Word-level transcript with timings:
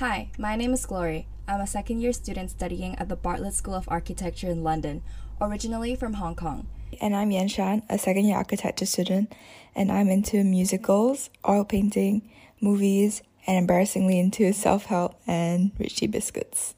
Hi, 0.00 0.30
my 0.38 0.56
name 0.56 0.72
is 0.72 0.86
Glory. 0.86 1.26
I'm 1.46 1.60
a 1.60 1.66
second 1.66 2.00
year 2.00 2.14
student 2.14 2.50
studying 2.50 2.94
at 2.94 3.10
the 3.10 3.16
Bartlett 3.16 3.52
School 3.52 3.74
of 3.74 3.86
Architecture 3.86 4.48
in 4.48 4.64
London, 4.64 5.02
originally 5.42 5.94
from 5.94 6.14
Hong 6.14 6.34
Kong. 6.34 6.68
And 7.02 7.14
I'm 7.14 7.30
Yan 7.30 7.48
Shan, 7.48 7.82
a 7.90 7.98
second 7.98 8.24
year 8.24 8.38
architecture 8.38 8.86
student, 8.86 9.30
and 9.74 9.92
I'm 9.92 10.08
into 10.08 10.42
musicals, 10.42 11.28
oil 11.46 11.66
painting, 11.66 12.30
movies, 12.62 13.20
and 13.46 13.58
embarrassingly 13.58 14.18
into 14.18 14.54
self 14.54 14.86
help 14.86 15.20
and 15.26 15.72
Rich 15.78 15.96
Tea 15.96 16.06
biscuits. 16.06 16.74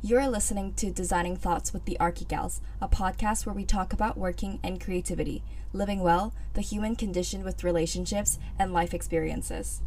You're 0.00 0.28
listening 0.28 0.74
to 0.74 0.92
Designing 0.92 1.34
Thoughts 1.34 1.72
with 1.72 1.86
the 1.86 1.96
Archigals, 1.98 2.60
a 2.80 2.86
podcast 2.86 3.46
where 3.46 3.54
we 3.54 3.64
talk 3.64 3.92
about 3.92 4.16
working 4.16 4.60
and 4.62 4.80
creativity, 4.80 5.42
living 5.72 6.02
well, 6.02 6.32
the 6.54 6.60
human 6.60 6.94
condition 6.94 7.42
with 7.42 7.64
relationships, 7.64 8.38
and 8.60 8.72
life 8.72 8.94
experiences. 8.94 9.82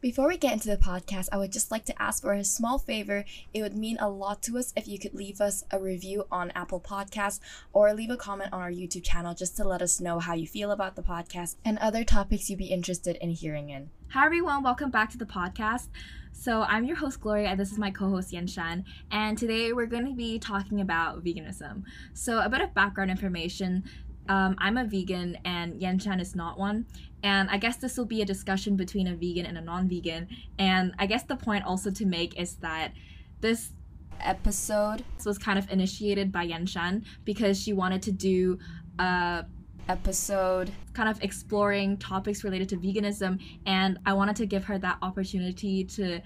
Before 0.00 0.28
we 0.28 0.38
get 0.38 0.54
into 0.54 0.68
the 0.70 0.78
podcast, 0.78 1.28
I 1.30 1.36
would 1.36 1.52
just 1.52 1.70
like 1.70 1.84
to 1.84 2.02
ask 2.02 2.22
for 2.22 2.32
a 2.32 2.42
small 2.42 2.78
favor. 2.78 3.26
It 3.52 3.60
would 3.60 3.76
mean 3.76 3.98
a 4.00 4.08
lot 4.08 4.40
to 4.44 4.56
us 4.56 4.72
if 4.74 4.88
you 4.88 4.98
could 4.98 5.12
leave 5.12 5.42
us 5.42 5.62
a 5.70 5.78
review 5.78 6.24
on 6.32 6.52
Apple 6.52 6.80
Podcasts 6.80 7.38
or 7.74 7.92
leave 7.92 8.08
a 8.08 8.16
comment 8.16 8.50
on 8.50 8.62
our 8.62 8.70
YouTube 8.70 9.04
channel 9.04 9.34
just 9.34 9.58
to 9.58 9.64
let 9.64 9.82
us 9.82 10.00
know 10.00 10.18
how 10.18 10.32
you 10.32 10.46
feel 10.46 10.70
about 10.70 10.96
the 10.96 11.02
podcast 11.02 11.56
and 11.66 11.76
other 11.80 12.02
topics 12.02 12.48
you'd 12.48 12.58
be 12.58 12.68
interested 12.68 13.16
in 13.16 13.32
hearing 13.32 13.68
in. 13.68 13.90
Hi 14.08 14.24
everyone, 14.24 14.62
welcome 14.62 14.90
back 14.90 15.10
to 15.10 15.18
the 15.18 15.26
podcast. 15.26 15.88
So 16.32 16.62
I'm 16.62 16.84
your 16.84 16.96
host 16.96 17.20
Gloria 17.20 17.48
and 17.48 17.60
this 17.60 17.70
is 17.70 17.76
my 17.76 17.90
co-host 17.90 18.32
Yan 18.32 18.46
Shan 18.46 18.86
and 19.10 19.36
today 19.36 19.74
we're 19.74 19.84
going 19.84 20.06
to 20.06 20.14
be 20.14 20.38
talking 20.38 20.80
about 20.80 21.22
veganism. 21.22 21.82
So 22.14 22.40
a 22.40 22.48
bit 22.48 22.62
of 22.62 22.72
background 22.72 23.10
information. 23.10 23.84
Um, 24.30 24.54
I'm 24.58 24.78
a 24.78 24.84
vegan 24.84 25.36
and 25.44 25.82
Yan 25.82 25.98
Shan 25.98 26.20
is 26.20 26.36
not 26.36 26.56
one. 26.56 26.86
And 27.24 27.50
I 27.50 27.58
guess 27.58 27.78
this 27.78 27.98
will 27.98 28.04
be 28.04 28.22
a 28.22 28.24
discussion 28.24 28.76
between 28.76 29.08
a 29.08 29.16
vegan 29.16 29.44
and 29.44 29.58
a 29.58 29.60
non 29.60 29.88
vegan. 29.88 30.28
And 30.56 30.94
I 31.00 31.06
guess 31.06 31.24
the 31.24 31.34
point 31.34 31.64
also 31.64 31.90
to 31.90 32.06
make 32.06 32.38
is 32.38 32.54
that 32.56 32.92
this 33.40 33.72
episode 34.20 35.02
was 35.26 35.36
kind 35.36 35.58
of 35.58 35.68
initiated 35.68 36.30
by 36.30 36.44
Yan 36.44 36.64
Shan 36.64 37.04
because 37.24 37.60
she 37.60 37.72
wanted 37.72 38.02
to 38.02 38.12
do 38.12 38.56
a 39.00 39.44
episode 39.88 40.70
kind 40.92 41.08
of 41.08 41.20
exploring 41.24 41.96
topics 41.96 42.44
related 42.44 42.68
to 42.68 42.76
veganism 42.76 43.40
and 43.66 43.98
I 44.06 44.12
wanted 44.12 44.36
to 44.36 44.46
give 44.46 44.62
her 44.66 44.78
that 44.78 44.98
opportunity 45.02 45.82
to 45.84 46.20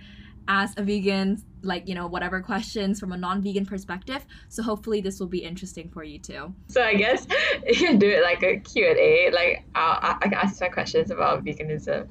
ask 0.49 0.79
a 0.79 0.83
vegan 0.83 1.43
like 1.63 1.89
you 1.89 1.95
know 1.95 2.07
whatever 2.07 2.41
questions 2.41 3.01
from 3.01 3.13
a 3.13 3.17
non-vegan 3.17 3.67
perspective. 3.67 4.25
So 4.49 4.63
hopefully 4.63 5.01
this 5.01 5.19
will 5.19 5.27
be 5.27 5.39
interesting 5.39 5.89
for 5.89 6.05
you 6.05 6.19
too. 6.19 6.55
So 6.69 6.83
i 6.83 6.95
guess 6.95 7.27
you 7.67 7.75
can 7.75 7.99
do 7.99 8.09
it 8.09 8.23
like 8.23 8.43
a 8.43 8.59
q&a 8.59 9.31
like 9.33 9.65
I'll, 9.75 10.17
i 10.21 10.25
can 10.29 10.35
ask 10.35 10.57
some 10.57 10.71
questions 10.71 11.11
about 11.11 11.45
veganism 11.45 12.09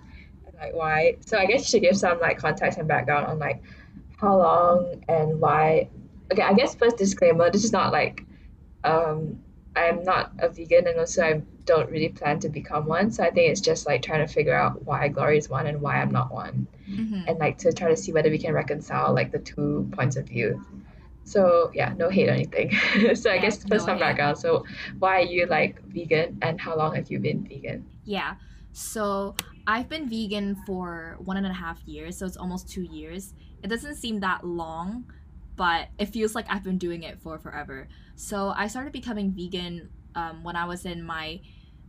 like 0.60 0.74
why. 0.74 1.18
So 1.26 1.38
i 1.38 1.46
guess 1.46 1.62
you 1.62 1.66
should 1.66 1.82
give 1.82 1.98
some 1.98 2.20
like 2.20 2.38
context 2.38 2.78
and 2.78 2.88
background 2.88 3.28
on 3.28 3.40
like 3.40 3.62
how 4.18 4.38
long 4.38 5.04
and 5.08 5.40
why. 5.40 5.90
Okay 6.32 6.42
i 6.42 6.54
guess 6.54 6.76
first 6.76 6.98
disclaimer 6.98 7.52
this 7.52 7.64
is 7.64 7.72
not 7.72 7.92
like 7.92 8.26
um 8.84 9.40
i'm 9.76 10.04
not 10.04 10.32
a 10.40 10.50
vegan 10.50 10.88
and 10.88 11.00
also 11.00 11.24
i 11.24 11.42
don't 11.66 11.90
really 11.90 12.10
plan 12.10 12.40
to 12.42 12.50
become 12.50 12.86
one. 12.86 13.10
So 13.10 13.24
i 13.24 13.32
think 13.32 13.50
it's 13.50 13.62
just 13.62 13.88
like 13.88 14.02
trying 14.02 14.26
to 14.26 14.32
figure 14.32 14.54
out 14.54 14.84
why 14.86 15.08
glory 15.08 15.38
is 15.38 15.50
one 15.50 15.66
and 15.66 15.82
why 15.82 16.02
i'm 16.02 16.12
not 16.12 16.32
one. 16.32 16.68
Mm-hmm. 16.90 17.22
and 17.28 17.40
like 17.40 17.58
to 17.60 17.72
try 17.72 17.90
to 17.90 17.96
see 17.96 18.12
whether 18.12 18.30
we 18.30 18.38
can 18.38 18.54
reconcile 18.54 19.14
like 19.14 19.32
the 19.32 19.40
two 19.40 19.90
points 19.94 20.18
of 20.18 20.28
view. 20.28 20.64
So 21.24 21.72
yeah 21.74 21.94
no 21.98 22.10
hate 22.10 22.28
or 22.28 22.34
anything. 22.34 22.72
So 23.16 23.32
i 23.32 23.38
guess 23.38 23.64
for 23.64 23.70
no 23.70 23.78
some 23.78 23.98
hate. 23.98 24.02
background. 24.02 24.38
So 24.38 24.66
why 25.00 25.22
are 25.22 25.26
you 25.26 25.46
like 25.46 25.82
vegan 25.86 26.38
and 26.42 26.60
how 26.60 26.78
long 26.78 26.96
have 26.96 27.10
you 27.10 27.20
been 27.20 27.48
vegan? 27.48 27.86
Yeah. 28.04 28.36
So 28.74 29.36
i've 29.66 29.88
been 29.88 30.10
vegan 30.10 30.58
for 30.66 31.16
one 31.20 31.38
and 31.38 31.48
a 31.48 31.54
half 31.54 31.80
years 31.88 32.18
so 32.18 32.26
it's 32.26 32.38
almost 32.38 32.70
two 32.70 32.84
years. 32.84 33.34
It 33.64 33.70
doesn't 33.70 33.96
seem 33.96 34.20
that 34.20 34.46
long 34.46 35.06
but 35.56 35.88
it 36.00 36.08
feels 36.08 36.34
like 36.36 36.46
i've 36.50 36.64
been 36.64 36.80
doing 36.80 37.04
it 37.04 37.20
for 37.20 37.38
forever 37.38 37.88
so 38.16 38.54
i 38.56 38.68
started 38.68 38.92
becoming 38.92 39.32
vegan 39.32 39.90
um, 40.16 40.44
when 40.44 40.56
i 40.56 40.66
was 40.66 40.86
in 40.86 41.04
my 41.04 41.40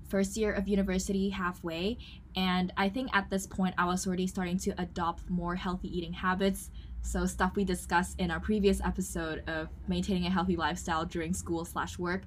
first 0.08 0.36
year 0.36 0.52
of 0.52 0.68
university 0.68 1.30
halfway 1.30 1.98
and 2.36 2.72
I 2.76 2.88
think 2.88 3.10
at 3.14 3.30
this 3.30 3.46
point, 3.46 3.74
I 3.78 3.84
was 3.86 4.06
already 4.06 4.26
starting 4.26 4.58
to 4.58 4.74
adopt 4.78 5.28
more 5.30 5.54
healthy 5.54 5.96
eating 5.96 6.12
habits. 6.12 6.70
So, 7.02 7.26
stuff 7.26 7.54
we 7.54 7.64
discussed 7.64 8.18
in 8.18 8.30
our 8.30 8.40
previous 8.40 8.80
episode 8.80 9.48
of 9.48 9.68
maintaining 9.86 10.26
a 10.26 10.30
healthy 10.30 10.56
lifestyle 10.56 11.04
during 11.04 11.34
school 11.34 11.64
slash 11.64 11.98
work. 11.98 12.22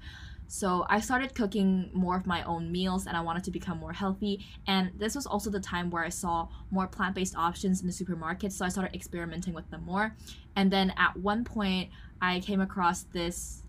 So, 0.47 0.85
I 0.87 1.01
started 1.01 1.35
cooking 1.35 1.89
more 1.93 2.15
of 2.15 2.25
my 2.25 2.43
own 2.43 2.71
meals 2.71 3.07
and 3.07 3.17
I 3.17 3.21
wanted 3.21 3.43
to 3.45 3.51
become 3.51 3.79
more 3.79 3.91
healthy. 3.91 4.45
And 4.67 4.91
this 4.97 5.15
was 5.15 5.25
also 5.25 5.49
the 5.49 5.59
time 5.59 5.89
where 5.89 6.03
I 6.03 6.09
saw 6.09 6.47
more 6.69 6.87
plant 6.87 7.15
based 7.15 7.35
options 7.35 7.81
in 7.81 7.87
the 7.87 7.93
supermarket. 7.93 8.53
So, 8.53 8.63
I 8.65 8.69
started 8.69 8.95
experimenting 8.95 9.53
with 9.53 9.69
them 9.71 9.83
more. 9.83 10.15
And 10.55 10.71
then 10.71 10.93
at 10.95 11.17
one 11.17 11.43
point, 11.43 11.89
I 12.21 12.39
came 12.39 12.61
across 12.61 13.03
this 13.03 13.63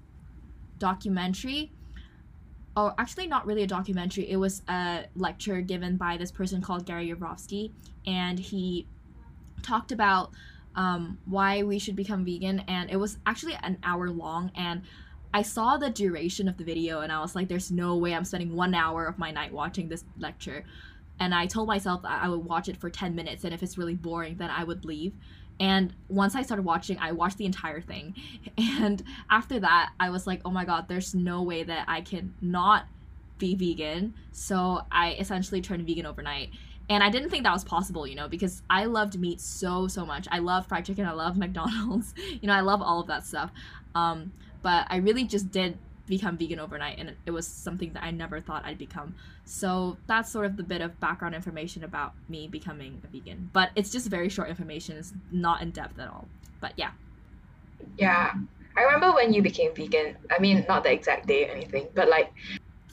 documentary 0.79 1.73
or 2.79 2.95
actually 2.99 3.27
not 3.27 3.45
really 3.45 3.63
a 3.63 3.67
documentary. 3.67 4.31
It 4.31 4.37
was 4.37 4.63
a 4.69 5.05
lecture 5.17 5.61
given 5.61 5.97
by 5.97 6.17
this 6.17 6.31
person 6.31 6.63
called 6.63 6.87
Gary 6.87 7.09
Yourofsky, 7.09 7.73
and 8.07 8.39
he 8.39 8.87
talked 9.63 9.91
about 9.91 10.31
um, 10.77 11.19
why 11.27 11.65
we 11.65 11.79
should 11.79 11.97
become 11.97 12.25
vegan, 12.25 12.61
and 12.61 12.89
it 12.91 12.97
was 12.97 13.19
actually 13.27 13.59
an 13.63 13.79
hour 13.83 14.11
long, 14.11 14.53
and 14.55 14.83
I 15.35 15.43
saw 15.43 15.77
the 15.77 15.91
duration 15.91 16.49
of 16.49 16.57
the 16.57 16.65
video, 16.65 17.01
and 17.01 17.11
I 17.11 17.21
was 17.21 17.35
like, 17.35 17.49
"There's 17.49 17.73
no 17.73 17.97
way 17.97 18.15
I'm 18.15 18.25
spending 18.25 18.55
one 18.55 18.75
hour 18.75 19.07
of 19.07 19.19
my 19.19 19.31
night 19.33 19.53
watching 19.53 19.89
this 19.89 20.05
lecture." 20.19 20.65
And 21.21 21.35
I 21.35 21.47
told 21.47 21.67
myself 21.67 22.03
I 22.05 22.29
would 22.29 22.45
watch 22.45 22.69
it 22.69 22.77
for 22.77 22.91
10 22.91 23.15
minutes, 23.15 23.43
and 23.43 23.53
if 23.53 23.63
it's 23.63 23.77
really 23.77 23.97
boring, 23.97 24.37
then 24.37 24.51
I 24.51 24.63
would 24.63 24.85
leave. 24.85 25.15
And 25.61 25.93
once 26.09 26.35
I 26.35 26.43
started 26.43 26.65
watching, 26.65 26.99
I 26.99 27.13
watched 27.13 27.39
the 27.39 27.47
entire 27.47 27.81
thing. 27.81 28.15
And 28.81 29.03
after 29.31 29.61
that, 29.61 29.91
I 30.01 30.11
was 30.11 30.27
like, 30.27 30.41
oh 30.45 30.51
my 30.51 30.65
god, 30.65 30.89
there's 30.89 31.15
no 31.15 31.43
way 31.43 31.63
that 31.63 31.85
I 31.89 32.01
can 32.01 32.35
not 32.41 32.87
be 33.39 33.55
vegan. 33.55 34.15
So 34.33 34.83
I 34.91 35.13
essentially 35.13 35.61
turned 35.61 35.87
vegan 35.87 36.07
overnight. 36.07 36.51
And 36.89 37.03
I 37.03 37.11
didn't 37.11 37.31
think 37.31 37.45
that 37.45 37.53
was 37.53 37.65
possible, 37.65 38.07
you 38.07 38.15
know, 38.15 38.29
because 38.29 38.63
I 38.71 38.87
loved 38.87 39.19
meat 39.19 39.41
so, 39.41 39.89
so 39.89 40.07
much. 40.07 40.27
I 40.31 40.39
love 40.39 40.67
fried 40.67 40.87
chicken. 40.87 41.05
I 41.05 41.13
love 41.13 41.37
McDonald's. 41.39 42.15
you 42.41 42.47
know, 42.49 42.55
I 42.55 42.61
love 42.61 42.83
all 42.83 43.01
of 43.01 43.07
that 43.09 43.27
stuff. 43.27 43.51
Um, 43.95 44.33
but 44.63 44.87
I 44.91 44.97
really 44.97 45.25
just 45.25 45.51
did 45.51 45.79
become 46.09 46.37
vegan 46.37 46.59
overnight 46.59 46.99
and 46.99 47.15
it 47.27 47.31
was 47.31 47.47
something 47.47 47.93
that 47.93 48.03
I 48.03 48.11
never 48.11 48.41
thought 48.41 48.65
I'd 48.65 48.79
become. 48.79 49.15
So 49.45 49.97
that's 50.07 50.31
sort 50.31 50.47
of 50.47 50.57
the 50.57 50.63
bit 50.63 50.81
of 50.81 50.99
background 51.01 51.35
information 51.35 51.85
about 51.85 52.15
me 52.29 52.49
becoming 52.49 53.01
a 53.05 53.07
vegan. 53.09 53.51
But 53.53 53.71
it's 53.77 53.91
just 53.91 54.09
very 54.09 54.29
short 54.29 54.49
information, 54.49 54.97
it's 54.97 55.13
not 55.31 55.63
in 55.63 55.71
depth 55.71 55.99
at 55.99 56.09
all. 56.09 56.27
But 56.61 56.73
yeah. 56.77 56.91
Yeah. 57.97 58.33
I 58.77 58.83
remember 58.83 59.13
when 59.13 59.33
you 59.33 59.43
became 59.43 59.75
vegan. 59.75 60.17
I 60.31 60.39
mean, 60.41 60.65
not 60.69 60.85
the 60.85 60.93
exact 60.93 61.27
day 61.27 61.49
or 61.49 61.53
anything, 61.53 61.89
but 61.95 62.09
like 62.09 62.33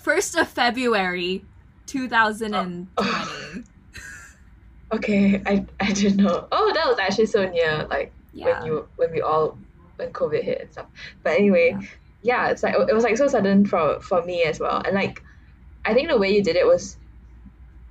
1st 0.03 0.41
of 0.41 0.47
February 0.47 1.45
2020. 1.85 2.87
Oh. 2.97 3.63
okay, 4.93 5.41
I 5.45 5.65
I 5.79 5.91
didn't 5.93 6.17
know. 6.17 6.47
Oh, 6.51 6.71
that 6.73 6.87
was 6.87 6.97
actually 6.97 7.27
so 7.27 7.47
near 7.47 7.85
like 7.89 8.11
yeah. 8.33 8.59
when 8.59 8.65
you 8.65 8.87
when 8.95 9.11
we 9.11 9.21
all 9.21 9.57
when 9.97 10.11
COVID 10.11 10.43
hit 10.43 10.61
and 10.61 10.71
stuff. 10.71 10.87
But 11.21 11.33
anyway, 11.33 11.77
yeah 11.79 11.87
yeah, 12.25 12.49
it's 12.49 12.63
like 12.63 12.73
it 12.73 12.93
was 12.93 13.03
like 13.03 13.17
so 13.17 13.27
sudden 13.27 13.65
for 13.67 14.01
for 14.01 14.23
me 14.23 14.43
as 14.43 14.59
well. 14.59 14.81
And 14.83 14.95
like 14.95 15.21
I 15.85 15.93
think 15.93 16.09
the 16.09 16.17
way 16.17 16.35
you 16.35 16.43
did 16.43 16.55
it 16.55 16.65
was 16.65 16.97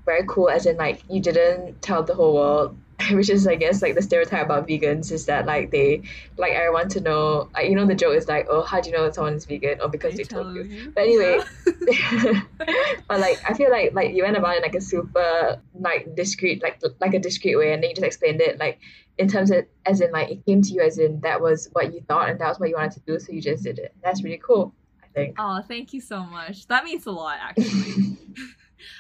very 0.05 0.25
cool 0.29 0.51
as 0.51 0.67
in 0.67 0.77
like 0.77 1.03
you 1.09 1.21
didn't 1.21 1.81
tell 1.81 2.03
the 2.03 2.15
whole 2.15 2.35
world 2.35 2.77
which 3.11 3.29
is 3.29 3.47
I 3.47 3.57
guess 3.57 3.83
like 3.83 3.95
the 3.95 4.03
stereotype 4.03 4.45
about 4.45 4.69
vegans 4.69 5.11
is 5.11 5.27
that 5.27 5.47
like 5.47 5.71
they 5.71 6.03
like 6.37 6.53
everyone 6.53 6.89
to 6.91 7.01
know 7.01 7.49
like 7.53 7.69
you 7.69 7.75
know 7.75 7.87
the 7.87 7.95
joke 7.95 8.15
is 8.15 8.29
like 8.29 8.47
oh 8.49 8.63
how 8.63 8.81
do 8.81 8.91
you 8.91 8.97
know 8.97 9.05
that 9.05 9.15
someone 9.15 9.35
is 9.35 9.45
vegan 9.47 9.81
or 9.81 9.89
because 9.89 10.13
they, 10.13 10.23
they 10.23 10.25
told 10.25 10.55
you. 10.55 10.63
you. 10.63 10.93
But 10.95 11.03
anyway, 11.03 11.41
but 13.09 13.21
like 13.21 13.39
I 13.49 13.55
feel 13.55 13.71
like 13.71 13.95
like 13.95 14.15
you 14.15 14.23
went 14.23 14.37
about 14.37 14.57
it 14.57 14.63
like 14.63 14.75
a 14.75 14.81
super 14.81 15.61
like 15.79 16.15
discreet 16.15 16.63
like 16.63 16.81
like 17.01 17.15
a 17.15 17.19
discreet 17.19 17.57
way 17.57 17.73
and 17.73 17.83
then 17.83 17.91
you 17.91 17.97
just 17.97 18.07
explained 18.07 18.41
it 18.41 18.59
like 18.59 18.79
in 19.19 19.29
terms 19.29 19.51
of 19.51 19.65
as 19.87 20.01
in 20.01 20.13
like 20.13 20.31
it 20.31 20.47
came 20.47 20.63
to 20.63 20.73
you 20.73 20.83
as 20.83 20.99
in 20.99 21.21
that 21.21 21.41
was 21.41 21.69
what 21.73 21.93
you 21.93 22.01
thought 22.09 22.29
and 22.29 22.41
that 22.41 22.49
was 22.49 22.61
what 22.61 22.69
you 22.69 22.77
wanted 22.77 22.93
to 22.93 23.01
do 23.01 23.19
so 23.19 23.33
you 23.33 23.41
just 23.41 23.65
did 23.65 23.79
it. 23.79 23.95
That's 24.03 24.23
really 24.23 24.41
cool. 24.45 24.73
I 25.03 25.07
think. 25.09 25.37
Oh, 25.39 25.63
thank 25.67 25.93
you 25.93 26.01
so 26.01 26.25
much. 26.25 26.67
That 26.69 26.85
means 26.85 27.07
a 27.07 27.13
lot 27.13 27.39
actually. 27.41 28.19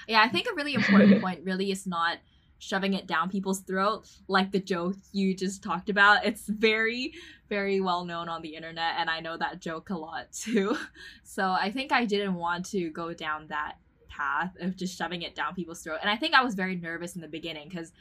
yeah, 0.08 0.22
I 0.22 0.28
think 0.28 0.48
a 0.50 0.54
really 0.54 0.74
important 0.74 1.20
point 1.20 1.40
really 1.44 1.70
is 1.70 1.86
not 1.86 2.18
shoving 2.64 2.94
it 2.94 3.06
down 3.06 3.28
people's 3.28 3.60
throat 3.60 4.08
like 4.28 4.50
the 4.50 4.58
joke 4.58 4.96
you 5.12 5.34
just 5.34 5.62
talked 5.62 5.88
about. 5.90 6.24
It's 6.24 6.46
very 6.46 7.12
very 7.48 7.80
well 7.80 8.04
known 8.04 8.28
on 8.28 8.40
the 8.40 8.54
internet 8.54 8.94
and 8.98 9.10
i 9.10 9.20
know 9.20 9.36
that 9.36 9.60
joke 9.60 9.90
a 9.90 9.96
lot 9.96 10.32
too. 10.32 10.76
So 11.22 11.50
i 11.50 11.70
think 11.70 11.92
i 11.92 12.04
didn't 12.04 12.34
want 12.34 12.66
to 12.66 12.90
go 12.90 13.12
down 13.12 13.48
that 13.48 13.76
path 14.08 14.52
of 14.60 14.76
just 14.76 14.96
shoving 14.96 15.22
it 15.22 15.34
down 15.34 15.54
people's 15.54 15.82
throat. 15.82 15.98
And 16.00 16.10
i 16.10 16.16
think 16.16 16.34
i 16.34 16.42
was 16.42 16.54
very 16.54 16.76
nervous 16.76 17.14
in 17.14 17.20
the 17.20 17.28
beginning 17.28 17.68
because 17.68 17.92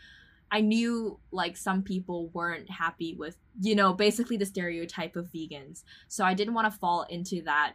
i 0.51 0.61
knew 0.61 1.19
like 1.31 1.57
some 1.57 1.83
people 1.83 2.29
weren't 2.29 2.69
happy 2.69 3.15
with 3.15 3.37
you 3.59 3.75
know 3.75 3.93
basically 3.93 4.37
the 4.37 4.45
stereotype 4.45 5.15
of 5.15 5.27
vegans. 5.27 5.83
So 6.07 6.23
i 6.23 6.33
didn't 6.33 6.53
want 6.53 6.71
to 6.71 6.79
fall 6.79 7.03
into 7.09 7.41
that 7.43 7.73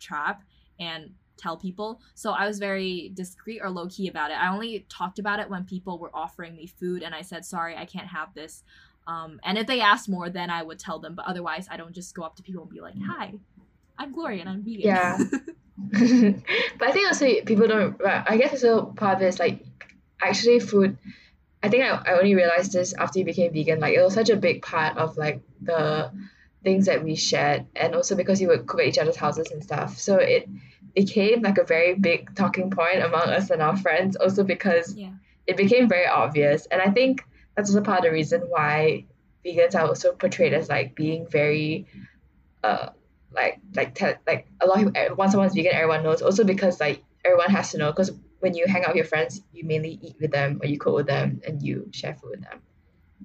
trap 0.00 0.42
and 0.78 1.12
tell 1.36 1.56
people. 1.56 2.00
So 2.14 2.32
I 2.32 2.46
was 2.46 2.58
very 2.58 3.10
discreet 3.14 3.60
or 3.62 3.70
low 3.70 3.88
key 3.88 4.08
about 4.08 4.30
it. 4.30 4.34
I 4.34 4.52
only 4.52 4.86
talked 4.88 5.18
about 5.18 5.40
it 5.40 5.50
when 5.50 5.64
people 5.64 5.98
were 5.98 6.10
offering 6.14 6.56
me 6.56 6.66
food 6.66 7.02
and 7.02 7.14
I 7.14 7.22
said, 7.22 7.44
sorry, 7.44 7.76
I 7.76 7.84
can't 7.84 8.08
have 8.08 8.34
this. 8.34 8.62
Um, 9.06 9.40
and 9.44 9.56
if 9.56 9.66
they 9.66 9.80
asked 9.80 10.08
more, 10.08 10.30
then 10.30 10.50
I 10.50 10.62
would 10.62 10.78
tell 10.78 10.98
them. 10.98 11.14
But 11.14 11.26
otherwise, 11.26 11.68
I 11.70 11.76
don't 11.76 11.94
just 11.94 12.14
go 12.14 12.22
up 12.22 12.36
to 12.36 12.42
people 12.42 12.62
and 12.62 12.70
be 12.70 12.80
like, 12.80 12.96
"Hi, 13.06 13.34
I'm 13.98 14.12
Gloria 14.12 14.40
and 14.40 14.48
I'm 14.48 14.62
vegan." 14.62 14.80
Yeah. 14.80 15.18
but 16.78 16.88
I 16.88 16.92
think 16.92 17.06
also 17.06 17.26
people 17.44 17.68
don't. 17.68 18.00
I 18.04 18.36
guess 18.36 18.52
also 18.52 18.86
part 18.86 19.16
of 19.16 19.22
it 19.22 19.26
is 19.26 19.38
like 19.38 19.64
actually 20.20 20.58
food. 20.58 20.96
I 21.62 21.68
think 21.68 21.84
I, 21.84 21.88
I 21.90 22.18
only 22.18 22.34
realized 22.34 22.72
this 22.72 22.94
after 22.94 23.18
you 23.18 23.24
became 23.24 23.52
vegan. 23.52 23.78
Like 23.80 23.94
it 23.94 24.02
was 24.02 24.14
such 24.14 24.30
a 24.30 24.36
big 24.36 24.62
part 24.62 24.96
of 24.96 25.16
like 25.16 25.42
the 25.60 26.10
things 26.64 26.86
that 26.86 27.04
we 27.04 27.14
shared, 27.14 27.66
and 27.76 27.94
also 27.94 28.16
because 28.16 28.40
you 28.40 28.48
would 28.48 28.66
cook 28.66 28.80
at 28.80 28.86
each 28.86 28.98
other's 28.98 29.16
houses 29.16 29.50
and 29.52 29.62
stuff. 29.62 29.98
So 29.98 30.16
it 30.16 30.48
became 30.96 31.42
like 31.42 31.58
a 31.58 31.64
very 31.64 31.94
big 31.94 32.34
talking 32.34 32.70
point 32.70 33.02
among 33.02 33.28
us 33.28 33.50
and 33.50 33.62
our 33.62 33.76
friends. 33.76 34.16
Also 34.16 34.42
because 34.42 34.94
yeah. 34.96 35.10
it 35.46 35.56
became 35.56 35.88
very 35.88 36.06
obvious, 36.06 36.66
and 36.66 36.82
I 36.82 36.90
think 36.90 37.22
that's 37.54 37.70
also 37.70 37.82
part 37.82 37.98
of 38.00 38.04
the 38.06 38.12
reason 38.12 38.40
why 38.48 39.04
vegans 39.44 39.74
are 39.74 39.86
also 39.86 40.12
portrayed 40.12 40.52
as 40.52 40.68
like 40.68 40.96
being 40.96 41.26
very 41.28 41.86
uh 42.64 42.88
like 43.32 43.60
like 43.74 43.94
te- 43.94 44.20
like 44.26 44.48
a 44.60 44.66
lot 44.66 44.82
of 44.82 44.92
people, 44.92 45.16
once 45.16 45.32
someone's 45.32 45.54
vegan 45.54 45.72
everyone 45.74 46.02
knows. 46.02 46.22
Also 46.22 46.42
because 46.42 46.80
like 46.80 47.04
everyone 47.24 47.50
has 47.50 47.70
to 47.72 47.78
know 47.78 47.92
because 47.92 48.10
when 48.40 48.54
you 48.54 48.66
hang 48.66 48.82
out 48.82 48.88
with 48.88 48.96
your 48.96 49.04
friends 49.04 49.42
you 49.52 49.64
mainly 49.64 49.98
eat 50.02 50.16
with 50.20 50.30
them 50.30 50.58
or 50.62 50.66
you 50.66 50.78
cook 50.78 50.94
with 50.94 51.06
them 51.06 51.40
and 51.46 51.62
you 51.62 51.88
share 51.92 52.14
food 52.14 52.30
with 52.30 52.42
them. 52.42 52.60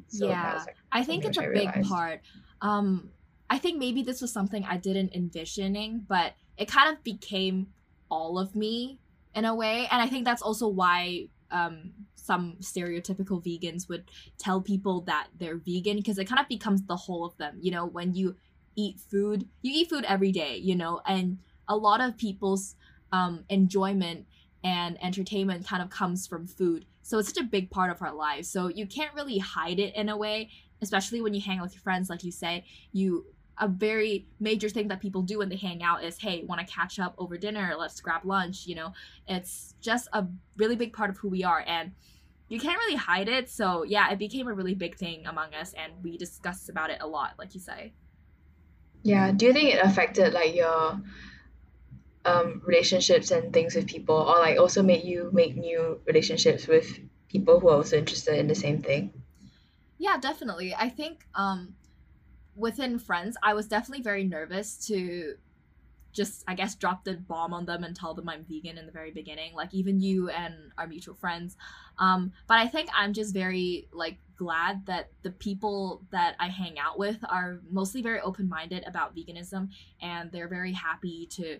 So 0.07 0.27
yeah. 0.27 0.55
was, 0.55 0.65
like, 0.65 0.75
i 0.91 1.03
think 1.03 1.25
it's 1.25 1.37
a 1.37 1.47
big 1.53 1.71
part. 1.83 2.21
Um 2.61 3.11
i 3.49 3.57
think 3.57 3.79
maybe 3.79 4.03
this 4.03 4.21
was 4.21 4.31
something 4.31 4.63
i 4.65 4.77
didn't 4.77 5.13
envisioning 5.13 6.05
but 6.07 6.33
it 6.61 6.67
kind 6.67 6.95
of 6.95 7.03
became 7.03 7.67
all 8.09 8.37
of 8.37 8.55
me 8.55 8.99
in 9.35 9.45
a 9.45 9.55
way 9.55 9.87
and 9.91 10.01
i 10.01 10.07
think 10.07 10.25
that's 10.25 10.41
also 10.41 10.67
why 10.67 11.27
um 11.51 11.91
some 12.21 12.55
stereotypical 12.61 13.43
vegans 13.43 13.89
would 13.89 14.09
tell 14.37 14.61
people 14.61 15.01
that 15.01 15.27
they're 15.37 15.57
vegan 15.57 15.97
because 15.97 16.17
it 16.17 16.25
kind 16.25 16.39
of 16.39 16.47
becomes 16.47 16.83
the 16.83 16.95
whole 16.95 17.25
of 17.25 17.35
them. 17.37 17.57
You 17.59 17.71
know, 17.71 17.85
when 17.85 18.13
you 18.13 18.35
eat 18.75 18.99
food, 18.99 19.47
you 19.61 19.73
eat 19.73 19.89
food 19.89 20.05
every 20.07 20.31
day, 20.31 20.57
you 20.57 20.75
know, 20.75 21.01
and 21.05 21.39
a 21.67 21.75
lot 21.75 21.99
of 22.01 22.17
people's 22.17 22.75
um, 23.11 23.43
enjoyment 23.49 24.25
and 24.63 25.03
entertainment 25.03 25.67
kind 25.67 25.81
of 25.81 25.89
comes 25.89 26.27
from 26.27 26.47
food. 26.47 26.85
So 27.01 27.17
it's 27.17 27.29
such 27.33 27.43
a 27.43 27.47
big 27.47 27.71
part 27.71 27.91
of 27.91 28.01
our 28.01 28.13
lives. 28.13 28.47
So 28.47 28.67
you 28.67 28.85
can't 28.85 29.13
really 29.15 29.39
hide 29.39 29.79
it 29.79 29.95
in 29.95 30.07
a 30.07 30.15
way, 30.15 30.51
especially 30.81 31.21
when 31.21 31.33
you 31.33 31.41
hang 31.41 31.57
out 31.57 31.63
with 31.63 31.73
your 31.73 31.81
friends, 31.81 32.09
like 32.09 32.23
you 32.23 32.31
say, 32.31 32.63
you 32.91 33.25
a 33.57 33.67
very 33.67 34.25
major 34.39 34.69
thing 34.69 34.87
that 34.87 34.99
people 34.99 35.21
do 35.21 35.39
when 35.39 35.49
they 35.49 35.55
hang 35.55 35.83
out 35.83 36.03
is 36.03 36.17
hey 36.17 36.43
want 36.45 36.65
to 36.65 36.73
catch 36.73 36.99
up 36.99 37.13
over 37.17 37.37
dinner 37.37 37.75
let's 37.77 37.99
grab 37.99 38.23
lunch 38.23 38.65
you 38.65 38.73
know 38.73 38.93
it's 39.27 39.75
just 39.81 40.07
a 40.13 40.25
really 40.57 40.75
big 40.75 40.93
part 40.93 41.09
of 41.09 41.17
who 41.17 41.29
we 41.29 41.43
are 41.43 41.63
and 41.67 41.91
you 42.51 42.59
can't 42.59 42.77
really 42.79 42.97
hide 42.97 43.29
it. 43.29 43.49
So 43.49 43.83
yeah, 43.83 44.11
it 44.11 44.19
became 44.19 44.49
a 44.49 44.53
really 44.53 44.75
big 44.75 44.97
thing 44.97 45.25
among 45.25 45.53
us, 45.53 45.73
and 45.73 45.93
we 46.03 46.17
discussed 46.17 46.67
about 46.67 46.89
it 46.89 46.97
a 46.99 47.07
lot, 47.07 47.35
like 47.39 47.53
you 47.53 47.61
say. 47.61 47.93
Yeah. 49.03 49.31
Do 49.31 49.45
you 49.45 49.53
think 49.53 49.73
it 49.73 49.79
affected 49.81 50.33
like 50.33 50.53
your 50.53 51.01
um 52.25 52.61
relationships 52.65 53.31
and 53.31 53.53
things 53.53 53.73
with 53.73 53.87
people, 53.87 54.17
or 54.17 54.39
like 54.39 54.59
also 54.59 54.83
made 54.83 55.05
you 55.05 55.29
make 55.31 55.55
new 55.55 56.01
relationships 56.05 56.67
with 56.67 56.99
people 57.29 57.61
who 57.61 57.69
are 57.69 57.77
also 57.77 57.97
interested 57.97 58.37
in 58.37 58.47
the 58.47 58.55
same 58.55 58.81
thing? 58.81 59.13
Yeah, 59.97 60.17
definitely. 60.17 60.75
I 60.75 60.89
think 60.89 61.25
um 61.33 61.75
within 62.55 62.99
friends, 62.99 63.37
I 63.41 63.53
was 63.53 63.67
definitely 63.67 64.03
very 64.03 64.23
nervous 64.23 64.75
to 64.87 65.35
just 66.13 66.43
I 66.47 66.55
guess 66.55 66.75
drop 66.75 67.03
the 67.03 67.13
bomb 67.13 67.53
on 67.53 67.65
them 67.65 67.83
and 67.83 67.95
tell 67.95 68.13
them 68.13 68.27
I'm 68.27 68.43
vegan 68.43 68.77
in 68.77 68.85
the 68.85 68.91
very 68.91 69.11
beginning, 69.11 69.53
like 69.53 69.73
even 69.73 69.99
you 69.99 70.29
and 70.29 70.55
our 70.77 70.87
mutual 70.87 71.15
friends. 71.15 71.55
Um, 71.99 72.33
but 72.47 72.57
I 72.57 72.67
think 72.67 72.89
I'm 72.95 73.13
just 73.13 73.33
very 73.33 73.87
like 73.93 74.17
glad 74.35 74.85
that 74.87 75.09
the 75.21 75.31
people 75.31 76.01
that 76.11 76.35
I 76.39 76.47
hang 76.47 76.79
out 76.79 76.97
with 76.97 77.17
are 77.29 77.59
mostly 77.69 78.01
very 78.01 78.19
open 78.21 78.49
minded 78.49 78.83
about 78.87 79.15
veganism 79.15 79.69
and 80.01 80.31
they're 80.31 80.47
very 80.47 80.73
happy 80.73 81.27
to 81.31 81.59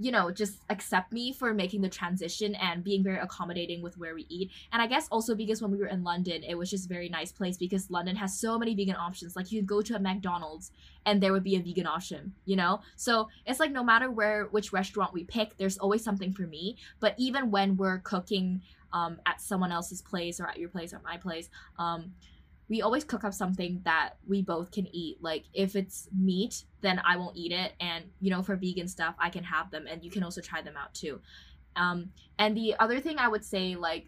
you 0.00 0.10
know, 0.10 0.30
just 0.30 0.62
accept 0.70 1.12
me 1.12 1.30
for 1.30 1.52
making 1.52 1.82
the 1.82 1.88
transition 1.88 2.54
and 2.54 2.82
being 2.82 3.04
very 3.04 3.18
accommodating 3.18 3.82
with 3.82 3.98
where 3.98 4.14
we 4.14 4.24
eat. 4.30 4.50
And 4.72 4.80
I 4.80 4.86
guess 4.86 5.06
also 5.10 5.34
because 5.34 5.60
when 5.60 5.70
we 5.70 5.76
were 5.76 5.88
in 5.88 6.02
London, 6.02 6.42
it 6.42 6.54
was 6.54 6.70
just 6.70 6.86
a 6.86 6.88
very 6.88 7.10
nice 7.10 7.32
place 7.32 7.58
because 7.58 7.90
London 7.90 8.16
has 8.16 8.40
so 8.40 8.58
many 8.58 8.74
vegan 8.74 8.96
options. 8.96 9.36
Like 9.36 9.52
you 9.52 9.60
could 9.60 9.68
go 9.68 9.82
to 9.82 9.96
a 9.96 9.98
McDonald's 9.98 10.72
and 11.04 11.22
there 11.22 11.34
would 11.34 11.44
be 11.44 11.56
a 11.56 11.60
vegan 11.60 11.86
option, 11.86 12.32
you 12.46 12.56
know? 12.56 12.80
So 12.96 13.28
it's 13.44 13.60
like 13.60 13.72
no 13.72 13.84
matter 13.84 14.10
where 14.10 14.46
which 14.46 14.72
restaurant 14.72 15.12
we 15.12 15.24
pick, 15.24 15.58
there's 15.58 15.76
always 15.76 16.02
something 16.02 16.32
for 16.32 16.46
me. 16.46 16.78
But 16.98 17.14
even 17.18 17.50
when 17.50 17.76
we're 17.76 17.98
cooking 17.98 18.62
um, 18.94 19.18
at 19.26 19.42
someone 19.42 19.70
else's 19.70 20.00
place 20.00 20.40
or 20.40 20.48
at 20.48 20.58
your 20.58 20.70
place 20.70 20.94
or 20.94 21.02
my 21.04 21.18
place, 21.18 21.50
um, 21.78 22.14
we 22.70 22.80
always 22.80 23.02
cook 23.02 23.24
up 23.24 23.34
something 23.34 23.82
that 23.84 24.14
we 24.26 24.40
both 24.40 24.70
can 24.70 24.86
eat. 24.94 25.18
Like 25.20 25.44
if 25.52 25.74
it's 25.74 26.08
meat, 26.16 26.64
then 26.80 27.02
I 27.04 27.16
won't 27.16 27.36
eat 27.36 27.52
it, 27.52 27.72
and 27.80 28.04
you 28.20 28.30
know 28.30 28.42
for 28.42 28.56
vegan 28.56 28.88
stuff, 28.88 29.16
I 29.18 29.28
can 29.28 29.44
have 29.44 29.70
them, 29.70 29.86
and 29.86 30.02
you 30.02 30.10
can 30.10 30.22
also 30.22 30.40
try 30.40 30.62
them 30.62 30.76
out 30.76 30.94
too. 30.94 31.20
Um, 31.76 32.12
and 32.38 32.56
the 32.56 32.76
other 32.78 33.00
thing 33.00 33.18
I 33.18 33.28
would 33.28 33.44
say, 33.44 33.74
like 33.74 34.06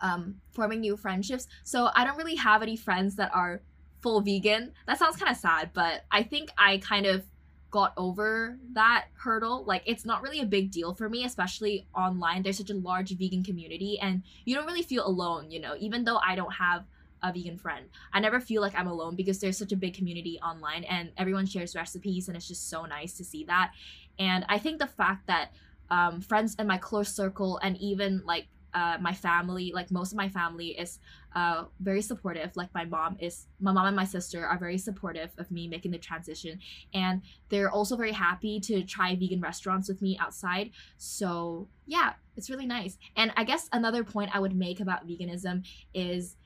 um, 0.00 0.36
forming 0.50 0.80
new 0.80 0.96
friendships. 0.96 1.46
So 1.64 1.90
I 1.94 2.04
don't 2.04 2.18
really 2.18 2.34
have 2.36 2.62
any 2.62 2.76
friends 2.76 3.16
that 3.16 3.34
are 3.34 3.62
full 4.00 4.20
vegan. 4.20 4.72
That 4.86 4.98
sounds 4.98 5.16
kind 5.16 5.30
of 5.30 5.36
sad, 5.38 5.70
but 5.72 6.04
I 6.10 6.24
think 6.24 6.50
I 6.58 6.78
kind 6.78 7.06
of 7.06 7.24
got 7.70 7.94
over 7.96 8.58
that 8.74 9.06
hurdle. 9.14 9.64
Like 9.64 9.82
it's 9.86 10.04
not 10.04 10.22
really 10.22 10.40
a 10.40 10.44
big 10.44 10.70
deal 10.70 10.92
for 10.92 11.08
me, 11.08 11.24
especially 11.24 11.86
online. 11.96 12.42
There's 12.42 12.58
such 12.58 12.68
a 12.68 12.74
large 12.74 13.16
vegan 13.16 13.42
community 13.42 13.98
and 13.98 14.22
you 14.44 14.54
don't 14.54 14.66
really 14.66 14.82
feel 14.82 15.06
alone, 15.06 15.50
you 15.50 15.60
know, 15.60 15.74
even 15.78 16.04
though 16.04 16.18
I 16.18 16.34
don't 16.34 16.52
have 16.52 16.84
a 17.22 17.32
vegan 17.32 17.58
friend. 17.58 17.86
I 18.12 18.20
never 18.20 18.40
feel 18.40 18.62
like 18.62 18.78
I'm 18.78 18.86
alone 18.86 19.16
because 19.16 19.38
there's 19.38 19.58
such 19.58 19.72
a 19.72 19.76
big 19.76 19.94
community 19.94 20.38
online 20.40 20.84
and 20.84 21.12
everyone 21.16 21.46
shares 21.46 21.74
recipes 21.74 22.28
and 22.28 22.36
it's 22.36 22.48
just 22.48 22.68
so 22.68 22.84
nice 22.84 23.14
to 23.14 23.24
see 23.24 23.44
that. 23.44 23.72
And 24.18 24.44
I 24.48 24.58
think 24.58 24.78
the 24.78 24.86
fact 24.86 25.26
that 25.26 25.52
um, 25.90 26.20
friends 26.20 26.54
in 26.58 26.66
my 26.66 26.78
close 26.78 27.14
circle 27.14 27.58
and 27.62 27.76
even 27.78 28.22
like 28.24 28.46
uh, 28.74 28.96
my 29.00 29.12
family, 29.12 29.72
like 29.74 29.90
most 29.90 30.12
of 30.12 30.16
my 30.16 30.28
family, 30.28 30.68
is 30.68 30.98
uh, 31.34 31.64
very 31.80 32.00
supportive. 32.00 32.56
Like 32.56 32.72
my 32.74 32.84
mom 32.84 33.16
is, 33.20 33.46
my 33.60 33.72
mom 33.72 33.86
and 33.86 33.96
my 33.96 34.04
sister 34.04 34.46
are 34.46 34.58
very 34.58 34.78
supportive 34.78 35.30
of 35.38 35.50
me 35.50 35.68
making 35.68 35.90
the 35.90 35.98
transition, 35.98 36.58
and 36.94 37.22
they're 37.50 37.70
also 37.70 37.96
very 37.96 38.12
happy 38.12 38.60
to 38.60 38.82
try 38.82 39.14
vegan 39.14 39.40
restaurants 39.40 39.88
with 39.88 40.00
me 40.00 40.18
outside. 40.18 40.70
So 40.96 41.68
yeah, 41.86 42.14
it's 42.36 42.48
really 42.48 42.66
nice. 42.66 42.96
And 43.16 43.32
I 43.36 43.44
guess 43.44 43.68
another 43.72 44.04
point 44.04 44.34
I 44.34 44.40
would 44.40 44.56
make 44.56 44.80
about 44.80 45.06
veganism 45.06 45.66
is 45.92 46.36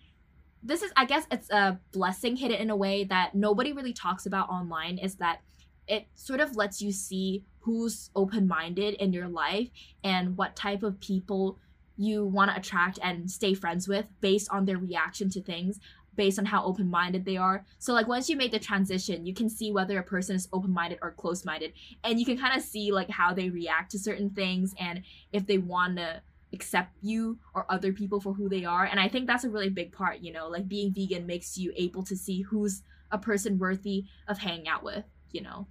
this 0.67 0.83
is 0.83 0.93
i 0.97 1.05
guess 1.05 1.27
it's 1.31 1.51
a 1.51 1.79
blessing 1.93 2.37
hidden 2.37 2.59
in 2.59 2.71
a 2.71 2.77
way 2.77 3.05
that 3.05 3.35
nobody 3.35 3.73
really 3.73 3.93
talks 3.93 4.27
about 4.27 4.49
online 4.49 4.99
is 4.99 5.17
that 5.17 5.41
it 5.87 6.07
sort 6.15 6.41
of 6.41 6.57
lets 6.57 6.83
you 6.83 6.91
see 6.91 7.45
who's 7.61 8.11
open-minded 8.17 8.95
in 8.95 9.13
your 9.13 9.29
life 9.29 9.69
and 10.03 10.37
what 10.37 10.57
type 10.57 10.83
of 10.83 11.01
people 11.01 11.59
you 11.97 12.25
want 12.25 12.51
to 12.51 12.57
attract 12.57 12.99
and 13.03 13.31
stay 13.31 13.55
friends 13.55 13.89
with 13.89 14.07
based 14.21 14.49
on 14.51 14.65
their 14.65 14.79
reaction 14.79 15.31
to 15.31 15.41
things 15.41 15.79
based 16.15 16.39
on 16.39 16.47
how 16.47 16.65
open-minded 16.65 17.27
they 17.27 17.37
are. 17.37 17.67
So 17.79 17.93
like 17.93 18.09
once 18.09 18.31
you 18.31 18.37
make 18.37 18.51
the 18.51 18.59
transition 18.59 19.27
you 19.27 19.35
can 19.35 19.49
see 19.49 19.71
whether 19.71 19.99
a 19.99 20.03
person 20.03 20.35
is 20.35 20.49
open-minded 20.53 20.99
or 21.03 21.13
close-minded 21.13 21.73
and 22.05 22.19
you 22.19 22.27
can 22.27 22.39
kind 22.39 22.57
of 22.57 22.65
see 22.65 22.91
like 22.91 23.11
how 23.11 23.33
they 23.33 23.51
react 23.51 23.93
to 23.93 23.99
certain 23.99 24.31
things 24.31 24.75
and 24.79 25.03
if 25.33 25.47
they 25.47 25.59
want 25.59 25.97
to 25.97 26.23
accept 26.53 26.93
you 27.03 27.39
or 27.55 27.67
other 27.69 27.93
people 27.93 28.21
for 28.21 28.33
who 28.33 28.49
they 28.49 28.65
are. 28.65 28.85
And 28.85 29.01
i 29.01 29.09
think 29.09 29.27
that's 29.27 29.45
a 29.45 29.51
really 29.51 29.69
big 29.69 29.93
part 29.93 30.21
you 30.21 30.33
know 30.33 30.49
like 30.49 30.69
being 30.69 30.93
vegan 30.93 31.27
makes 31.27 31.59
you 31.59 31.73
able 31.77 32.03
to 32.05 32.17
see 32.17 32.43
who's 32.43 32.83
a 33.11 33.19
person 33.19 33.59
worthy 33.59 34.05
of 34.29 34.39
hanging 34.39 34.69
out 34.69 34.83
with 34.83 35.05
you 35.33 35.43
know. 35.43 35.67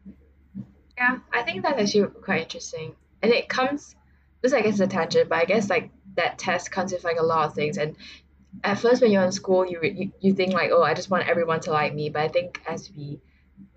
Yeah 0.98 1.20
i 1.34 1.44
think 1.44 1.64
that's 1.64 1.80
actually 1.80 2.08
quite 2.22 2.44
interesting. 2.44 2.96
And 3.22 3.32
it 3.32 3.50
comes 3.50 3.96
this 4.42 4.54
i 4.54 4.62
guess 4.62 4.76
is 4.76 4.82
a 4.82 4.88
tangent 4.88 5.30
but 5.30 5.40
i 5.40 5.46
guess 5.46 5.70
like 5.70 5.92
that 6.16 6.38
test 6.38 6.72
comes 6.72 6.94
with 6.94 7.04
like 7.04 7.20
a 7.20 7.24
lot 7.24 7.48
of 7.48 7.56
things. 7.56 7.78
And 7.78 7.96
at 8.64 8.80
first 8.80 9.02
when 9.02 9.12
you're 9.12 9.24
in 9.24 9.32
school 9.32 9.66
you, 9.66 9.80
you 9.84 10.12
you 10.20 10.34
think 10.34 10.54
like 10.54 10.72
oh 10.72 10.84
i 10.84 10.94
just 10.94 11.10
want 11.10 11.28
everyone 11.28 11.60
to 11.62 11.72
like 11.72 11.94
me. 11.94 12.10
But 12.10 12.22
i 12.24 12.28
think 12.28 12.62
as 12.68 12.92
we 12.96 13.20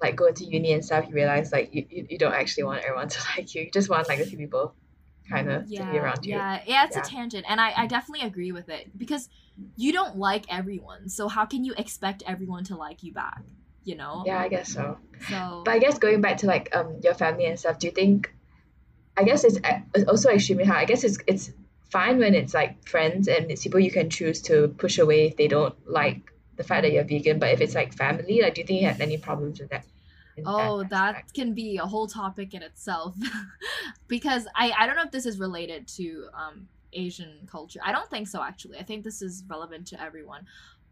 like 0.03 0.17
go 0.17 0.31
to 0.31 0.45
uni 0.45 0.73
and 0.73 0.85
stuff 0.85 1.07
you 1.09 1.15
realize 1.15 1.53
like 1.53 1.73
you, 1.73 1.87
you, 1.89 2.07
you 2.11 2.19
don't 2.19 2.35
actually 2.35 2.65
want 2.65 2.83
everyone 2.85 3.09
to 3.15 3.21
like 3.37 3.55
you. 3.55 3.63
You 3.63 3.71
just 3.71 3.89
want 3.89 4.09
like 4.09 4.21
a 4.21 4.27
few 4.27 4.39
people 4.39 4.75
kind 5.29 5.51
of 5.51 5.69
yeah, 5.69 5.85
to 5.85 5.93
be 5.93 5.99
around 5.99 6.25
you. 6.25 6.35
Yeah, 6.35 6.61
yeah, 6.67 6.85
it's 6.85 6.97
yeah. 6.97 7.03
a 7.03 7.05
tangent, 7.05 7.45
and 7.49 7.61
I, 7.61 7.73
I 7.77 7.87
definitely 7.87 8.27
agree 8.27 8.53
with 8.53 8.69
it 8.69 8.97
because 8.97 9.29
you 9.77 9.93
don't 9.93 10.17
like 10.17 10.47
everyone, 10.49 11.09
so 11.09 11.29
how 11.29 11.45
can 11.45 11.65
you 11.65 11.75
expect 11.77 12.23
everyone 12.27 12.65
to 12.65 12.77
like 12.77 13.03
you 13.03 13.13
back? 13.13 13.43
You 13.85 13.97
know? 13.97 14.23
Yeah, 14.27 14.39
I 14.39 14.49
guess 14.49 14.73
so. 14.73 14.99
So, 15.29 15.63
but 15.65 15.73
I 15.73 15.79
guess 15.79 15.99
going 15.99 16.21
back 16.21 16.39
to 16.39 16.47
like 16.47 16.75
um 16.75 17.01
your 17.03 17.15
family 17.15 17.47
and 17.47 17.59
stuff, 17.59 17.79
do 17.79 17.87
you 17.87 17.93
think? 17.93 18.33
I 19.17 19.25
guess 19.25 19.43
it's, 19.43 19.59
it's 19.95 20.09
also 20.09 20.31
extremely 20.31 20.65
hard. 20.65 20.79
I 20.79 20.85
guess 20.85 21.03
it's 21.03 21.19
it's 21.27 21.51
fine 21.91 22.19
when 22.19 22.35
it's 22.35 22.55
like 22.55 22.87
friends 22.87 23.29
and 23.29 23.51
it's 23.51 23.63
people 23.63 23.81
you 23.81 23.91
can 23.91 24.11
choose 24.11 24.43
to 24.43 24.69
push 24.79 24.99
away 24.99 25.27
if 25.27 25.37
they 25.37 25.49
don't 25.49 25.75
like 25.91 26.21
the 26.57 26.63
fact 26.63 26.83
that 26.83 26.93
you're 26.93 27.05
vegan. 27.05 27.39
But 27.39 27.51
if 27.51 27.61
it's 27.61 27.75
like 27.75 27.95
family, 27.95 28.43
like, 28.43 28.55
do 28.55 28.61
you 28.61 28.67
think 28.67 28.81
you 28.83 28.89
have 28.89 29.01
any 29.01 29.17
problems 29.17 29.59
with 29.59 29.71
that? 29.71 29.85
Oh 30.47 30.85
that, 30.85 31.33
can 31.35 31.55
be 31.55 31.79
a 31.79 31.87
whole 31.87 32.07
topic 32.07 32.55
in 32.55 32.63
itself. 32.63 33.15
Because 34.07 34.47
i 34.55 34.73
i 34.79 34.87
don't 34.87 34.97
know 34.97 35.03
if 35.03 35.11
this 35.11 35.27
is 35.27 35.39
related 35.39 35.87
to 35.89 36.29
um 36.35 36.69
asian 36.93 37.47
culture. 37.51 37.81
I 37.85 37.93
don't 37.93 38.09
think 38.09 38.29
so 38.29 38.43
actually. 38.43 38.79
I 38.79 38.83
think 38.83 39.05
this 39.05 39.23
is 39.23 39.45
relevant 39.49 39.87
to 39.89 40.03
everyone. 40.03 40.47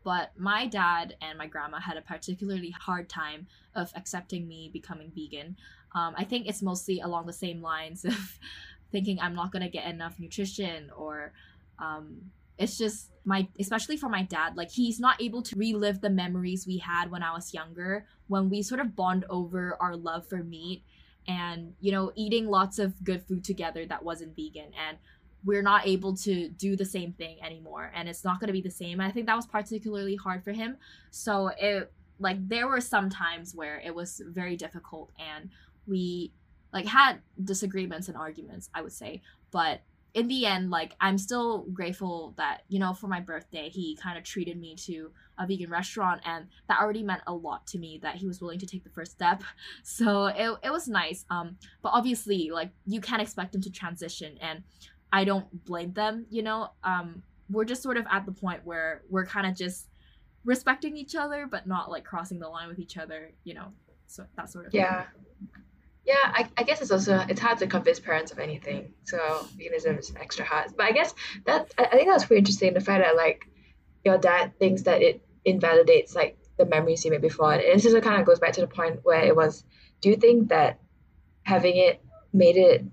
But 0.04 0.30
my 0.36 0.66
dad 0.66 1.16
and 1.20 1.36
my 1.36 1.46
grandma 1.46 1.80
had 1.80 1.96
a 1.96 2.02
particularly 2.02 2.70
hard 2.70 3.08
time 3.08 3.46
of 3.74 3.90
accepting 3.96 4.46
me 4.46 4.70
becoming 4.72 5.10
vegan. 5.14 5.56
Um, 5.94 6.14
I 6.16 6.24
think 6.24 6.46
it's 6.46 6.62
mostly 6.62 7.00
along 7.00 7.26
the 7.26 7.32
same 7.32 7.60
lines 7.60 8.04
of 8.04 8.38
thinking 8.92 9.18
I'm 9.20 9.34
not 9.34 9.50
gonna 9.50 9.70
get 9.70 9.86
enough 9.86 10.18
nutrition 10.18 10.90
or 10.96 11.32
um, 11.78 12.30
it's 12.58 12.78
just 12.78 13.10
my 13.24 13.46
especially 13.58 13.96
for 13.96 14.08
my 14.08 14.22
dad 14.22 14.56
like 14.56 14.70
he's 14.70 14.98
not 15.00 15.20
able 15.20 15.42
to 15.42 15.56
relive 15.56 16.00
the 16.00 16.10
memories 16.10 16.66
we 16.66 16.78
had 16.78 17.10
when 17.10 17.22
i 17.22 17.32
was 17.32 17.52
younger 17.52 18.06
when 18.28 18.50
we 18.50 18.62
sort 18.62 18.80
of 18.80 18.96
bond 18.96 19.24
over 19.30 19.76
our 19.80 19.96
love 19.96 20.26
for 20.26 20.38
meat 20.38 20.82
and 21.28 21.74
you 21.80 21.92
know 21.92 22.12
eating 22.14 22.46
lots 22.46 22.78
of 22.78 23.02
good 23.04 23.22
food 23.22 23.42
together 23.42 23.84
that 23.86 24.02
wasn't 24.02 24.34
vegan 24.36 24.70
and 24.88 24.96
we're 25.44 25.62
not 25.62 25.86
able 25.86 26.16
to 26.16 26.48
do 26.50 26.76
the 26.76 26.84
same 26.84 27.12
thing 27.12 27.36
anymore 27.42 27.92
and 27.94 28.08
it's 28.08 28.24
not 28.24 28.40
going 28.40 28.48
to 28.48 28.52
be 28.52 28.60
the 28.60 28.70
same 28.70 29.00
and 29.00 29.08
i 29.08 29.12
think 29.12 29.26
that 29.26 29.36
was 29.36 29.46
particularly 29.46 30.16
hard 30.16 30.42
for 30.42 30.52
him. 30.52 30.76
So 31.10 31.50
it 31.58 31.92
like 32.18 32.48
there 32.48 32.66
were 32.66 32.80
some 32.80 33.10
times 33.10 33.54
where 33.54 33.80
it 33.84 33.94
was 33.94 34.22
very 34.26 34.56
difficult 34.56 35.10
and 35.18 35.50
we 35.86 36.32
like 36.72 36.86
had 36.86 37.20
disagreements 37.44 38.08
and 38.08 38.16
arguments 38.16 38.70
i 38.74 38.82
would 38.82 38.92
say 38.92 39.22
but 39.50 39.82
in 40.14 40.28
the 40.28 40.46
end, 40.46 40.70
like 40.70 40.94
I'm 41.00 41.18
still 41.18 41.66
grateful 41.72 42.34
that 42.36 42.62
you 42.68 42.78
know 42.78 42.94
for 42.94 43.06
my 43.06 43.20
birthday 43.20 43.68
he 43.68 43.96
kind 43.96 44.16
of 44.16 44.24
treated 44.24 44.58
me 44.58 44.74
to 44.86 45.10
a 45.38 45.46
vegan 45.46 45.70
restaurant, 45.70 46.22
and 46.24 46.46
that 46.68 46.80
already 46.80 47.02
meant 47.02 47.22
a 47.26 47.34
lot 47.34 47.66
to 47.68 47.78
me 47.78 47.98
that 48.02 48.16
he 48.16 48.26
was 48.26 48.40
willing 48.40 48.58
to 48.58 48.66
take 48.66 48.84
the 48.84 48.90
first 48.90 49.12
step. 49.12 49.42
So 49.82 50.26
it 50.26 50.58
it 50.64 50.70
was 50.70 50.88
nice. 50.88 51.24
Um, 51.30 51.56
but 51.82 51.90
obviously, 51.90 52.50
like 52.50 52.70
you 52.86 53.00
can't 53.00 53.22
expect 53.22 53.54
him 53.54 53.60
to 53.62 53.70
transition, 53.70 54.38
and 54.40 54.62
I 55.12 55.24
don't 55.24 55.64
blame 55.64 55.92
them. 55.92 56.26
You 56.30 56.42
know, 56.42 56.70
um, 56.82 57.22
we're 57.50 57.64
just 57.64 57.82
sort 57.82 57.96
of 57.96 58.06
at 58.10 58.26
the 58.26 58.32
point 58.32 58.64
where 58.64 59.02
we're 59.08 59.26
kind 59.26 59.46
of 59.46 59.54
just 59.54 59.88
respecting 60.44 60.96
each 60.96 61.14
other, 61.14 61.46
but 61.50 61.66
not 61.66 61.90
like 61.90 62.04
crossing 62.04 62.38
the 62.38 62.48
line 62.48 62.68
with 62.68 62.78
each 62.78 62.96
other. 62.96 63.32
You 63.44 63.54
know, 63.54 63.72
so 64.06 64.24
that 64.36 64.50
sort 64.50 64.66
of 64.66 64.74
yeah. 64.74 65.04
Thing 65.04 65.26
yeah, 66.06 66.14
I, 66.24 66.48
I 66.56 66.62
guess 66.62 66.80
it's 66.80 66.92
also 66.92 67.24
it's 67.28 67.40
hard 67.40 67.58
to 67.58 67.66
convince 67.66 67.98
parents 67.98 68.30
of 68.30 68.38
anything. 68.38 68.94
So 69.04 69.18
veganism 69.58 69.98
is 69.98 70.12
extra 70.18 70.44
hard. 70.44 70.72
But 70.76 70.86
I 70.86 70.92
guess 70.92 71.12
that 71.46 71.74
I, 71.76 71.84
I 71.84 71.90
think 71.90 72.08
that's 72.08 72.24
pretty 72.24 72.38
interesting. 72.38 72.74
The 72.74 72.80
fact 72.80 73.04
that 73.04 73.16
like 73.16 73.46
your 74.04 74.16
dad 74.16 74.56
thinks 74.58 74.82
that 74.82 75.02
it 75.02 75.20
invalidates 75.44 76.14
like 76.14 76.38
the 76.58 76.64
memories 76.64 77.04
you 77.04 77.10
made 77.10 77.22
before. 77.22 77.52
And 77.52 77.62
this 77.62 77.82
just 77.82 78.00
kind 78.02 78.20
of 78.20 78.26
goes 78.26 78.38
back 78.38 78.52
to 78.52 78.60
the 78.60 78.68
point 78.68 79.00
where 79.02 79.24
it 79.24 79.34
was. 79.34 79.64
Do 80.00 80.08
you 80.10 80.16
think 80.16 80.50
that 80.50 80.78
having 81.42 81.76
it 81.76 82.00
made 82.32 82.56
it 82.56 82.84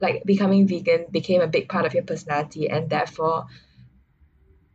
like 0.00 0.22
becoming 0.24 0.68
vegan 0.68 1.06
became 1.10 1.40
a 1.40 1.48
big 1.48 1.68
part 1.68 1.86
of 1.86 1.94
your 1.94 2.04
personality, 2.04 2.70
and 2.70 2.88
therefore 2.88 3.46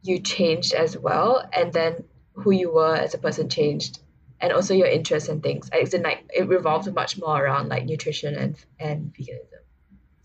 you 0.03 0.19
changed 0.19 0.73
as 0.73 0.97
well, 0.97 1.47
and 1.53 1.71
then 1.71 2.03
who 2.33 2.51
you 2.51 2.73
were 2.73 2.95
as 2.95 3.13
a 3.13 3.17
person 3.17 3.47
changed 3.47 3.99
and 4.41 4.51
also 4.51 4.73
your 4.73 4.87
interests 4.87 5.29
and 5.29 5.41
things. 5.41 5.69
It's 5.73 5.93
in 5.93 6.01
like 6.01 6.29
it 6.33 6.47
revolves 6.47 6.87
much 6.89 7.17
more 7.17 7.43
around 7.43 7.69
like 7.69 7.85
nutrition 7.85 8.35
and 8.35 8.55
and 8.79 9.13
veganism. 9.13 9.61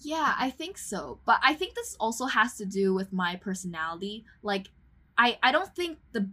Yeah, 0.00 0.34
I 0.38 0.50
think 0.50 0.78
so. 0.78 1.18
But 1.26 1.40
I 1.42 1.54
think 1.54 1.74
this 1.74 1.96
also 2.00 2.26
has 2.26 2.56
to 2.56 2.64
do 2.64 2.94
with 2.94 3.12
my 3.12 3.36
personality. 3.36 4.24
Like 4.42 4.68
I 5.16 5.38
I 5.42 5.52
don't 5.52 5.74
think 5.74 5.98
the 6.12 6.28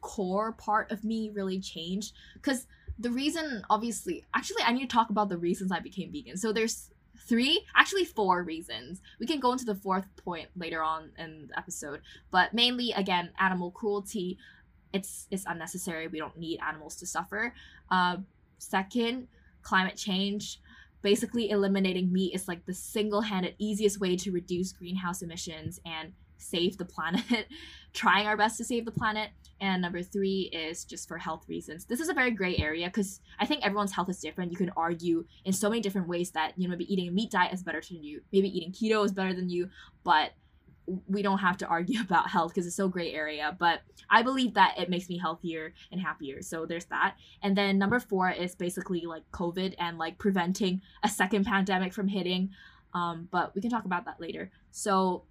core 0.00 0.52
part 0.52 0.90
of 0.90 1.02
me 1.02 1.30
really 1.30 1.58
changed 1.58 2.12
cuz 2.42 2.66
the 2.98 3.10
reason 3.10 3.64
obviously 3.70 4.24
actually 4.34 4.62
I 4.62 4.72
need 4.72 4.88
to 4.88 4.94
talk 4.94 5.10
about 5.10 5.28
the 5.28 5.38
reasons 5.38 5.72
I 5.72 5.80
became 5.80 6.12
vegan. 6.12 6.36
So 6.36 6.52
there's 6.52 6.90
three, 7.26 7.64
actually 7.74 8.04
four 8.04 8.42
reasons. 8.42 9.00
We 9.18 9.26
can 9.26 9.40
go 9.40 9.52
into 9.52 9.64
the 9.64 9.74
fourth 9.74 10.06
point 10.16 10.48
later 10.56 10.82
on 10.82 11.10
in 11.18 11.48
the 11.48 11.58
episode, 11.58 12.00
but 12.30 12.54
mainly 12.54 12.92
again 12.92 13.30
animal 13.38 13.70
cruelty, 13.70 14.38
it's 14.94 15.26
it's 15.30 15.44
unnecessary. 15.46 16.08
We 16.08 16.18
don't 16.18 16.38
need 16.38 16.60
animals 16.66 16.96
to 16.96 17.06
suffer. 17.06 17.52
Uh, 17.90 18.18
second, 18.58 19.28
climate 19.62 19.96
change. 19.96 20.60
Basically, 21.02 21.50
eliminating 21.50 22.10
meat 22.10 22.34
is 22.34 22.48
like 22.48 22.64
the 22.64 22.72
single-handed 22.72 23.56
easiest 23.58 24.00
way 24.00 24.16
to 24.16 24.30
reduce 24.32 24.72
greenhouse 24.72 25.20
emissions 25.20 25.78
and 25.84 26.12
save 26.38 26.78
the 26.78 26.84
planet. 26.86 27.48
Trying 27.92 28.26
our 28.26 28.36
best 28.36 28.56
to 28.58 28.64
save 28.64 28.86
the 28.86 28.90
planet. 28.90 29.30
And 29.60 29.82
number 29.82 30.02
three 30.02 30.50
is 30.52 30.84
just 30.84 31.06
for 31.06 31.18
health 31.18 31.44
reasons. 31.48 31.84
This 31.84 32.00
is 32.00 32.08
a 32.08 32.14
very 32.14 32.30
gray 32.30 32.56
area 32.56 32.86
because 32.86 33.20
I 33.38 33.46
think 33.46 33.64
everyone's 33.64 33.92
health 33.92 34.08
is 34.08 34.18
different. 34.18 34.50
You 34.50 34.56
can 34.56 34.72
argue 34.76 35.24
in 35.44 35.52
so 35.52 35.68
many 35.68 35.80
different 35.80 36.08
ways 36.08 36.30
that 36.32 36.52
you 36.56 36.66
know 36.66 36.70
maybe 36.70 36.92
eating 36.92 37.08
a 37.08 37.12
meat 37.12 37.30
diet 37.30 37.52
is 37.52 37.62
better 37.62 37.82
than 37.86 38.02
you, 38.02 38.22
maybe 38.32 38.48
eating 38.56 38.72
keto 38.72 39.04
is 39.04 39.12
better 39.12 39.34
than 39.34 39.48
you, 39.48 39.68
but 40.04 40.32
we 41.06 41.22
don't 41.22 41.38
have 41.38 41.56
to 41.58 41.66
argue 41.66 42.00
about 42.08 42.28
health 42.28 42.52
because 42.52 42.66
it's 42.66 42.76
so 42.76 42.88
gray 42.88 43.12
area 43.12 43.56
but 43.58 43.80
i 44.10 44.22
believe 44.22 44.54
that 44.54 44.74
it 44.78 44.90
makes 44.90 45.08
me 45.08 45.18
healthier 45.18 45.72
and 45.90 46.00
happier 46.00 46.42
so 46.42 46.66
there's 46.66 46.84
that. 46.86 47.16
And 47.42 47.56
then 47.56 47.78
number 47.78 47.98
four 48.00 48.30
is 48.30 48.54
basically 48.54 49.02
like 49.02 49.22
covid 49.32 49.74
and 49.78 49.98
like 49.98 50.18
preventing 50.18 50.82
a 51.02 51.08
second 51.08 51.44
pandemic 51.44 51.92
from 51.92 52.08
hitting 52.08 52.50
um, 52.92 53.28
but 53.32 53.52
we 53.56 53.60
can 53.60 53.70
talk 53.70 53.86
about 53.86 54.04
that 54.04 54.20
later. 54.20 54.50
So 54.70 55.24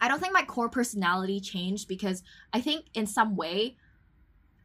i 0.00 0.08
don't 0.08 0.20
think 0.20 0.32
my 0.32 0.42
core 0.42 0.68
personality 0.68 1.38
changed 1.38 1.86
because 1.86 2.24
i 2.52 2.60
think 2.60 2.86
in 2.94 3.06
some 3.06 3.36
way 3.36 3.76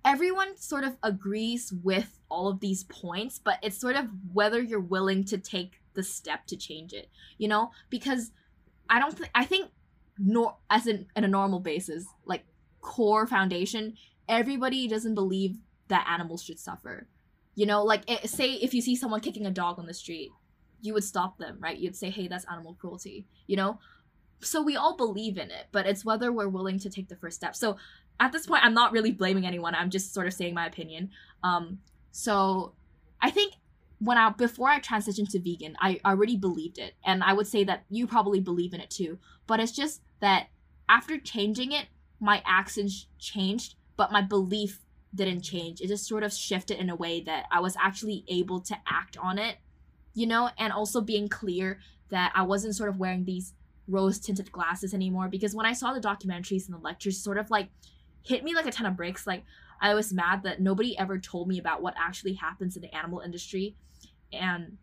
everyone 0.04 0.58
sort 0.58 0.84
of 0.84 0.98
agrees 1.04 1.72
with 1.84 2.20
all 2.30 2.48
of 2.48 2.60
these 2.60 2.84
points 2.86 3.40
but 3.44 3.60
it's 3.62 3.78
sort 3.78 3.96
of 3.96 4.08
whether 4.34 4.60
you're 4.60 4.80
willing 4.80 5.24
to 5.24 5.38
take 5.38 5.80
the 5.94 6.02
step 6.02 6.46
to 6.48 6.56
change 6.56 6.92
it 6.92 7.10
you 7.38 7.48
know? 7.48 7.72
Because 7.90 8.32
I 8.90 9.00
don't 9.00 9.16
think 9.16 9.30
I 9.36 9.46
think 9.46 9.70
nor 10.18 10.58
as 10.70 10.88
in, 10.88 11.08
in 11.16 11.24
a 11.24 11.28
normal 11.28 11.60
basis, 11.60 12.06
like 12.26 12.46
core 12.82 13.28
foundation, 13.28 13.96
everybody 14.28 14.88
doesn't 14.88 15.16
believe 15.16 15.58
that 15.88 16.08
animals 16.10 16.44
should 16.44 16.60
suffer. 16.60 17.08
You 17.56 17.66
know, 17.66 17.84
like 17.84 18.10
it, 18.10 18.30
say 18.30 18.54
if 18.54 18.74
you 18.74 18.82
see 18.82 18.96
someone 18.96 19.22
kicking 19.22 19.46
a 19.46 19.52
dog 19.52 19.80
on 19.80 19.88
the 19.88 19.94
street, 19.94 20.32
you 20.82 20.94
would 20.94 21.04
stop 21.04 21.38
them, 21.38 21.58
right? 21.60 21.78
You'd 21.78 21.96
say, 21.96 22.10
"Hey, 22.10 22.28
that's 22.28 22.46
animal 22.52 22.76
cruelty." 22.76 23.26
You 23.48 23.56
know, 23.58 23.80
so 24.42 24.62
we 24.62 24.76
all 24.76 24.96
believe 24.96 25.38
in 25.38 25.50
it, 25.50 25.68
but 25.72 25.88
it's 25.88 26.06
whether 26.06 26.32
we're 26.32 26.50
willing 26.50 26.80
to 26.80 26.90
take 26.90 27.08
the 27.08 27.16
first 27.16 27.38
step. 27.38 27.56
So 27.56 27.78
at 28.20 28.32
this 28.32 28.46
point, 28.46 28.64
I'm 28.64 28.74
not 28.74 28.92
really 28.92 29.12
blaming 29.12 29.46
anyone. 29.46 29.76
I'm 29.76 29.90
just 29.90 30.14
sort 30.14 30.28
of 30.28 30.34
saying 30.34 30.54
my 30.54 30.66
opinion. 30.68 31.10
Um, 31.44 31.80
so 32.12 32.74
I 33.22 33.32
think 33.32 33.54
when 34.00 34.18
I 34.18 34.30
before 34.30 34.70
I 34.70 34.80
transitioned 34.80 35.30
to 35.32 35.40
vegan, 35.40 35.76
I 35.80 36.00
already 36.06 36.38
believed 36.38 36.78
it, 36.78 36.94
and 37.04 37.24
I 37.24 37.34
would 37.34 37.48
say 37.48 37.64
that 37.64 37.86
you 37.90 38.08
probably 38.08 38.40
believe 38.40 38.74
in 38.74 38.82
it 38.82 38.90
too. 38.90 39.18
But 39.48 39.60
it's 39.60 39.72
just 39.72 40.02
that 40.20 40.48
after 40.90 41.18
changing 41.18 41.72
it, 41.72 41.88
my 42.20 42.42
actions 42.46 43.08
changed, 43.20 43.76
but 43.96 44.12
my 44.12 44.22
belief 44.22 44.80
didn't 45.14 45.42
change. 45.42 45.82
It 45.82 45.88
just 45.88 46.08
sort 46.08 46.24
of 46.24 46.34
shifted 46.34 46.80
in 46.80 46.90
a 46.90 46.96
way 46.96 47.22
that 47.22 47.46
I 47.52 47.60
was 47.60 47.76
actually 47.82 48.24
able 48.28 48.60
to 48.62 48.78
act 48.88 49.18
on 49.18 49.38
it, 49.38 49.58
you 50.14 50.28
know, 50.28 50.50
and 50.58 50.74
also 50.74 51.02
being 51.02 51.28
clear 51.28 51.80
that 52.10 52.32
I 52.36 52.44
wasn't 52.44 52.76
sort 52.76 52.90
of 52.90 52.98
wearing 52.98 53.26
these 53.26 53.54
rose 53.88 54.20
tinted 54.20 54.52
glasses 54.52 54.94
anymore 54.94 55.30
because 55.30 55.56
when 55.56 55.66
I 55.66 55.74
saw 55.74 55.94
the 55.94 56.02
documentaries 56.02 56.68
and 56.68 56.76
the 56.76 56.82
lectures 56.82 57.18
sort 57.18 57.38
of 57.38 57.50
like 57.50 57.70
hit 58.28 58.44
me 58.44 58.54
like 58.54 58.66
a 58.66 58.72
ton 58.72 58.86
of 58.86 58.98
bricks. 58.98 59.26
Like 59.26 59.44
I 59.82 59.94
was 59.94 60.14
mad 60.14 60.44
that 60.44 60.62
nobody 60.62 60.98
ever 60.98 61.18
told 61.18 61.48
me 61.48 61.60
about 61.60 61.82
what 61.82 61.96
actually 61.98 62.34
happens 62.34 62.76
in 62.76 62.82
the 62.82 62.96
animal 62.96 63.22
industry. 63.22 63.76
And 64.34 64.78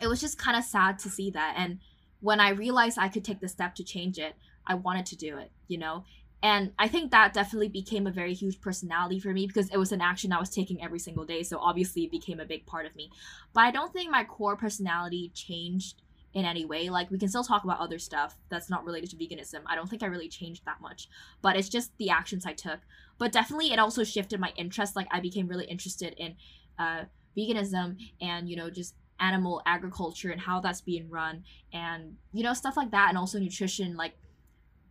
it 0.00 0.06
was 0.06 0.20
just 0.20 0.38
kind 0.38 0.56
of 0.56 0.64
sad 0.64 0.98
to 1.00 1.10
see 1.10 1.30
that. 1.30 1.54
And 1.56 1.80
when 2.20 2.40
I 2.40 2.50
realized 2.50 2.98
I 2.98 3.08
could 3.08 3.24
take 3.24 3.40
the 3.40 3.48
step 3.48 3.74
to 3.76 3.84
change 3.84 4.18
it 4.18 4.34
I 4.66 4.74
wanted 4.74 5.06
to 5.06 5.16
do 5.16 5.38
it, 5.38 5.50
you 5.68 5.78
know? 5.78 6.04
And 6.42 6.72
I 6.78 6.86
think 6.86 7.10
that 7.10 7.32
definitely 7.32 7.68
became 7.68 8.06
a 8.06 8.10
very 8.10 8.34
huge 8.34 8.60
personality 8.60 9.18
for 9.18 9.32
me 9.32 9.46
because 9.46 9.68
it 9.70 9.78
was 9.78 9.92
an 9.92 10.00
action 10.00 10.32
I 10.32 10.38
was 10.38 10.50
taking 10.50 10.82
every 10.82 10.98
single 10.98 11.24
day. 11.24 11.42
So 11.42 11.58
obviously 11.58 12.04
it 12.04 12.10
became 12.10 12.40
a 12.40 12.44
big 12.44 12.66
part 12.66 12.86
of 12.86 12.94
me. 12.94 13.10
But 13.52 13.62
I 13.62 13.70
don't 13.70 13.92
think 13.92 14.10
my 14.10 14.24
core 14.24 14.56
personality 14.56 15.32
changed 15.34 16.02
in 16.34 16.44
any 16.44 16.66
way. 16.66 16.90
Like 16.90 17.10
we 17.10 17.18
can 17.18 17.28
still 17.28 17.42
talk 17.42 17.64
about 17.64 17.80
other 17.80 17.98
stuff 17.98 18.36
that's 18.50 18.68
not 18.68 18.84
related 18.84 19.10
to 19.10 19.16
veganism. 19.16 19.62
I 19.66 19.74
don't 19.74 19.88
think 19.88 20.02
I 20.02 20.06
really 20.06 20.28
changed 20.28 20.66
that 20.66 20.80
much. 20.82 21.08
But 21.40 21.56
it's 21.56 21.70
just 21.70 21.96
the 21.96 22.10
actions 22.10 22.44
I 22.44 22.52
took. 22.52 22.80
But 23.18 23.32
definitely 23.32 23.72
it 23.72 23.78
also 23.78 24.04
shifted 24.04 24.38
my 24.38 24.52
interest. 24.56 24.94
Like 24.94 25.08
I 25.10 25.20
became 25.20 25.48
really 25.48 25.64
interested 25.64 26.14
in 26.18 26.36
uh, 26.78 27.04
veganism 27.36 27.96
and, 28.20 28.48
you 28.48 28.56
know, 28.56 28.68
just 28.68 28.94
animal 29.18 29.62
agriculture 29.64 30.30
and 30.30 30.40
how 30.40 30.60
that's 30.60 30.82
being 30.82 31.08
run 31.08 31.42
and, 31.72 32.16
you 32.34 32.42
know, 32.42 32.52
stuff 32.52 32.76
like 32.76 32.90
that. 32.90 33.08
And 33.08 33.16
also 33.16 33.38
nutrition. 33.38 33.96
Like 33.96 34.12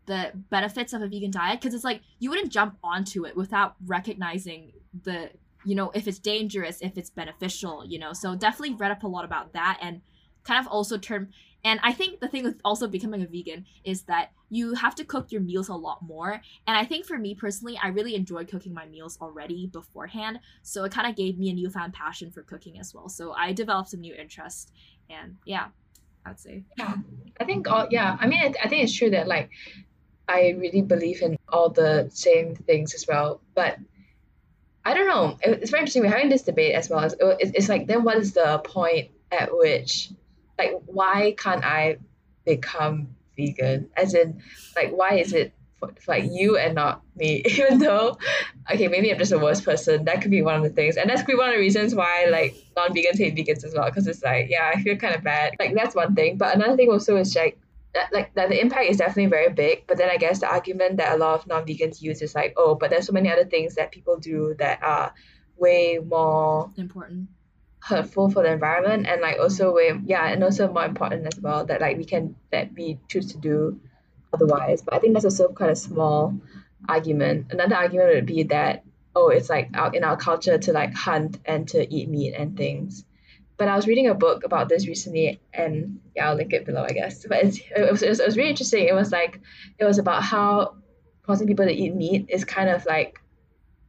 the 0.05 0.31
benefits 0.49 0.93
of 0.93 1.01
a 1.01 1.07
vegan 1.07 1.31
diet 1.31 1.59
because 1.59 1.73
it's 1.73 1.83
like 1.83 2.01
you 2.19 2.29
wouldn't 2.29 2.51
jump 2.51 2.77
onto 2.83 3.25
it 3.25 3.35
without 3.35 3.75
recognizing 3.85 4.71
the 5.03 5.29
you 5.65 5.75
know 5.75 5.91
if 5.93 6.07
it's 6.07 6.19
dangerous 6.19 6.79
if 6.81 6.97
it's 6.97 7.09
beneficial 7.09 7.83
you 7.85 7.99
know? 7.99 8.13
So 8.13 8.35
definitely 8.35 8.75
read 8.75 8.91
up 8.91 9.03
a 9.03 9.07
lot 9.07 9.25
about 9.25 9.53
that 9.53 9.79
and 9.81 10.01
kind 10.43 10.63
of 10.63 10.71
also 10.71 10.97
turn 10.97 11.29
and 11.65 11.79
i 11.83 11.91
think 11.91 12.19
the 12.19 12.27
thing 12.27 12.43
with 12.43 12.61
also 12.63 12.87
becoming 12.87 13.21
a 13.21 13.27
vegan 13.27 13.65
is 13.83 14.03
that 14.03 14.31
you 14.49 14.75
have 14.75 14.95
to 14.95 15.03
cook 15.03 15.31
your 15.31 15.41
meals 15.41 15.67
a 15.67 15.73
lot 15.73 16.01
more 16.03 16.41
and 16.67 16.77
i 16.77 16.85
think 16.85 17.05
for 17.05 17.17
me 17.17 17.35
personally 17.35 17.77
i 17.83 17.87
really 17.87 18.15
enjoy 18.15 18.45
cooking 18.45 18.73
my 18.73 18.85
meals 18.85 19.17
already 19.19 19.67
beforehand 19.67 20.39
so 20.61 20.83
it 20.85 20.91
kind 20.91 21.09
of 21.09 21.15
gave 21.15 21.37
me 21.37 21.49
a 21.49 21.53
newfound 21.53 21.91
passion 21.93 22.31
for 22.31 22.43
cooking 22.43 22.79
as 22.79 22.93
well. 22.93 23.09
So 23.09 23.33
i 23.33 23.51
developed 23.51 23.89
some 23.89 24.01
new 24.01 24.13
interest 24.13 24.71
and 25.09 25.35
yeah 25.45 25.67
i'd 26.25 26.39
say. 26.39 26.63
Yeah 26.77 26.95
i 27.39 27.43
think 27.43 27.67
all 27.67 27.87
yeah 27.89 28.17
i 28.21 28.27
mean 28.27 28.39
I, 28.41 28.53
I 28.63 28.69
think 28.69 28.83
it's 28.83 28.95
true 28.95 29.09
that 29.09 29.27
like 29.27 29.49
I 30.27 30.55
really 30.57 30.81
believe 30.81 31.21
in 31.21 31.37
all 31.49 31.69
the 31.69 32.09
same 32.13 32.55
things 32.55 32.93
as 32.93 33.05
well. 33.07 33.41
But 33.53 33.77
I 34.83 34.93
don't 34.93 35.07
know. 35.07 35.37
It's 35.41 35.71
very 35.71 35.81
interesting. 35.81 36.03
We're 36.03 36.09
having 36.09 36.29
this 36.29 36.43
debate 36.43 36.75
as 36.75 36.89
well. 36.89 37.03
It's, 37.03 37.15
it's 37.19 37.69
like, 37.69 37.87
then 37.87 38.03
what 38.03 38.17
is 38.17 38.33
the 38.33 38.59
point 38.63 39.09
at 39.31 39.49
which, 39.51 40.11
like, 40.57 40.73
why 40.85 41.35
can't 41.37 41.63
I 41.63 41.97
become 42.45 43.15
vegan? 43.35 43.89
As 43.97 44.13
in, 44.13 44.41
like, 44.75 44.91
why 44.91 45.15
is 45.15 45.33
it 45.33 45.53
for, 45.79 45.91
like 46.07 46.25
you 46.31 46.57
and 46.57 46.75
not 46.75 47.01
me? 47.15 47.41
Even 47.45 47.79
though, 47.79 48.17
okay, 48.71 48.87
maybe 48.87 49.11
I'm 49.11 49.17
just 49.17 49.31
a 49.31 49.39
worse 49.39 49.61
person. 49.61 50.05
That 50.05 50.21
could 50.21 50.31
be 50.31 50.43
one 50.43 50.55
of 50.55 50.63
the 50.63 50.69
things, 50.69 50.97
and 50.97 51.09
that's 51.09 51.27
one 51.27 51.49
of 51.49 51.55
the 51.55 51.59
reasons 51.59 51.95
why 51.95 52.27
like 52.29 52.55
non-vegans 52.77 53.17
hate 53.17 53.35
vegans 53.35 53.63
as 53.63 53.73
well. 53.75 53.85
Because 53.85 54.07
it's 54.07 54.23
like, 54.23 54.49
yeah, 54.49 54.71
I 54.73 54.81
feel 54.81 54.95
kind 54.97 55.15
of 55.15 55.23
bad. 55.23 55.55
Like 55.59 55.73
that's 55.73 55.95
one 55.95 56.13
thing. 56.15 56.37
But 56.37 56.55
another 56.55 56.75
thing 56.77 56.89
also 56.91 57.15
is 57.17 57.35
like 57.35 57.57
that, 57.95 58.13
like 58.13 58.33
that 58.35 58.49
the 58.49 58.61
impact 58.61 58.89
is 58.89 58.97
definitely 58.97 59.25
very 59.25 59.51
big 59.51 59.87
but 59.87 59.97
then 59.97 60.09
i 60.09 60.17
guess 60.17 60.39
the 60.39 60.47
argument 60.47 60.97
that 60.97 61.13
a 61.13 61.17
lot 61.17 61.39
of 61.39 61.47
non-vegans 61.47 62.01
use 62.01 62.21
is 62.21 62.35
like 62.35 62.53
oh 62.57 62.75
but 62.75 62.89
there's 62.89 63.07
so 63.07 63.13
many 63.13 63.31
other 63.31 63.45
things 63.45 63.75
that 63.75 63.91
people 63.91 64.17
do 64.17 64.53
that 64.59 64.83
are 64.83 65.13
way 65.57 65.99
more 66.05 66.69
important. 66.77 67.29
hurtful 67.79 68.29
for 68.29 68.43
the 68.43 68.51
environment 68.51 69.07
and 69.07 69.21
like 69.21 69.39
also 69.39 69.73
way 69.73 69.91
yeah 70.05 70.27
and 70.27 70.43
also 70.43 70.71
more 70.71 70.85
important 70.85 71.25
as 71.25 71.39
well 71.39 71.65
that 71.65 71.81
like 71.81 71.97
we 71.97 72.05
can 72.05 72.35
that 72.51 72.69
we 72.75 72.99
choose 73.07 73.31
to 73.31 73.37
do 73.37 73.79
otherwise. 74.33 74.81
But 74.81 74.95
i 74.95 74.99
think 74.99 75.13
that's 75.13 75.25
also 75.25 75.47
quite 75.47 75.69
a 75.71 75.75
small 75.75 76.35
argument. 76.89 77.47
Another 77.51 77.75
argument 77.75 78.15
would 78.15 78.25
be 78.25 78.43
that 78.43 78.83
oh 79.15 79.29
it's 79.29 79.49
like 79.49 79.69
out 79.73 79.95
in 79.95 80.03
our 80.03 80.17
culture 80.17 80.57
to 80.57 80.73
like 80.73 80.93
hunt 80.93 81.39
and 81.45 81.67
to 81.69 81.93
eat 81.93 82.09
meat 82.09 82.33
and 82.33 82.57
things 82.57 83.05
but 83.57 83.67
I 83.67 83.75
was 83.75 83.87
reading 83.87 84.07
a 84.07 84.13
book 84.13 84.43
about 84.43 84.69
this 84.69 84.87
recently, 84.87 85.39
and 85.53 85.99
yeah, 86.15 86.29
I'll 86.29 86.35
link 86.35 86.53
it 86.53 86.65
below, 86.65 86.83
I 86.83 86.91
guess. 86.91 87.25
But 87.27 87.43
it's, 87.43 87.59
it, 87.75 87.91
was, 87.91 88.03
it, 88.03 88.09
was, 88.09 88.19
it 88.19 88.25
was 88.25 88.37
really 88.37 88.49
interesting. 88.49 88.87
It 88.87 88.93
was 88.93 89.11
like, 89.11 89.39
it 89.79 89.85
was 89.85 89.97
about 89.97 90.23
how 90.23 90.75
causing 91.23 91.47
people 91.47 91.65
to 91.65 91.71
eat 91.71 91.95
meat 91.95 92.25
is 92.29 92.43
kind 92.43 92.69
of 92.69 92.85
like, 92.85 93.21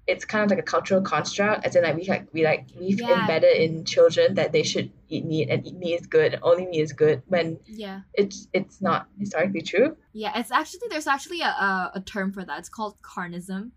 it's 0.06 0.24
kind 0.24 0.44
of 0.44 0.50
like 0.50 0.60
a 0.60 0.62
cultural 0.62 1.02
construct, 1.02 1.66
as 1.66 1.74
in 1.74 1.82
like 1.82 1.96
we 1.96 2.06
like 2.06 2.28
we 2.32 2.44
like 2.44 2.68
we've 2.78 3.00
yeah. 3.00 3.22
embedded 3.22 3.56
in 3.56 3.84
children 3.84 4.34
that 4.34 4.52
they 4.52 4.62
should 4.62 4.92
eat 5.08 5.24
meat 5.24 5.48
and 5.50 5.66
eat 5.66 5.74
meat 5.74 5.94
is 5.94 6.06
good, 6.06 6.38
only 6.42 6.64
meat 6.66 6.80
is 6.80 6.92
good. 6.92 7.22
When 7.26 7.58
yeah, 7.66 8.02
it's 8.14 8.46
it's 8.52 8.80
not 8.80 9.08
historically 9.18 9.62
true. 9.62 9.96
Yeah, 10.12 10.38
it's 10.38 10.52
actually 10.52 10.86
there's 10.90 11.08
actually 11.08 11.40
a, 11.40 11.48
a, 11.48 11.90
a 11.96 12.00
term 12.00 12.32
for 12.32 12.44
that. 12.44 12.56
It's 12.60 12.68
called 12.68 13.02
carnism, 13.02 13.72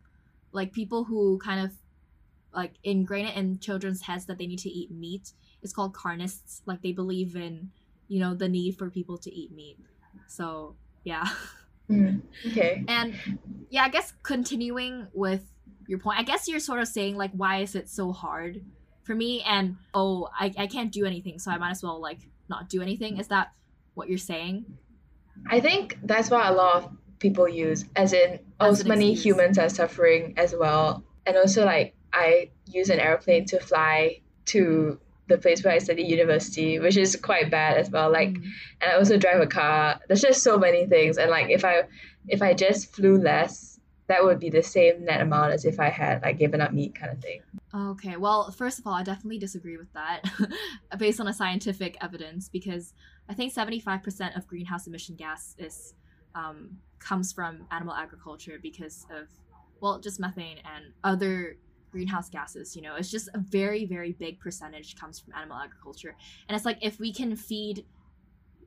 like 0.51 0.71
people 0.71 1.03
who 1.03 1.39
kind 1.39 1.65
of 1.65 1.71
like 2.53 2.73
ingrain 2.83 3.25
it 3.25 3.35
in 3.35 3.57
children's 3.57 4.03
heads 4.03 4.25
that 4.27 4.37
they 4.37 4.45
need 4.45 4.59
to 4.59 4.69
eat 4.69 4.91
meat 4.91 5.33
it's 5.61 5.73
called 5.73 5.93
carnists. 5.93 6.61
Like 6.65 6.81
they 6.81 6.91
believe 6.91 7.35
in, 7.35 7.71
you 8.07 8.19
know, 8.19 8.33
the 8.33 8.49
need 8.49 8.77
for 8.77 8.89
people 8.89 9.17
to 9.19 9.33
eat 9.33 9.51
meat. 9.51 9.77
So 10.27 10.75
yeah. 11.03 11.27
Mm, 11.89 12.21
okay. 12.47 12.83
And 12.87 13.15
yeah, 13.69 13.83
I 13.83 13.89
guess 13.89 14.13
continuing 14.23 15.07
with 15.13 15.43
your 15.87 15.99
point, 15.99 16.19
I 16.19 16.23
guess 16.23 16.47
you're 16.47 16.59
sort 16.59 16.81
of 16.81 16.87
saying 16.87 17.17
like, 17.17 17.31
why 17.31 17.57
is 17.57 17.75
it 17.75 17.89
so 17.89 18.11
hard 18.11 18.61
for 19.03 19.15
me? 19.15 19.41
And 19.41 19.77
oh, 19.93 20.29
I, 20.39 20.53
I 20.57 20.67
can't 20.67 20.91
do 20.91 21.05
anything, 21.05 21.39
so 21.39 21.51
I 21.51 21.57
might 21.57 21.71
as 21.71 21.81
well 21.81 21.99
like 21.99 22.19
not 22.47 22.69
do 22.69 22.81
anything. 22.81 23.17
Is 23.17 23.27
that 23.29 23.51
what 23.95 24.07
you're 24.07 24.17
saying? 24.17 24.65
I 25.47 25.59
think 25.59 25.97
that's 26.03 26.29
what 26.29 26.45
a 26.45 26.51
lot 26.51 26.75
of 26.75 26.91
people 27.19 27.47
use, 27.47 27.85
as 27.95 28.13
in, 28.13 28.39
oh, 28.59 28.73
so 28.73 28.87
many 28.87 29.13
excuse. 29.13 29.25
humans 29.25 29.57
are 29.57 29.69
suffering 29.69 30.33
as 30.37 30.53
well. 30.57 31.03
And 31.25 31.37
also, 31.37 31.65
like, 31.65 31.95
I 32.13 32.49
use 32.65 32.89
an 32.89 32.99
airplane 32.99 33.45
to 33.45 33.59
fly 33.59 34.21
to 34.47 34.99
the 35.29 35.37
place 35.37 35.63
where 35.63 35.73
I 35.73 35.77
study 35.77 36.03
university, 36.03 36.79
which 36.79 36.97
is 36.97 37.15
quite 37.15 37.49
bad 37.49 37.77
as 37.77 37.89
well. 37.89 38.11
Like, 38.11 38.29
mm. 38.29 38.43
and 38.81 38.91
I 38.91 38.95
also 38.95 39.17
drive 39.17 39.39
a 39.41 39.47
car. 39.47 39.99
There's 40.07 40.21
just 40.21 40.43
so 40.43 40.57
many 40.57 40.85
things, 40.85 41.17
and 41.17 41.29
like 41.29 41.49
if 41.49 41.63
I 41.63 41.83
if 42.27 42.41
I 42.41 42.53
just 42.53 42.93
flew 42.93 43.17
less, 43.17 43.79
that 44.07 44.23
would 44.23 44.39
be 44.39 44.49
the 44.49 44.63
same 44.63 45.05
net 45.05 45.21
amount 45.21 45.53
as 45.53 45.65
if 45.65 45.79
I 45.79 45.89
had 45.89 46.21
like 46.21 46.37
given 46.37 46.61
up 46.61 46.73
meat, 46.73 46.95
kind 46.95 47.11
of 47.11 47.19
thing. 47.21 47.41
Okay, 47.73 48.17
well, 48.17 48.51
first 48.51 48.79
of 48.79 48.87
all, 48.87 48.93
I 48.93 49.03
definitely 49.03 49.39
disagree 49.39 49.77
with 49.77 49.93
that, 49.93 50.25
based 50.97 51.19
on 51.19 51.27
a 51.27 51.33
scientific 51.33 51.95
evidence, 52.01 52.49
because 52.49 52.93
I 53.29 53.33
think 53.33 53.53
seventy 53.53 53.79
five 53.79 54.03
percent 54.03 54.35
of 54.35 54.47
greenhouse 54.47 54.87
emission 54.87 55.15
gas 55.15 55.55
is 55.57 55.93
um, 56.35 56.77
comes 56.99 57.31
from 57.31 57.65
animal 57.71 57.93
agriculture 57.93 58.59
because 58.61 59.05
of 59.11 59.27
well, 59.81 59.99
just 59.99 60.19
methane 60.19 60.57
and 60.65 60.93
other 61.03 61.55
greenhouse 61.91 62.29
gases 62.29 62.75
you 62.75 62.81
know 62.81 62.95
it's 62.95 63.11
just 63.11 63.29
a 63.33 63.39
very 63.39 63.85
very 63.85 64.13
big 64.13 64.39
percentage 64.39 64.95
comes 64.95 65.19
from 65.19 65.33
animal 65.33 65.57
agriculture. 65.57 66.15
And 66.47 66.55
it's 66.55 66.65
like 66.65 66.77
if 66.81 66.99
we 66.99 67.13
can 67.13 67.35
feed 67.35 67.85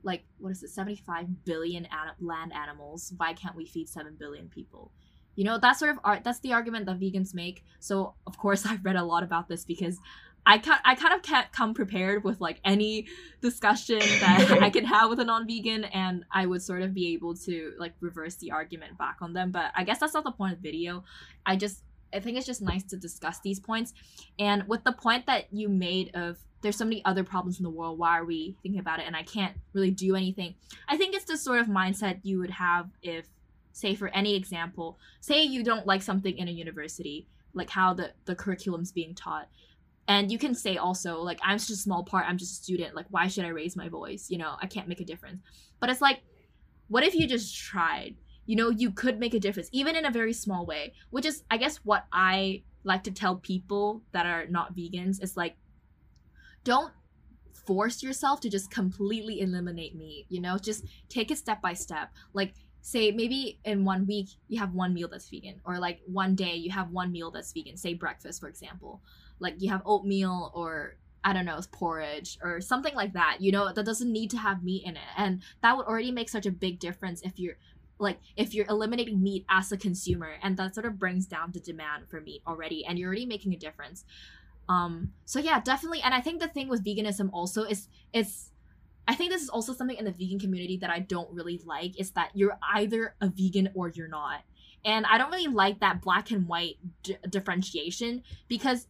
like 0.03 0.23
what 0.37 0.51
is 0.51 0.63
it 0.63 0.69
75 0.69 1.45
billion 1.45 1.85
an- 1.85 2.15
land 2.19 2.51
animals 2.53 3.13
why 3.17 3.33
can't 3.33 3.55
we 3.55 3.65
feed 3.65 3.87
7 3.87 4.15
billion 4.19 4.49
people? 4.49 4.91
You 5.35 5.45
know 5.45 5.57
that's 5.57 5.79
sort 5.79 5.91
of 5.91 5.99
art 6.03 6.23
that's 6.23 6.39
the 6.39 6.53
argument 6.53 6.85
that 6.85 6.99
vegans 6.99 7.33
make. 7.33 7.63
So 7.79 8.15
of 8.27 8.37
course 8.37 8.65
i've 8.69 8.83
read 8.83 8.95
a 8.95 9.03
lot 9.03 9.23
about 9.23 9.47
this 9.47 9.65
because 9.65 9.99
I, 10.45 10.57
ca- 10.57 10.81
I 10.83 10.95
kind 10.95 11.13
of 11.13 11.21
can't 11.21 11.49
come 11.51 11.73
prepared 11.73 12.23
with 12.23 12.41
like 12.41 12.59
any 12.65 13.07
discussion 13.41 13.99
that 14.19 14.59
I 14.61 14.69
can 14.69 14.85
have 14.85 15.09
with 15.09 15.19
a 15.19 15.23
non-vegan 15.23 15.85
and 15.85 16.25
I 16.31 16.45
would 16.45 16.61
sort 16.61 16.81
of 16.81 16.93
be 16.93 17.13
able 17.13 17.35
to 17.37 17.73
like 17.79 17.93
reverse 18.01 18.35
the 18.35 18.51
argument 18.51 18.97
back 18.97 19.17
on 19.21 19.33
them. 19.33 19.51
But 19.51 19.71
I 19.75 19.83
guess 19.83 19.99
that's 19.99 20.13
not 20.13 20.23
the 20.23 20.31
point 20.31 20.53
of 20.53 20.61
the 20.61 20.69
video. 20.69 21.03
I 21.45 21.55
just 21.55 21.83
I 22.13 22.19
think 22.19 22.37
it's 22.37 22.45
just 22.45 22.61
nice 22.61 22.83
to 22.85 22.97
discuss 22.97 23.39
these 23.39 23.59
points. 23.59 23.93
And 24.39 24.67
with 24.67 24.83
the 24.83 24.93
point 24.93 25.25
that 25.25 25.51
you 25.51 25.69
made 25.69 26.11
of 26.15 26.37
there's 26.61 26.77
so 26.77 26.85
many 26.85 27.03
other 27.05 27.23
problems 27.23 27.59
in 27.59 27.63
the 27.63 27.69
world, 27.69 27.99
why 27.99 28.17
are 28.17 28.25
we 28.25 28.55
thinking 28.63 28.79
about 28.79 28.99
it? 28.99 29.05
And 29.05 29.15
I 29.15 29.23
can't 29.23 29.53
really 29.73 29.91
do 29.91 30.15
anything. 30.15 30.55
I 30.87 30.97
think 30.97 31.13
it's 31.13 31.25
the 31.25 31.37
sort 31.37 31.59
of 31.59 31.67
mindset 31.67 32.21
you 32.23 32.39
would 32.39 32.51
have 32.51 32.89
if, 33.01 33.27
say, 33.73 33.95
for 33.95 34.07
any 34.09 34.35
example, 34.35 34.97
say 35.19 35.43
you 35.43 35.63
don't 35.63 35.85
like 35.85 36.01
something 36.01 36.37
in 36.37 36.47
a 36.47 36.51
university, 36.51 37.27
like 37.53 37.69
how 37.69 37.93
the, 37.93 38.13
the 38.25 38.35
curriculum's 38.35 38.93
being 38.93 39.13
taught. 39.13 39.49
And 40.07 40.31
you 40.31 40.37
can 40.37 40.55
say 40.55 40.77
also, 40.77 41.21
like, 41.21 41.39
I'm 41.43 41.57
just 41.57 41.69
a 41.69 41.75
small 41.75 42.03
part, 42.03 42.25
I'm 42.27 42.37
just 42.37 42.59
a 42.59 42.63
student, 42.63 42.95
like, 42.95 43.05
why 43.09 43.27
should 43.27 43.45
I 43.45 43.49
raise 43.49 43.75
my 43.75 43.89
voice? 43.89 44.27
You 44.29 44.37
know, 44.37 44.55
I 44.61 44.67
can't 44.67 44.87
make 44.87 45.01
a 45.01 45.05
difference. 45.05 45.41
But 45.79 45.89
it's 45.89 46.01
like, 46.01 46.21
what 46.87 47.03
if 47.03 47.13
you 47.13 47.27
just 47.27 47.55
tried? 47.57 48.15
You 48.45 48.55
know 48.55 48.69
you 48.69 48.91
could 48.91 49.19
make 49.19 49.33
a 49.33 49.39
difference 49.39 49.69
even 49.71 49.95
in 49.95 50.05
a 50.05 50.11
very 50.11 50.33
small 50.33 50.65
way 50.65 50.93
which 51.09 51.25
is 51.25 51.43
i 51.49 51.57
guess 51.57 51.77
what 51.77 52.05
i 52.11 52.61
like 52.83 53.03
to 53.03 53.11
tell 53.11 53.37
people 53.37 54.01
that 54.11 54.25
are 54.25 54.45
not 54.47 54.75
vegans 54.75 55.21
is 55.23 55.37
like 55.37 55.55
don't 56.63 56.91
force 57.65 58.03
yourself 58.03 58.41
to 58.41 58.49
just 58.49 58.69
completely 58.69 59.41
eliminate 59.41 59.95
meat 59.95 60.25
you 60.29 60.41
know? 60.41 60.57
Just 60.57 60.85
take 61.09 61.31
it 61.31 61.37
step 61.37 61.61
by 61.61 61.73
step. 61.73 62.11
Like 62.33 62.53
say 62.81 63.11
maybe 63.11 63.59
in 63.63 63.85
one 63.85 64.05
week 64.05 64.29
you 64.47 64.59
have 64.59 64.73
one 64.73 64.93
meal 64.93 65.07
that's 65.07 65.29
vegan 65.29 65.61
or 65.63 65.79
like 65.79 66.01
one 66.05 66.35
day 66.35 66.55
you 66.55 66.69
have 66.71 66.89
one 66.91 67.13
meal 67.13 67.31
that's 67.31 67.53
vegan 67.53 67.77
say 67.77 67.93
breakfast 67.93 68.41
for 68.41 68.49
example. 68.49 69.01
Like 69.39 69.55
you 69.59 69.69
have 69.69 69.81
oatmeal 69.85 70.51
or 70.53 70.97
I 71.25 71.31
don't 71.31 71.45
know, 71.45 71.61
porridge 71.71 72.37
or 72.43 72.59
something 72.59 72.93
like 72.95 73.13
that, 73.13 73.37
you 73.39 73.53
know, 73.53 73.71
that 73.71 73.85
doesn't 73.85 74.11
need 74.11 74.29
to 74.31 74.37
have 74.37 74.61
meat 74.61 74.83
in 74.85 74.97
it. 74.97 75.11
And 75.15 75.41
that 75.61 75.77
would 75.77 75.85
already 75.85 76.11
make 76.11 76.27
such 76.27 76.45
a 76.45 76.51
big 76.51 76.79
difference 76.79 77.21
if 77.21 77.39
you're 77.39 77.55
like 78.03 78.19
if 78.35 78.53
you're 78.53 78.67
eliminating 78.69 79.21
meat 79.21 79.45
as 79.49 79.71
a 79.71 79.77
consumer 79.77 80.33
and 80.43 80.57
that 80.57 80.75
sort 80.75 80.85
of 80.85 80.99
brings 80.99 81.25
down 81.25 81.51
the 81.51 81.59
demand 81.59 82.07
for 82.09 82.21
meat 82.21 82.41
already 82.45 82.85
and 82.85 82.99
you're 82.99 83.07
already 83.07 83.25
making 83.25 83.53
a 83.53 83.57
difference. 83.57 84.05
Um 84.69 85.11
so 85.25 85.39
yeah 85.39 85.59
definitely 85.59 86.01
and 86.01 86.13
i 86.13 86.21
think 86.21 86.39
the 86.39 86.47
thing 86.47 86.69
with 86.69 86.85
veganism 86.85 87.29
also 87.33 87.63
is 87.63 87.89
it's 88.13 88.51
i 89.07 89.13
think 89.13 89.29
this 89.29 89.41
is 89.41 89.49
also 89.49 89.73
something 89.73 89.97
in 89.97 90.05
the 90.05 90.11
vegan 90.11 90.39
community 90.39 90.77
that 90.77 90.89
i 90.89 90.99
don't 90.99 91.29
really 91.31 91.59
like 91.65 91.99
is 91.99 92.11
that 92.11 92.29
you're 92.33 92.57
either 92.75 93.15
a 93.19 93.27
vegan 93.27 93.69
or 93.75 93.89
you're 93.89 94.07
not. 94.07 94.41
And 94.85 95.05
i 95.05 95.17
don't 95.17 95.31
really 95.31 95.53
like 95.53 95.79
that 95.81 96.01
black 96.01 96.31
and 96.31 96.47
white 96.47 96.77
d- 97.03 97.17
differentiation 97.29 98.23
because 98.47 98.87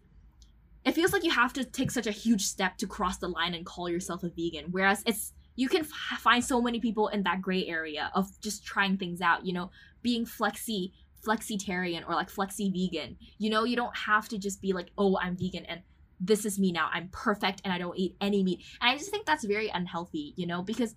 it 0.85 0.91
feels 0.91 1.13
like 1.13 1.23
you 1.23 1.31
have 1.31 1.53
to 1.53 1.63
take 1.63 1.89
such 1.89 2.07
a 2.07 2.11
huge 2.11 2.41
step 2.43 2.77
to 2.77 2.87
cross 2.87 3.17
the 3.17 3.27
line 3.27 3.53
and 3.55 3.65
call 3.65 3.89
yourself 3.89 4.23
a 4.23 4.29
vegan 4.29 4.65
whereas 4.71 5.01
it's 5.07 5.33
you 5.55 5.69
can 5.69 5.81
f- 5.81 6.19
find 6.19 6.43
so 6.43 6.61
many 6.61 6.79
people 6.79 7.07
in 7.09 7.23
that 7.23 7.41
gray 7.41 7.65
area 7.67 8.11
of 8.15 8.27
just 8.41 8.65
trying 8.65 8.97
things 8.97 9.21
out 9.21 9.45
you 9.45 9.53
know 9.53 9.69
being 10.01 10.25
flexi 10.25 10.91
flexitarian 11.25 12.07
or 12.07 12.15
like 12.15 12.29
flexi 12.29 12.71
vegan. 12.71 13.17
You 13.37 13.49
know 13.49 13.63
you 13.63 13.75
don't 13.75 13.95
have 13.95 14.27
to 14.29 14.37
just 14.37 14.61
be 14.61 14.73
like 14.73 14.91
oh 14.97 15.17
i'm 15.21 15.37
vegan 15.37 15.65
and 15.65 15.81
this 16.19 16.45
is 16.45 16.57
me 16.57 16.71
now. 16.71 16.89
I'm 16.93 17.09
perfect 17.11 17.61
and 17.63 17.73
i 17.73 17.77
don't 17.77 17.97
eat 17.97 18.15
any 18.21 18.43
meat. 18.43 18.63
And 18.81 18.91
i 18.91 18.97
just 18.97 19.09
think 19.09 19.25
that's 19.25 19.45
very 19.45 19.69
unhealthy 19.69 20.33
you 20.35 20.45
know 20.47 20.61
because 20.61 20.95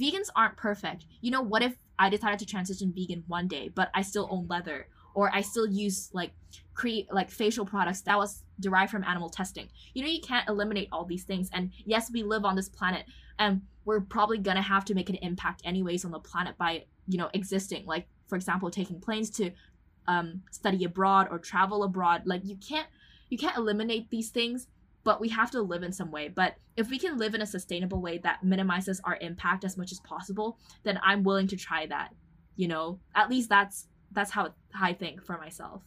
vegans 0.00 0.28
aren't 0.36 0.56
perfect. 0.56 1.06
You 1.20 1.30
know 1.30 1.42
what 1.42 1.62
if 1.62 1.76
i 1.98 2.08
decided 2.08 2.38
to 2.40 2.46
transition 2.46 2.92
vegan 2.96 3.24
one 3.26 3.48
day 3.48 3.68
but 3.68 3.90
i 3.94 4.02
still 4.02 4.28
own 4.30 4.46
leather 4.48 4.88
or 5.14 5.34
i 5.34 5.40
still 5.40 5.66
use 5.66 6.10
like 6.12 6.32
create 6.78 7.12
like 7.12 7.28
facial 7.28 7.66
products 7.66 8.02
that 8.02 8.16
was 8.16 8.44
derived 8.60 8.90
from 8.90 9.02
animal 9.02 9.28
testing. 9.28 9.68
You 9.94 10.02
know 10.02 10.08
you 10.08 10.20
can't 10.20 10.48
eliminate 10.48 10.88
all 10.92 11.04
these 11.04 11.24
things 11.24 11.50
and 11.52 11.72
yes 11.84 12.10
we 12.10 12.22
live 12.22 12.44
on 12.44 12.54
this 12.54 12.68
planet 12.68 13.04
and 13.38 13.62
we're 13.84 14.00
probably 14.00 14.38
gonna 14.38 14.62
have 14.62 14.84
to 14.86 14.94
make 14.94 15.10
an 15.10 15.16
impact 15.16 15.62
anyways 15.64 16.04
on 16.04 16.12
the 16.12 16.20
planet 16.20 16.56
by 16.56 16.84
you 17.08 17.18
know 17.18 17.30
existing. 17.34 17.84
Like 17.84 18.06
for 18.28 18.36
example 18.36 18.70
taking 18.70 19.00
planes 19.00 19.28
to 19.30 19.50
um, 20.06 20.42
study 20.50 20.84
abroad 20.84 21.28
or 21.30 21.38
travel 21.38 21.82
abroad. 21.82 22.22
Like 22.26 22.42
you 22.44 22.56
can't 22.56 22.86
you 23.28 23.38
can't 23.38 23.56
eliminate 23.56 24.08
these 24.10 24.30
things 24.30 24.68
but 25.04 25.20
we 25.20 25.28
have 25.30 25.50
to 25.50 25.62
live 25.62 25.82
in 25.82 25.92
some 25.92 26.10
way. 26.10 26.28
But 26.28 26.56
if 26.76 26.90
we 26.90 26.98
can 26.98 27.18
live 27.18 27.34
in 27.34 27.40
a 27.40 27.46
sustainable 27.46 28.00
way 28.00 28.18
that 28.18 28.44
minimizes 28.44 29.00
our 29.04 29.16
impact 29.20 29.64
as 29.64 29.76
much 29.76 29.90
as 29.90 29.98
possible 30.00 30.58
then 30.84 31.00
i'm 31.02 31.24
willing 31.24 31.48
to 31.48 31.56
try 31.56 31.86
that 31.86 32.12
you 32.58 32.68
know? 32.68 32.98
At 33.14 33.30
least 33.30 33.48
that's 33.48 33.86
that's 34.12 34.30
how 34.30 34.48
i 34.74 34.92
think 34.92 35.22
for 35.24 35.38
myself 35.38 35.82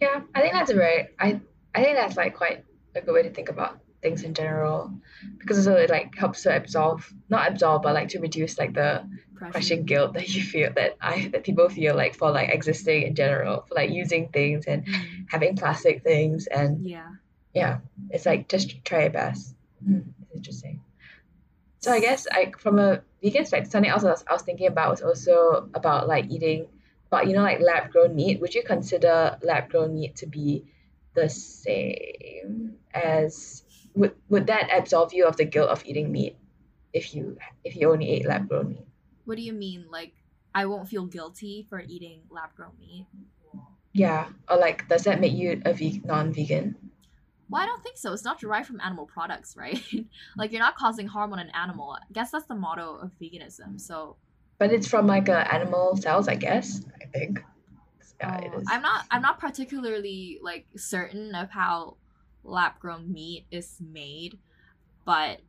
yeah 0.00 0.20
i 0.34 0.40
think 0.40 0.52
that's 0.52 0.72
right 0.74 1.08
i 1.18 1.40
i 1.74 1.82
think 1.82 1.96
that's 1.96 2.16
like 2.16 2.36
quite 2.36 2.64
a 2.94 3.00
good 3.00 3.12
way 3.12 3.22
to 3.22 3.30
think 3.30 3.48
about 3.48 3.80
things 4.02 4.22
in 4.22 4.34
general 4.34 4.92
because 5.38 5.58
also 5.58 5.76
it 5.76 5.90
like 5.90 6.14
helps 6.14 6.42
to 6.42 6.54
absolve 6.54 7.12
not 7.28 7.50
absolve 7.50 7.82
but 7.82 7.94
like 7.94 8.08
to 8.08 8.18
reduce 8.20 8.58
like 8.58 8.74
the 8.74 9.02
Pressure. 9.34 9.52
crushing 9.52 9.84
guilt 9.84 10.14
that 10.14 10.28
you 10.34 10.42
feel 10.42 10.72
that 10.74 10.96
I 11.00 11.28
that 11.32 11.44
people 11.44 11.68
feel 11.68 11.94
like 11.94 12.14
for 12.14 12.30
like 12.30 12.50
existing 12.50 13.02
in 13.02 13.14
general 13.14 13.64
for 13.68 13.74
like 13.74 13.90
using 13.90 14.28
things 14.28 14.66
and 14.66 14.86
mm. 14.86 15.26
having 15.28 15.56
plastic 15.56 16.02
things 16.02 16.46
and 16.46 16.86
yeah 16.86 17.10
yeah 17.54 17.78
it's 18.10 18.26
like 18.26 18.48
just 18.48 18.84
try 18.84 19.02
your 19.02 19.10
best 19.10 19.54
mm, 19.86 20.04
it's 20.22 20.34
interesting 20.34 20.80
so 21.80 21.92
I 21.92 22.00
guess 22.00 22.26
like 22.30 22.58
from 22.58 22.78
a 22.78 23.02
vegan 23.22 23.42
perspective 23.42 23.72
something 23.72 23.90
else 23.90 24.04
I 24.04 24.10
was, 24.10 24.24
I 24.28 24.32
was 24.32 24.42
thinking 24.42 24.68
about 24.68 24.90
was 24.90 25.02
also 25.02 25.68
about 25.74 26.06
like 26.08 26.30
eating 26.30 26.68
but 27.16 27.26
you 27.26 27.34
know 27.34 27.42
like 27.42 27.60
lab 27.60 27.90
grown 27.90 28.14
meat 28.14 28.38
would 28.42 28.54
you 28.54 28.62
consider 28.62 29.38
lab 29.42 29.70
grown 29.70 29.94
meat 29.94 30.14
to 30.16 30.26
be 30.26 30.62
the 31.14 31.30
same 31.30 32.74
as 32.92 33.62
would 33.94 34.12
would 34.28 34.46
that 34.48 34.68
absolve 34.70 35.14
you 35.14 35.24
of 35.24 35.36
the 35.38 35.46
guilt 35.46 35.70
of 35.70 35.82
eating 35.86 36.12
meat 36.12 36.36
if 36.92 37.14
you 37.14 37.38
if 37.64 37.74
you 37.74 37.90
only 37.90 38.10
ate 38.10 38.26
lab 38.26 38.46
grown 38.48 38.68
meat? 38.68 38.86
What 39.24 39.36
do 39.36 39.42
you 39.42 39.54
mean? 39.54 39.86
Like 39.90 40.12
I 40.54 40.66
won't 40.66 40.88
feel 40.88 41.06
guilty 41.06 41.66
for 41.70 41.80
eating 41.80 42.20
lab 42.28 42.50
grown 42.54 42.72
meat? 42.78 43.06
Yeah. 43.94 44.28
Or 44.50 44.58
like 44.58 44.86
does 44.86 45.04
that 45.04 45.18
make 45.18 45.32
you 45.32 45.62
a 45.64 45.72
ve- 45.72 46.02
non 46.04 46.34
vegan? 46.34 46.76
Well, 47.48 47.62
I 47.62 47.66
don't 47.66 47.82
think 47.82 47.96
so. 47.96 48.12
It's 48.12 48.24
not 48.24 48.40
derived 48.40 48.66
from 48.66 48.80
animal 48.80 49.06
products, 49.06 49.56
right? 49.64 49.80
like 50.36 50.52
you're 50.52 50.60
not 50.60 50.76
causing 50.76 51.06
harm 51.06 51.32
on 51.32 51.38
an 51.38 51.50
animal. 51.54 51.96
I 51.98 52.12
guess 52.12 52.30
that's 52.30 52.46
the 52.46 52.54
motto 52.54 52.98
of 53.00 53.12
veganism. 53.18 53.80
So 53.80 54.16
But 54.58 54.72
it's 54.72 54.88
from 54.88 55.06
like 55.06 55.28
a 55.28 55.52
animal 55.52 55.96
cells, 55.96 56.28
I 56.28 56.34
guess. 56.34 56.82
I 57.02 57.06
think. 57.06 57.42
Yeah, 58.20 58.40
oh, 58.54 58.62
I'm 58.68 58.82
not 58.82 59.04
I'm 59.10 59.22
not 59.22 59.38
particularly 59.38 60.38
like 60.42 60.66
certain 60.76 61.34
of 61.34 61.50
how 61.50 61.96
lab 62.44 62.78
grown 62.78 63.12
meat 63.12 63.46
is 63.50 63.76
made. 63.80 64.38
But 65.04 65.40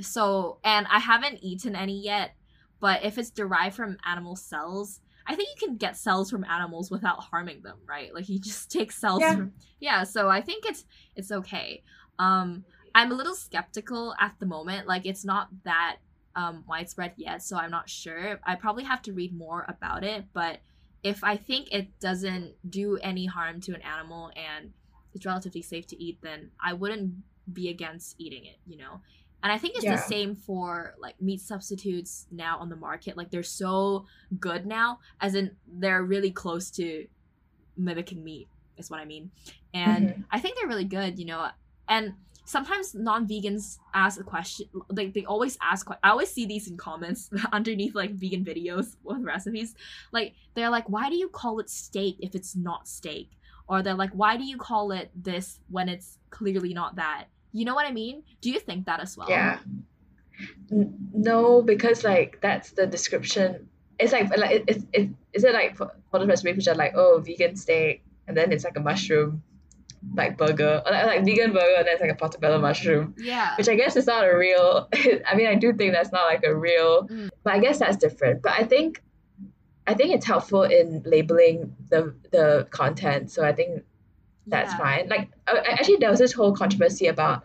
so, 0.00 0.58
and 0.64 0.86
I 0.90 0.98
haven't 0.98 1.38
eaten 1.42 1.74
any 1.74 2.00
yet, 2.00 2.34
but 2.80 3.04
if 3.04 3.18
it's 3.18 3.30
derived 3.30 3.76
from 3.76 3.98
animal 4.04 4.36
cells, 4.36 5.00
I 5.26 5.34
think 5.34 5.48
you 5.54 5.66
can 5.66 5.76
get 5.76 5.96
cells 5.96 6.30
from 6.30 6.44
animals 6.44 6.90
without 6.90 7.20
harming 7.20 7.62
them, 7.62 7.78
right? 7.86 8.14
Like 8.14 8.28
you 8.28 8.38
just 8.38 8.70
take 8.70 8.92
cells 8.92 9.20
yeah. 9.20 9.34
from 9.34 9.52
Yeah, 9.80 10.04
so 10.04 10.28
I 10.28 10.40
think 10.40 10.64
it's 10.66 10.84
it's 11.16 11.32
okay. 11.32 11.82
Um 12.18 12.64
I'm 12.94 13.10
a 13.10 13.14
little 13.14 13.34
skeptical 13.34 14.14
at 14.20 14.34
the 14.38 14.46
moment. 14.46 14.86
Like 14.86 15.06
it's 15.06 15.24
not 15.24 15.48
that 15.64 15.96
um 16.36 16.64
widespread 16.68 17.12
yet, 17.16 17.42
so 17.42 17.56
I'm 17.56 17.70
not 17.70 17.88
sure. 17.88 18.40
I 18.44 18.54
probably 18.54 18.84
have 18.84 19.02
to 19.02 19.12
read 19.12 19.36
more 19.36 19.64
about 19.68 20.04
it, 20.04 20.24
but 20.32 20.60
if 21.02 21.24
I 21.24 21.36
think 21.36 21.72
it 21.72 21.98
doesn't 22.00 22.54
do 22.68 22.96
any 22.98 23.26
harm 23.26 23.60
to 23.62 23.74
an 23.74 23.82
animal 23.82 24.30
and 24.36 24.72
it's 25.14 25.26
relatively 25.26 25.62
safe 25.62 25.86
to 25.88 26.02
eat, 26.02 26.18
then 26.22 26.50
I 26.62 26.72
wouldn't 26.74 27.14
be 27.52 27.68
against 27.68 28.14
eating 28.18 28.44
it, 28.46 28.56
you 28.66 28.76
know? 28.76 29.00
And 29.42 29.50
I 29.50 29.58
think 29.58 29.74
it's 29.74 29.84
yeah. 29.84 29.96
the 29.96 30.02
same 30.02 30.36
for 30.36 30.94
like 31.00 31.20
meat 31.20 31.40
substitutes 31.40 32.26
now 32.30 32.58
on 32.58 32.68
the 32.68 32.76
market. 32.76 33.16
Like 33.16 33.30
they're 33.30 33.42
so 33.42 34.06
good 34.38 34.64
now, 34.64 35.00
as 35.20 35.34
in 35.34 35.56
they're 35.66 36.04
really 36.04 36.30
close 36.30 36.70
to 36.72 37.06
mimicking 37.76 38.22
meat, 38.22 38.48
is 38.78 38.88
what 38.88 39.00
I 39.00 39.04
mean. 39.04 39.32
And 39.74 40.08
mm-hmm. 40.10 40.22
I 40.30 40.38
think 40.38 40.56
they're 40.56 40.68
really 40.68 40.84
good, 40.84 41.18
you 41.18 41.24
know? 41.24 41.48
And 41.88 42.14
sometimes 42.44 42.94
non-vegans 42.94 43.78
ask 43.94 44.20
a 44.20 44.24
question 44.24 44.66
like 44.90 45.14
they 45.14 45.24
always 45.24 45.56
ask 45.62 45.88
i 46.02 46.10
always 46.10 46.30
see 46.30 46.44
these 46.44 46.68
in 46.68 46.76
comments 46.76 47.30
underneath 47.52 47.94
like 47.94 48.12
vegan 48.12 48.44
videos 48.44 48.96
with 49.04 49.22
recipes. 49.22 49.74
Like 50.12 50.34
they're 50.54 50.70
like 50.70 50.88
why 50.88 51.08
do 51.08 51.16
you 51.16 51.28
call 51.28 51.58
it 51.60 51.70
steak 51.70 52.16
if 52.20 52.34
it's 52.34 52.56
not 52.56 52.88
steak? 52.88 53.30
Or 53.68 53.82
they're 53.82 53.94
like 53.94 54.10
why 54.12 54.36
do 54.36 54.44
you 54.44 54.56
call 54.56 54.92
it 54.92 55.10
this 55.14 55.60
when 55.70 55.88
it's 55.88 56.18
clearly 56.30 56.74
not 56.74 56.96
that? 56.96 57.26
You 57.52 57.64
know 57.64 57.74
what 57.74 57.86
i 57.86 57.92
mean? 57.92 58.22
Do 58.40 58.50
you 58.50 58.60
think 58.60 58.86
that 58.86 59.00
as 59.00 59.16
well? 59.16 59.28
Yeah. 59.28 59.58
No 60.70 61.62
because 61.62 62.04
like 62.04 62.40
that's 62.40 62.70
the 62.70 62.86
description. 62.86 63.68
It's 63.98 64.12
like 64.12 64.36
like 64.36 64.50
it, 64.50 64.64
it, 64.66 64.82
it 64.92 65.10
is 65.32 65.44
it 65.44 65.52
like 65.52 65.76
for, 65.76 65.94
for 66.10 66.18
the 66.18 66.26
recipe 66.26 66.52
which 66.52 66.66
are 66.66 66.74
like 66.74 66.94
oh 66.96 67.22
vegan 67.24 67.56
steak 67.56 68.02
and 68.26 68.36
then 68.36 68.52
it's 68.52 68.64
like 68.64 68.76
a 68.76 68.80
mushroom 68.80 69.42
like 70.14 70.36
burger 70.36 70.82
or 70.84 70.92
like, 70.92 71.06
like 71.06 71.24
vegan 71.24 71.52
burger 71.52 71.74
and 71.78 71.86
then 71.86 71.94
it's 71.94 72.00
like 72.00 72.10
a 72.10 72.14
portobello 72.14 72.60
mushroom 72.60 73.14
yeah 73.18 73.54
which 73.56 73.68
i 73.68 73.74
guess 73.74 73.96
is 73.96 74.06
not 74.06 74.24
a 74.24 74.36
real 74.36 74.88
i 75.26 75.34
mean 75.34 75.46
i 75.46 75.54
do 75.54 75.72
think 75.72 75.92
that's 75.92 76.12
not 76.12 76.24
like 76.26 76.42
a 76.44 76.54
real 76.54 77.06
mm. 77.08 77.30
but 77.44 77.54
i 77.54 77.58
guess 77.58 77.78
that's 77.78 77.96
different 77.96 78.42
but 78.42 78.52
i 78.52 78.64
think 78.64 79.00
I 79.86 79.94
think 79.94 80.14
it's 80.14 80.26
helpful 80.26 80.62
in 80.62 81.02
labeling 81.04 81.74
the 81.90 82.14
the 82.30 82.66
content. 82.70 83.30
So 83.30 83.44
I 83.44 83.52
think 83.52 83.82
that's 84.46 84.72
yeah. 84.72 84.78
fine. 84.78 85.08
Like 85.08 85.30
uh, 85.46 85.60
actually, 85.66 85.96
there 85.96 86.10
was 86.10 86.18
this 86.18 86.32
whole 86.32 86.54
controversy 86.54 87.08
about 87.08 87.44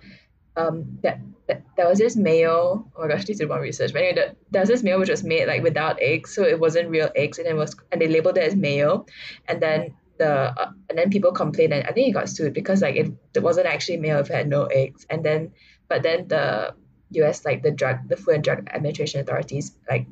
um 0.56 1.00
that, 1.04 1.20
that 1.48 1.64
there 1.76 1.88
was 1.88 1.98
this 1.98 2.16
mayo. 2.16 2.86
Oh 2.96 3.02
my 3.02 3.08
gosh, 3.08 3.26
this 3.26 3.40
is 3.40 3.48
one 3.48 3.62
research. 3.62 3.92
But 3.92 4.04
anyway, 4.04 4.16
the, 4.16 4.36
there 4.52 4.62
was 4.62 4.70
this 4.70 4.84
mayo 4.84 5.00
which 5.00 5.10
was 5.10 5.24
made 5.24 5.48
like 5.48 5.64
without 5.64 5.98
eggs, 6.02 6.34
so 6.34 6.44
it 6.44 6.60
wasn't 6.60 6.90
real 6.90 7.10
eggs, 7.16 7.40
and 7.40 7.48
it 7.48 7.56
was 7.56 7.76
and 7.92 8.00
they 8.00 8.08
labeled 8.08 8.38
it 8.38 8.44
as 8.44 8.56
mayo, 8.56 9.06
and 9.48 9.62
then 9.62 9.94
the 10.18 10.30
uh, 10.30 10.72
and 10.90 10.98
then 10.98 11.10
people 11.10 11.32
complained 11.32 11.74
and 11.74 11.86
I 11.88 11.92
think 11.92 12.06
he 12.06 12.12
got 12.12 12.30
sued 12.30 12.54
because 12.54 12.82
like 12.82 12.96
it, 12.96 13.12
it 13.34 13.44
wasn't 13.44 13.68
actually 13.68 13.98
mayo 13.98 14.20
if 14.20 14.30
it 14.30 14.36
had 14.36 14.50
no 14.50 14.66
eggs, 14.66 15.06
and 15.10 15.24
then 15.24 15.52
but 15.88 16.04
then 16.04 16.28
the 16.28 16.74
U.S. 17.12 17.46
like 17.46 17.64
the 17.64 17.72
drug 17.72 18.08
the 18.08 18.18
Food 18.18 18.36
and 18.36 18.44
Drug 18.44 18.68
Administration 18.68 19.22
authorities 19.22 19.74
like 19.90 20.08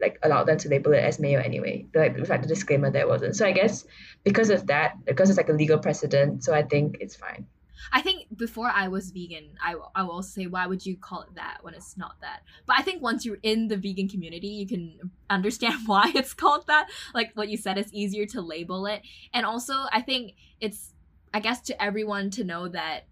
like 0.00 0.18
allowed 0.22 0.44
them 0.44 0.58
to 0.58 0.68
label 0.68 0.92
it 0.92 1.04
as 1.04 1.18
mayo 1.18 1.40
anyway. 1.40 1.86
Like 1.94 2.16
with 2.16 2.30
like 2.30 2.42
the 2.42 2.48
disclaimer 2.48 2.90
that 2.90 3.08
wasn't. 3.08 3.36
So 3.36 3.46
I 3.46 3.52
guess 3.52 3.84
because 4.24 4.50
of 4.50 4.66
that, 4.68 5.04
because 5.04 5.28
it's 5.28 5.36
like 5.36 5.48
a 5.48 5.52
legal 5.52 5.78
precedent, 5.78 6.44
so 6.44 6.54
I 6.54 6.62
think 6.62 6.96
it's 7.00 7.16
fine. 7.16 7.46
I 7.92 8.00
think 8.00 8.36
before 8.36 8.68
I 8.68 8.88
was 8.88 9.10
vegan, 9.10 9.50
I, 9.62 9.76
I 9.94 10.02
will 10.02 10.22
say, 10.22 10.46
why 10.46 10.66
would 10.66 10.84
you 10.84 10.96
call 10.96 11.22
it 11.22 11.34
that 11.34 11.58
when 11.62 11.74
it's 11.74 11.96
not 11.96 12.16
that? 12.20 12.42
But 12.66 12.76
I 12.78 12.82
think 12.82 13.02
once 13.02 13.24
you're 13.24 13.38
in 13.42 13.68
the 13.68 13.76
vegan 13.76 14.08
community, 14.08 14.48
you 14.48 14.66
can 14.66 15.10
understand 15.30 15.80
why 15.86 16.12
it's 16.14 16.34
called 16.34 16.66
that. 16.66 16.88
Like 17.14 17.32
what 17.34 17.48
you 17.48 17.56
said, 17.56 17.78
it's 17.78 17.92
easier 17.92 18.26
to 18.26 18.40
label 18.40 18.86
it. 18.86 19.02
And 19.32 19.46
also, 19.46 19.74
I 19.92 20.00
think 20.02 20.34
it's, 20.60 20.92
I 21.32 21.40
guess, 21.40 21.60
to 21.62 21.82
everyone 21.82 22.30
to 22.30 22.44
know 22.44 22.68
that 22.68 23.06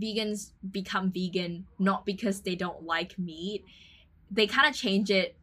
vegans 0.00 0.52
become 0.70 1.10
vegan 1.10 1.66
not 1.78 2.06
because 2.06 2.40
they 2.40 2.54
don't 2.54 2.84
like 2.84 3.18
meat. 3.18 3.64
They 4.30 4.46
kind 4.46 4.68
of 4.68 4.74
change 4.74 5.10
it 5.10 5.36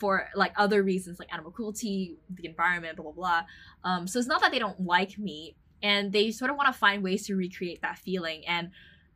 for 0.00 0.28
like 0.34 0.52
other 0.56 0.82
reasons 0.82 1.18
like 1.18 1.32
animal 1.32 1.52
cruelty, 1.52 2.16
the 2.30 2.46
environment, 2.46 2.96
blah 2.96 3.04
blah 3.04 3.12
blah. 3.12 3.42
Um, 3.84 4.06
so 4.06 4.18
it's 4.18 4.28
not 4.28 4.40
that 4.40 4.50
they 4.50 4.58
don't 4.58 4.80
like 4.80 5.18
meat, 5.18 5.56
and 5.82 6.12
they 6.12 6.30
sort 6.30 6.50
of 6.50 6.56
want 6.56 6.72
to 6.72 6.78
find 6.78 7.02
ways 7.02 7.26
to 7.26 7.36
recreate 7.36 7.82
that 7.82 7.98
feeling. 7.98 8.46
And 8.46 8.70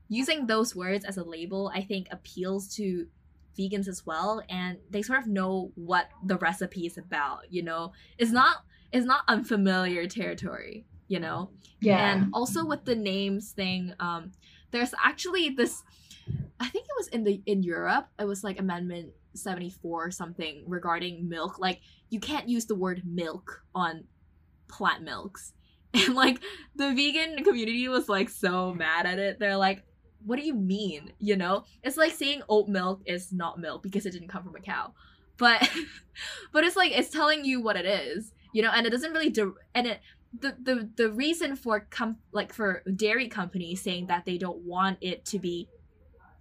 using 0.09 0.47
those 0.47 0.75
words 0.75 1.05
as 1.05 1.17
a 1.17 1.25
label, 1.25 1.71
I 1.75 1.83
think, 1.83 2.09
appeals 2.11 2.69
to 2.77 3.07
vegans 3.59 3.89
as 3.89 4.05
well, 4.05 4.43
and 4.49 4.79
they 4.91 5.03
sort 5.03 5.21
of 5.21 5.27
know 5.27 5.71
what 5.75 6.09
the 6.25 6.37
recipe 6.39 6.87
is 6.87 6.99
about. 6.99 7.51
You 7.51 7.63
know, 7.63 7.93
it's 8.19 8.33
not 8.33 8.65
it's 8.93 9.07
not 9.07 9.25
unfamiliar 9.29 10.07
territory. 10.07 10.87
You 11.09 11.21
know, 11.21 11.51
yeah. 11.81 12.13
And 12.13 12.31
also 12.33 12.65
with 12.65 12.85
the 12.85 12.95
names 12.97 13.53
thing, 13.53 13.93
um, 14.01 14.33
there's 14.71 14.95
actually 15.03 15.51
this. 15.51 15.83
I 16.59 16.69
think 16.69 16.87
it 16.87 16.97
was 16.97 17.09
in 17.09 17.25
the 17.25 17.43
in 17.47 17.63
Europe. 17.63 18.09
It 18.19 18.25
was 18.25 18.43
like 18.43 18.59
amendment 18.59 19.11
74 19.35 20.13
something 20.13 20.63
regarding 20.65 21.29
milk 21.29 21.59
like 21.59 21.81
you 22.09 22.21
can't 22.21 22.49
use 22.49 22.67
the 22.67 22.75
word 22.77 23.03
milk 23.05 23.65
on 23.75 24.05
plant 24.69 25.03
milks 25.03 25.53
and 26.07 26.15
like 26.15 26.41
the 26.77 26.93
vegan 26.95 27.43
community 27.45 27.89
was 27.89 28.09
like 28.09 28.29
so 28.29 28.75
mad 28.75 29.07
at 29.07 29.19
it. 29.19 29.39
They're 29.39 29.57
like 29.57 29.83
what 30.27 30.39
do 30.39 30.47
you 30.47 30.55
mean? 30.55 31.13
You 31.19 31.37
know? 31.37 31.65
It's 31.83 31.99
like 31.99 32.13
saying 32.13 32.43
oat 32.49 32.67
milk 32.67 33.03
is 33.05 33.31
not 33.31 33.59
milk 33.59 33.83
because 33.83 34.07
it 34.07 34.13
didn't 34.13 34.29
come 34.29 34.43
from 34.43 34.57
a 34.57 34.61
cow. 34.61 34.95
But 35.37 35.71
but 36.53 36.65
it's 36.65 36.77
like 36.77 36.93
it's 36.93 37.11
telling 37.11 37.45
you 37.45 37.61
what 37.61 37.77
it 37.77 37.87
is 37.87 38.33
you 38.53 38.63
know? 38.63 38.71
And 38.73 38.87
it 38.87 38.91
doesn't 38.91 39.13
really 39.13 39.31
do 39.31 39.57
and 39.75 39.87
it 39.87 40.01
the, 40.41 40.57
the 40.63 40.89
the 40.97 41.13
reason 41.13 41.57
for 41.57 41.87
com- 41.91 42.19
like 42.33 42.53
for 42.53 42.83
dairy 42.97 43.29
companies 43.29 43.83
saying 43.83 44.07
that 44.07 44.25
they 44.25 44.39
don't 44.39 44.59
want 44.59 44.99
it 45.01 45.25
to 45.27 45.39
be 45.39 45.69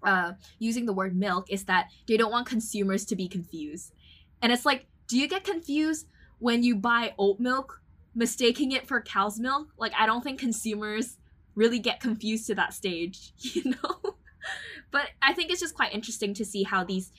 uh, 0.03 0.33
using 0.59 0.85
the 0.85 0.93
word 0.93 1.15
milk 1.15 1.51
is 1.51 1.65
that 1.65 1.89
they 2.07 2.17
don't 2.17 2.31
want 2.31 2.47
consumers 2.47 3.05
to 3.05 3.15
be 3.15 3.27
confused. 3.27 3.93
And 4.41 4.51
it's 4.51 4.65
like, 4.65 4.87
do 5.07 5.17
you 5.17 5.27
get 5.27 5.43
confused 5.43 6.07
when 6.39 6.63
you 6.63 6.75
buy 6.75 7.13
oat 7.17 7.39
milk, 7.39 7.81
mistaking 8.15 8.71
it 8.71 8.87
for 8.87 9.01
cow's 9.01 9.39
milk? 9.39 9.69
Like, 9.77 9.93
I 9.97 10.05
don't 10.05 10.23
think 10.23 10.39
consumers 10.39 11.17
really 11.55 11.79
get 11.79 11.99
confused 11.99 12.47
to 12.47 12.55
that 12.55 12.73
stage, 12.73 13.33
you 13.37 13.71
know? 13.71 14.15
but 14.91 15.09
I 15.21 15.33
think 15.33 15.51
it's 15.51 15.61
just 15.61 15.75
quite 15.75 15.93
interesting 15.93 16.33
to 16.35 16.45
see 16.45 16.63
how 16.63 16.83
these 16.83 17.11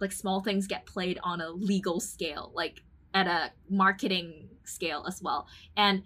like 0.00 0.12
small 0.12 0.40
things 0.40 0.66
get 0.66 0.86
played 0.86 1.18
on 1.22 1.40
a 1.40 1.50
legal 1.50 2.00
scale, 2.00 2.52
like 2.54 2.82
at 3.14 3.26
a 3.26 3.50
marketing 3.68 4.48
scale 4.64 5.04
as 5.08 5.20
well. 5.20 5.48
And 5.76 6.04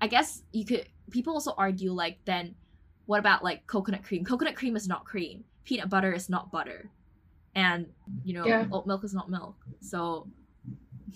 I 0.00 0.08
guess 0.08 0.42
you 0.52 0.64
could 0.64 0.88
people 1.10 1.34
also 1.34 1.54
argue 1.56 1.92
like 1.92 2.18
then 2.24 2.54
what 3.06 3.20
about 3.20 3.44
like 3.44 3.66
coconut 3.66 4.02
cream? 4.02 4.24
Coconut 4.24 4.56
cream 4.56 4.76
is 4.76 4.88
not 4.88 5.04
cream 5.04 5.44
peanut 5.68 5.90
butter 5.90 6.14
is 6.14 6.30
not 6.30 6.50
butter 6.50 6.90
and 7.54 7.86
you 8.24 8.32
know 8.32 8.46
yeah. 8.46 8.64
oat 8.72 8.86
milk 8.86 9.04
is 9.04 9.12
not 9.12 9.28
milk 9.28 9.54
so 9.82 10.26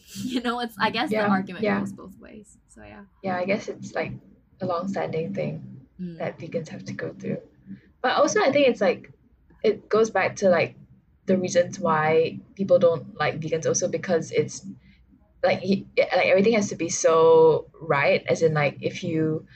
you 0.25 0.41
know 0.41 0.61
it's 0.61 0.75
i 0.79 0.91
guess 0.91 1.11
Yeah, 1.11 1.25
the 1.25 1.31
argument 1.31 1.65
yeah. 1.65 1.81
goes 1.81 1.93
both 1.93 2.19
ways 2.19 2.57
so 2.69 2.83
yeah 2.83 3.05
Yeah, 3.23 3.37
I 3.37 3.45
guess 3.45 3.69
it's 3.69 3.93
like 3.95 4.13
a 4.61 4.67
long-standing 4.67 5.35
thing 5.35 5.79
Mm. 6.01 6.19
that 6.19 6.39
vegans 6.39 6.69
have 6.71 6.85
to 6.87 6.95
go 6.95 7.13
through. 7.13 7.39
But 8.03 8.17
also, 8.17 8.41
I 8.41 8.51
think 8.51 8.67
it's 8.67 8.81
like 8.81 9.13
it 9.63 9.89
goes 9.89 10.11
back 10.11 10.37
to 10.37 10.49
like 10.49 10.75
the 11.27 11.37
reasons 11.37 11.79
why 11.79 12.41
people 12.57 12.79
don't 12.81 13.15
like 13.15 13.39
vegans. 13.39 13.67
Also, 13.67 13.87
because 13.89 14.33
it's 14.33 14.67
like 15.45 15.61
he, 15.61 15.87
like 15.99 16.27
everything 16.27 16.55
has 16.55 16.71
to 16.71 16.77
be 16.77 16.89
so 16.89 17.69
right. 17.79 18.25
As 18.27 18.43
in, 18.43 18.55
like 18.55 18.79
if 18.81 19.05
you 19.05 19.47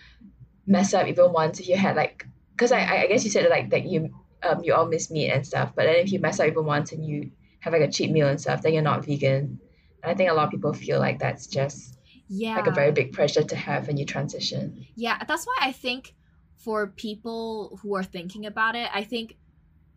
mess 0.66 0.94
up 0.94 1.08
even 1.08 1.32
once, 1.32 1.58
if 1.58 1.66
you 1.68 1.76
had 1.76 1.96
like, 1.96 2.26
because 2.52 2.70
I 2.70 2.84
I 2.84 3.06
guess 3.08 3.24
you 3.24 3.30
said 3.30 3.48
like 3.50 3.70
that 3.70 3.84
you 3.86 4.14
um 4.44 4.62
you 4.62 4.74
all 4.74 4.86
miss 4.86 5.10
meat 5.10 5.30
and 5.30 5.44
stuff. 5.44 5.72
But 5.74 5.86
then 5.86 5.96
if 5.96 6.12
you 6.12 6.20
mess 6.20 6.38
up 6.38 6.46
even 6.46 6.66
once 6.66 6.92
and 6.92 7.04
you 7.04 7.32
have 7.60 7.72
like 7.72 7.82
a 7.82 7.90
cheat 7.90 8.12
meal 8.12 8.28
and 8.28 8.40
stuff, 8.40 8.62
then 8.62 8.74
you're 8.74 8.82
not 8.86 9.04
vegan. 9.04 9.58
I 10.04 10.14
think 10.14 10.30
a 10.30 10.34
lot 10.34 10.44
of 10.44 10.50
people 10.50 10.72
feel 10.72 10.98
like 10.98 11.18
that's 11.18 11.46
just 11.46 11.98
yeah 12.28 12.56
like 12.56 12.66
a 12.66 12.72
very 12.72 12.90
big 12.92 13.12
pressure 13.12 13.42
to 13.42 13.56
have 13.56 13.86
when 13.86 13.96
you 13.96 14.04
transition. 14.04 14.86
Yeah, 14.94 15.22
that's 15.26 15.46
why 15.46 15.56
I 15.60 15.72
think 15.72 16.14
for 16.56 16.88
people 16.88 17.78
who 17.82 17.94
are 17.94 18.04
thinking 18.04 18.46
about 18.46 18.74
it, 18.74 18.88
I 18.92 19.04
think 19.04 19.36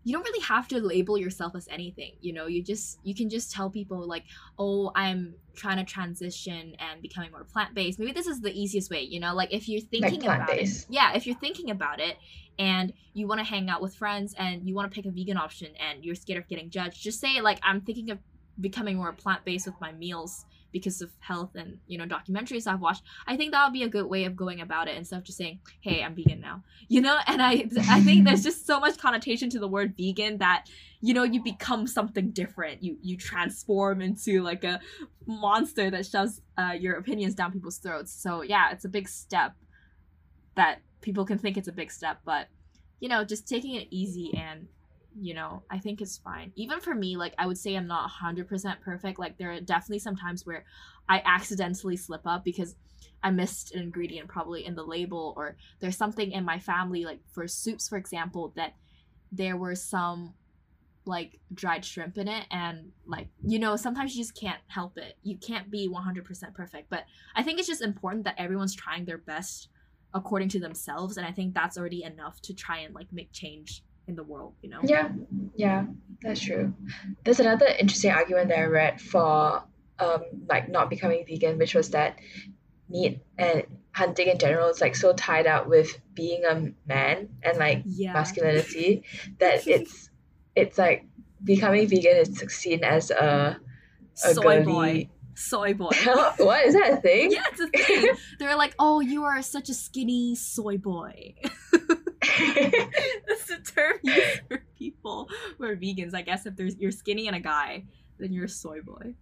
you 0.03 0.13
don't 0.13 0.23
really 0.23 0.41
have 0.41 0.67
to 0.69 0.79
label 0.79 1.17
yourself 1.17 1.55
as 1.55 1.67
anything. 1.69 2.13
You 2.21 2.33
know, 2.33 2.47
you 2.47 2.63
just 2.63 2.99
you 3.03 3.13
can 3.13 3.29
just 3.29 3.51
tell 3.51 3.69
people 3.69 4.07
like, 4.07 4.23
"Oh, 4.57 4.91
I'm 4.95 5.35
trying 5.55 5.77
to 5.77 5.83
transition 5.83 6.75
and 6.79 7.01
becoming 7.01 7.31
more 7.31 7.43
plant-based." 7.43 7.99
Maybe 7.99 8.13
this 8.13 8.27
is 8.27 8.41
the 8.41 8.51
easiest 8.51 8.89
way, 8.89 9.01
you 9.01 9.19
know? 9.19 9.33
Like 9.35 9.53
if 9.53 9.67
you're 9.67 9.81
thinking 9.81 10.23
about 10.23 10.49
it. 10.49 10.85
Yeah, 10.89 11.13
if 11.15 11.27
you're 11.27 11.35
thinking 11.35 11.69
about 11.69 11.99
it 11.99 12.17
and 12.57 12.93
you 13.13 13.27
want 13.27 13.39
to 13.39 13.45
hang 13.45 13.69
out 13.69 13.81
with 13.81 13.95
friends 13.95 14.33
and 14.37 14.65
you 14.67 14.73
want 14.73 14.91
to 14.91 14.95
pick 14.95 15.05
a 15.05 15.11
vegan 15.11 15.37
option 15.37 15.69
and 15.79 16.03
you're 16.03 16.15
scared 16.15 16.41
of 16.41 16.47
getting 16.47 16.69
judged, 16.69 17.01
just 17.03 17.19
say 17.19 17.41
like, 17.41 17.59
"I'm 17.61 17.81
thinking 17.81 18.09
of 18.09 18.19
becoming 18.59 18.97
more 18.97 19.13
plant-based 19.13 19.65
with 19.65 19.79
my 19.79 19.91
meals." 19.93 20.45
because 20.71 21.01
of 21.01 21.11
health 21.19 21.55
and 21.55 21.77
you 21.87 21.97
know 21.97 22.05
documentaries 22.05 22.67
I've 22.67 22.81
watched 22.81 23.03
I 23.27 23.35
think 23.37 23.51
that 23.51 23.65
would 23.65 23.73
be 23.73 23.83
a 23.83 23.89
good 23.89 24.05
way 24.05 24.25
of 24.25 24.35
going 24.35 24.61
about 24.61 24.87
it 24.87 24.97
instead 24.97 25.17
of 25.17 25.23
just 25.23 25.37
saying, 25.37 25.59
"Hey, 25.81 26.03
I'm 26.03 26.15
vegan 26.15 26.39
now." 26.39 26.63
You 26.91 27.01
know, 27.01 27.19
and 27.27 27.41
I 27.41 27.69
I 27.87 28.01
think 28.01 28.25
there's 28.25 28.43
just 28.43 28.65
so 28.65 28.79
much 28.79 28.97
connotation 28.97 29.49
to 29.51 29.59
the 29.59 29.67
word 29.67 29.93
vegan 29.95 30.39
that 30.39 30.65
you 31.01 31.13
know 31.13 31.23
you 31.23 31.43
become 31.43 31.85
something 31.85 32.31
different. 32.31 32.83
You 32.83 32.97
you 33.01 33.15
transform 33.15 34.01
into 34.01 34.41
like 34.41 34.63
a 34.63 34.79
monster 35.27 35.91
that 35.91 36.07
shoves 36.07 36.41
uh, 36.57 36.71
your 36.71 36.97
opinions 36.97 37.35
down 37.35 37.51
people's 37.51 37.77
throats. 37.77 38.11
So 38.11 38.41
yeah, 38.41 38.71
it's 38.71 38.85
a 38.85 38.89
big 38.89 39.07
step 39.07 39.53
that 40.55 40.79
people 41.01 41.25
can 41.25 41.37
think 41.37 41.57
it's 41.57 41.67
a 41.67 41.71
big 41.71 41.91
step, 41.91 42.19
but 42.25 42.47
you 42.99 43.07
know, 43.07 43.23
just 43.23 43.47
taking 43.47 43.75
it 43.75 43.87
easy 43.91 44.35
and 44.35 44.67
you 45.15 45.33
know, 45.33 45.63
I 45.69 45.79
think 45.79 46.01
it's 46.01 46.17
fine. 46.17 46.51
Even 46.55 46.79
for 46.79 46.93
me, 46.93 47.17
like 47.17 47.33
I 47.37 47.47
would 47.47 47.57
say 47.57 47.75
I'm 47.75 47.87
not 47.87 48.09
100% 48.09 48.81
perfect. 48.81 49.19
Like 49.19 49.37
there 49.37 49.51
are 49.51 49.59
definitely 49.59 49.99
some 49.99 50.15
times 50.15 50.45
where 50.45 50.65
I 51.07 51.21
accidentally 51.25 51.97
slip 51.97 52.25
up 52.25 52.43
because 52.43 52.75
I 53.23 53.31
missed 53.31 53.73
an 53.73 53.81
ingredient 53.81 54.27
probably 54.27 54.65
in 54.65 54.75
the 54.75 54.83
label 54.83 55.33
or 55.35 55.57
there's 55.79 55.97
something 55.97 56.31
in 56.31 56.45
my 56.45 56.59
family 56.59 57.03
like 57.03 57.19
for 57.31 57.47
soups 57.47 57.89
for 57.89 57.97
example 57.97 58.53
that 58.55 58.75
there 59.31 59.57
were 59.57 59.75
some 59.75 60.33
like 61.05 61.39
dried 61.53 61.83
shrimp 61.83 62.17
in 62.17 62.27
it 62.27 62.45
and 62.51 62.91
like 63.05 63.27
you 63.43 63.57
know 63.57 63.75
sometimes 63.75 64.15
you 64.15 64.21
just 64.21 64.39
can't 64.39 64.59
help 64.67 64.97
it. 64.97 65.17
You 65.23 65.37
can't 65.37 65.71
be 65.71 65.89
100% 65.89 66.53
perfect, 66.53 66.89
but 66.89 67.05
I 67.35 67.43
think 67.43 67.59
it's 67.59 67.67
just 67.67 67.81
important 67.81 68.25
that 68.25 68.35
everyone's 68.37 68.75
trying 68.75 69.05
their 69.05 69.17
best 69.17 69.69
according 70.13 70.49
to 70.49 70.59
themselves 70.59 71.17
and 71.17 71.25
I 71.25 71.31
think 71.31 71.53
that's 71.53 71.77
already 71.77 72.03
enough 72.03 72.41
to 72.43 72.53
try 72.53 72.79
and 72.79 72.95
like 72.95 73.11
make 73.11 73.31
change 73.31 73.83
in 74.09 74.15
the 74.15 74.23
world, 74.23 74.53
you 74.61 74.69
know. 74.69 74.79
Yeah, 74.83 75.09
yeah, 75.55 75.85
that's 76.21 76.41
true. 76.41 76.73
There's 77.23 77.39
another 77.39 77.67
interesting 77.79 78.11
argument 78.11 78.49
that 78.49 78.59
I 78.59 78.63
read 78.65 78.99
for 78.99 79.63
um 79.99 80.21
like 80.49 80.67
not 80.69 80.89
becoming 80.89 81.23
vegan, 81.27 81.57
which 81.57 81.75
was 81.75 81.91
that 81.91 82.17
meat 82.89 83.19
and 83.37 83.63
hunting 83.93 84.27
in 84.27 84.37
general 84.39 84.69
is 84.69 84.81
like 84.81 84.95
so 84.95 85.13
tied 85.13 85.45
up 85.47 85.67
with 85.67 85.89
being 86.13 86.43
a 86.45 86.71
man 86.87 87.29
and 87.43 87.57
like 87.57 87.83
Yeah. 87.85 88.13
masculinity 88.13 89.03
that 89.39 89.67
it's 89.75 90.09
it's 90.55 90.77
like 90.77 91.05
becoming 91.43 91.87
vegan 91.87 92.17
is 92.17 92.37
seen 92.49 92.83
as 92.83 93.11
a 93.11 93.57
a 94.25 94.33
Soy 94.33 94.63
boy. 94.65 95.09
Soy 95.35 95.73
boy. 95.73 95.91
what 96.37 96.65
is 96.65 96.73
that 96.73 96.93
a 96.93 96.97
thing? 96.97 97.31
yeah, 97.31 97.43
it's 97.51 97.61
a 97.61 97.67
thing. 97.69 98.09
They're 98.39 98.57
like, 98.57 98.75
oh, 98.77 98.99
you 98.99 99.23
are 99.23 99.41
such 99.41 99.69
a 99.69 99.73
skinny 99.73 100.35
soy 100.35 100.77
boy. 100.77 101.35
That's 103.27 103.45
the 103.45 103.59
term 103.65 103.99
used 104.03 104.41
for 104.47 104.63
people 104.77 105.29
who 105.57 105.65
are 105.65 105.75
vegans. 105.75 106.13
I 106.13 106.21
guess 106.21 106.45
if 106.45 106.55
there's 106.55 106.75
you're 106.77 106.91
skinny 106.91 107.27
and 107.27 107.35
a 107.35 107.39
guy, 107.39 107.83
then 108.17 108.33
you're 108.33 108.45
a 108.45 108.49
soy 108.49 108.81
boy. 108.81 109.13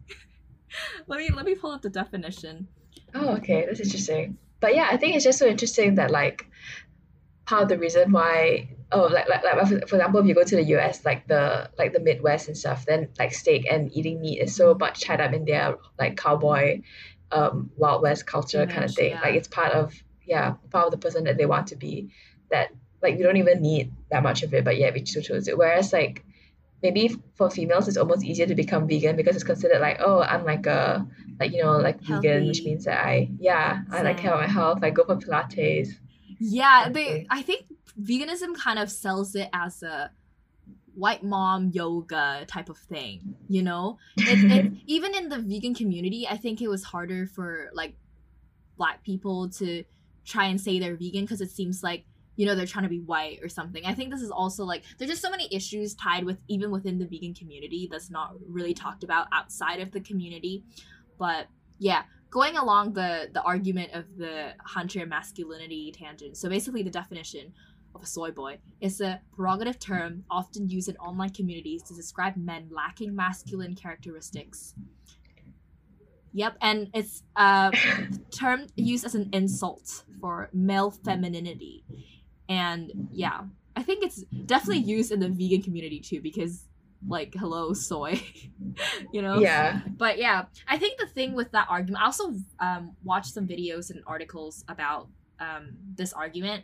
let 1.07 1.19
me 1.19 1.29
let 1.29 1.45
me 1.45 1.55
pull 1.55 1.71
up 1.71 1.81
the 1.81 1.89
definition. 1.89 2.67
Oh, 3.13 3.29
okay, 3.35 3.65
that's 3.65 3.79
interesting. 3.79 4.37
But 4.59 4.75
yeah, 4.75 4.87
I 4.91 4.97
think 4.97 5.15
it's 5.15 5.23
just 5.23 5.39
so 5.39 5.47
interesting 5.47 5.95
that 5.95 6.11
like 6.11 6.47
part 7.45 7.63
of 7.63 7.69
the 7.69 7.77
reason 7.77 8.11
why 8.11 8.69
oh 8.91 9.03
like 9.03 9.29
like, 9.29 9.43
like 9.43 9.59
for, 9.67 9.87
for 9.87 9.95
example 9.95 10.19
if 10.19 10.25
you 10.25 10.35
go 10.35 10.43
to 10.43 10.57
the 10.57 10.63
US 10.75 11.05
like 11.05 11.25
the 11.27 11.69
like 11.77 11.93
the 11.93 11.99
Midwest 11.99 12.49
and 12.49 12.57
stuff 12.57 12.85
then 12.85 13.07
like 13.17 13.33
steak 13.33 13.65
and 13.71 13.89
eating 13.93 14.19
meat 14.19 14.41
is 14.41 14.53
so 14.53 14.73
much 14.73 15.05
tied 15.05 15.21
up 15.21 15.31
in 15.31 15.45
their 15.45 15.77
like 15.97 16.17
cowboy 16.17 16.81
um 17.31 17.71
Wild 17.77 18.01
West 18.01 18.25
culture 18.25 18.65
kind 18.65 18.83
of 18.83 18.93
thing. 18.93 19.11
yeah. 19.11 19.21
Like 19.21 19.35
it's 19.35 19.47
part 19.47 19.71
of 19.71 19.93
yeah, 20.27 20.55
part 20.69 20.85
of 20.85 20.91
the 20.91 20.97
person 20.97 21.23
that 21.23 21.37
they 21.37 21.45
want 21.45 21.67
to 21.67 21.75
be 21.75 22.11
that 22.51 22.69
like 23.07 23.17
we 23.17 23.23
don't 23.23 23.37
even 23.37 23.61
need 23.61 23.93
that 24.11 24.23
much 24.23 24.43
of 24.43 24.53
it 24.53 24.63
but 24.63 24.77
yet 24.77 24.93
we 24.93 25.05
still 25.05 25.21
choose 25.21 25.47
it. 25.47 25.57
Whereas 25.57 25.93
like 25.93 26.23
maybe 26.83 27.15
for 27.35 27.49
females 27.49 27.87
it's 27.87 27.97
almost 27.97 28.23
easier 28.23 28.45
to 28.45 28.55
become 28.55 28.87
vegan 28.87 29.15
because 29.15 29.35
it's 29.35 29.43
considered 29.43 29.81
like 29.81 29.97
oh 29.99 30.21
I'm 30.21 30.45
like 30.45 30.65
a 30.65 31.07
like 31.39 31.51
you 31.51 31.63
know 31.63 31.77
like 31.77 31.99
vegan 32.01 32.47
which 32.47 32.63
means 32.63 32.85
that 32.85 32.99
I 33.05 33.29
yeah 33.39 33.81
I 33.91 34.01
like 34.03 34.17
care 34.17 34.31
about 34.31 34.47
my 34.47 34.53
health 34.53 34.79
I 34.83 34.91
go 34.91 35.03
for 35.03 35.15
Pilates 35.15 35.89
Yeah, 36.39 36.89
they. 36.89 37.25
I 37.29 37.41
think 37.41 37.65
veganism 37.99 38.55
kind 38.55 38.79
of 38.79 38.91
sells 38.91 39.35
it 39.35 39.49
as 39.53 39.81
a 39.83 40.11
white 40.93 41.23
mom 41.23 41.71
yoga 41.73 42.45
type 42.47 42.69
of 42.69 42.77
thing. 42.77 43.35
You 43.47 43.63
know, 43.63 43.97
it, 44.17 44.65
it, 44.65 44.73
even 44.87 45.15
in 45.15 45.29
the 45.29 45.39
vegan 45.39 45.75
community, 45.75 46.27
I 46.27 46.37
think 46.37 46.61
it 46.61 46.67
was 46.67 46.83
harder 46.83 47.25
for 47.25 47.69
like 47.73 47.95
black 48.77 49.03
people 49.03 49.49
to 49.49 49.83
try 50.25 50.45
and 50.45 50.59
say 50.59 50.79
they're 50.79 50.95
vegan 50.95 51.23
because 51.23 51.41
it 51.41 51.49
seems 51.49 51.81
like 51.81 52.05
you 52.37 52.45
know 52.45 52.55
they're 52.55 52.65
trying 52.65 52.83
to 52.83 52.89
be 52.89 53.01
white 53.01 53.39
or 53.41 53.49
something. 53.49 53.85
I 53.85 53.93
think 53.93 54.11
this 54.11 54.21
is 54.21 54.31
also 54.31 54.63
like 54.63 54.83
there's 54.97 55.11
just 55.11 55.21
so 55.21 55.29
many 55.29 55.49
issues 55.51 55.93
tied 55.95 56.23
with 56.23 56.37
even 56.47 56.71
within 56.71 56.97
the 56.97 57.05
vegan 57.05 57.33
community 57.33 57.89
that's 57.91 58.09
not 58.09 58.35
really 58.47 58.73
talked 58.73 59.03
about 59.03 59.27
outside 59.33 59.81
of 59.81 59.91
the 59.91 59.99
community. 59.99 60.63
But 61.17 61.47
yeah, 61.79 62.03
going 62.29 62.55
along 62.55 62.93
the 62.93 63.29
the 63.33 63.41
argument 63.41 63.91
of 63.93 64.05
the 64.17 64.53
hunter 64.63 65.05
masculinity 65.05 65.91
tangent. 65.91 66.37
So 66.37 66.47
basically, 66.47 66.83
the 66.83 66.91
definition 66.91 67.53
of 67.95 68.03
a 68.03 68.05
soy 68.05 68.31
boy 68.31 68.59
is 68.79 69.01
a 69.01 69.19
prerogative 69.35 69.79
term 69.79 70.23
often 70.29 70.69
used 70.69 70.87
in 70.87 70.95
online 70.97 71.31
communities 71.31 71.81
to 71.83 71.95
describe 71.95 72.37
men 72.37 72.69
lacking 72.71 73.15
masculine 73.15 73.75
characteristics. 73.75 74.75
Yep, 76.33 76.57
and 76.61 76.89
it's 76.93 77.23
uh, 77.35 77.71
a 77.73 78.07
term 78.29 78.67
used 78.75 79.05
as 79.05 79.15
an 79.15 79.29
insult 79.33 80.03
for 80.21 80.49
male 80.53 80.91
femininity. 80.91 81.83
And 82.49 83.09
yeah, 83.11 83.41
I 83.75 83.83
think 83.83 84.03
it's 84.03 84.23
definitely 84.45 84.83
used 84.83 85.11
in 85.11 85.19
the 85.19 85.29
vegan 85.29 85.61
community 85.61 85.99
too 85.99 86.21
because 86.21 86.65
like 87.07 87.33
hello 87.35 87.73
soy 87.73 88.21
you 89.13 89.21
know? 89.21 89.39
Yeah. 89.39 89.81
But 89.97 90.17
yeah 90.17 90.45
i 90.67 90.77
think 90.77 90.99
the 90.99 91.05
thing 91.07 91.33
with 91.33 91.51
that 91.51 91.67
argument 91.69 92.01
i 92.01 92.05
also 92.05 92.33
um, 92.59 92.95
watched 93.03 93.33
some 93.33 93.47
videos 93.47 93.91
and 93.91 94.01
articles 94.07 94.63
about 94.67 95.07
um, 95.39 95.77
this 95.95 96.13
argument. 96.13 96.63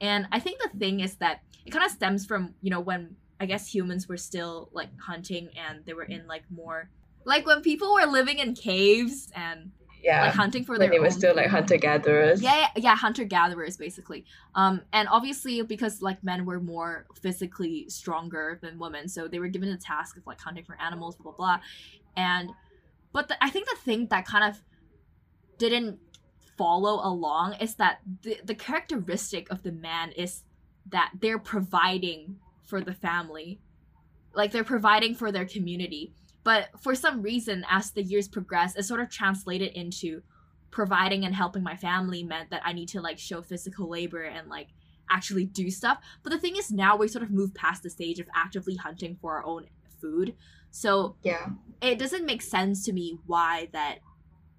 And 0.00 0.26
i 0.32 0.40
think 0.40 0.60
the 0.60 0.78
thing 0.78 1.00
is 1.00 1.16
that 1.16 1.42
it 1.66 1.70
kind 1.70 1.84
of 1.84 1.90
stems 1.90 2.24
from 2.26 2.54
you 2.62 2.70
know 2.70 2.80
when 2.80 3.16
i 3.40 3.46
guess 3.46 3.72
humans 3.72 4.08
were 4.08 4.16
still 4.16 4.68
like 4.72 4.88
hunting 4.98 5.50
and 5.68 5.84
they 5.84 5.92
were 5.92 6.04
in 6.04 6.26
like 6.26 6.44
more 6.50 6.88
like 7.24 7.46
when 7.46 7.62
people 7.62 7.94
were 7.94 8.06
living 8.06 8.38
in 8.38 8.54
caves 8.54 9.30
and 9.34 9.70
yeah 10.04 10.22
like 10.26 10.34
hunting 10.34 10.64
for 10.64 10.72
when 10.72 10.80
their 10.80 10.90
they 10.90 10.98
were 11.00 11.10
still 11.10 11.34
like 11.34 11.48
hunter 11.48 11.76
gatherers 11.76 12.42
Yeah, 12.42 12.56
yeah, 12.56 12.68
yeah, 12.76 12.96
hunter 12.96 13.24
gatherers 13.24 13.76
basically. 13.76 14.24
Um, 14.54 14.82
and 14.92 15.08
obviously 15.08 15.62
because 15.62 16.02
like 16.02 16.22
men 16.22 16.44
were 16.44 16.60
more 16.60 17.06
physically 17.20 17.88
stronger 17.88 18.58
than 18.62 18.78
women, 18.78 19.08
so 19.08 19.26
they 19.26 19.38
were 19.38 19.48
given 19.48 19.70
the 19.70 19.78
task 19.78 20.16
of 20.16 20.26
like 20.26 20.40
hunting 20.40 20.64
for 20.64 20.80
animals, 20.80 21.16
blah 21.16 21.32
blah 21.32 21.36
blah. 21.36 21.60
And 22.16 22.50
but 23.12 23.28
the, 23.28 23.42
I 23.42 23.50
think 23.50 23.68
the 23.68 23.76
thing 23.76 24.06
that 24.08 24.26
kind 24.26 24.44
of 24.44 24.60
didn't 25.58 25.98
follow 26.58 27.00
along 27.02 27.54
is 27.54 27.76
that 27.76 28.00
the 28.22 28.38
the 28.44 28.54
characteristic 28.54 29.50
of 29.50 29.62
the 29.62 29.72
man 29.72 30.12
is 30.12 30.42
that 30.90 31.10
they're 31.18 31.38
providing 31.38 32.36
for 32.62 32.80
the 32.80 32.94
family, 32.94 33.60
like 34.34 34.52
they're 34.52 34.64
providing 34.64 35.14
for 35.14 35.32
their 35.32 35.46
community. 35.46 36.12
But 36.44 36.68
for 36.80 36.94
some 36.94 37.22
reason, 37.22 37.64
as 37.70 37.90
the 37.90 38.02
years 38.02 38.28
progressed, 38.28 38.78
it 38.78 38.84
sort 38.84 39.00
of 39.00 39.08
translated 39.08 39.72
into 39.72 40.22
providing 40.70 41.24
and 41.24 41.34
helping 41.34 41.62
my 41.62 41.76
family 41.76 42.22
meant 42.22 42.50
that 42.50 42.62
I 42.64 42.72
need 42.72 42.88
to 42.90 43.00
like 43.00 43.18
show 43.18 43.42
physical 43.42 43.88
labor 43.88 44.22
and 44.22 44.48
like 44.48 44.68
actually 45.10 45.44
do 45.46 45.70
stuff. 45.70 45.98
But 46.22 46.30
the 46.30 46.38
thing 46.38 46.56
is 46.56 46.70
now 46.70 46.96
we 46.96 47.08
sort 47.08 47.22
of 47.22 47.30
move 47.30 47.54
past 47.54 47.82
the 47.82 47.90
stage 47.90 48.20
of 48.20 48.28
actively 48.34 48.76
hunting 48.76 49.16
for 49.20 49.34
our 49.34 49.44
own 49.44 49.66
food. 50.00 50.34
So 50.70 51.16
yeah, 51.22 51.50
it 51.80 51.98
doesn't 51.98 52.26
make 52.26 52.42
sense 52.42 52.84
to 52.84 52.92
me 52.92 53.18
why 53.26 53.68
that 53.72 54.00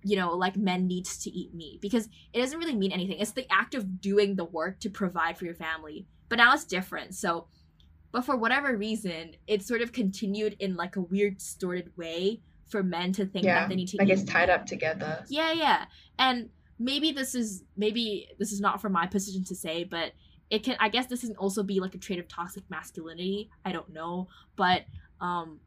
you 0.03 0.15
know 0.15 0.35
like 0.35 0.55
men 0.55 0.87
needs 0.87 1.17
to 1.17 1.31
eat 1.31 1.53
meat 1.53 1.81
because 1.81 2.07
it 2.33 2.39
doesn't 2.39 2.59
really 2.59 2.75
mean 2.75 2.91
anything. 2.91 3.19
It's 3.19 3.31
the 3.31 3.51
act 3.51 3.75
of 3.75 4.01
doing 4.01 4.35
the 4.35 4.45
work 4.45 4.79
to 4.79 4.89
provide 4.89 5.37
for 5.37 5.45
your 5.45 5.55
family. 5.55 6.07
But 6.29 6.37
now 6.37 6.53
it's 6.53 6.63
different. 6.63 7.13
So 7.15 7.47
but 8.11 8.25
for 8.25 8.35
whatever 8.35 8.75
reason, 8.77 9.35
it 9.47 9.63
sort 9.63 9.81
of 9.81 9.91
continued 9.91 10.55
in 10.59 10.75
like 10.75 10.95
a 10.95 11.01
weird 11.01 11.37
distorted 11.37 11.91
way 11.97 12.41
for 12.67 12.81
men 12.81 13.11
to 13.13 13.25
think 13.25 13.45
yeah, 13.45 13.61
that 13.61 13.69
they 13.69 13.75
need 13.75 13.87
to 13.89 13.97
like 13.97 14.07
eat 14.07 14.11
it's 14.11 14.23
tied 14.23 14.49
up 14.49 14.65
together. 14.65 15.23
yeah, 15.27 15.51
yeah. 15.51 15.85
And 16.17 16.49
maybe 16.79 17.11
this 17.11 17.35
is 17.35 17.63
maybe 17.77 18.27
this 18.39 18.51
is 18.51 18.59
not 18.59 18.81
for 18.81 18.89
my 18.89 19.07
position 19.07 19.43
to 19.45 19.55
say, 19.55 19.83
but 19.83 20.13
it 20.49 20.63
can 20.63 20.75
I 20.79 20.89
guess 20.89 21.07
this 21.07 21.21
can 21.21 21.35
also 21.35 21.63
be 21.63 21.79
like 21.79 21.95
a 21.95 21.97
trait 21.97 22.19
of 22.19 22.27
toxic 22.27 22.63
masculinity. 22.69 23.49
I 23.63 23.71
don't 23.71 23.91
know. 23.91 24.27
But 24.55 24.85
um 25.21 25.59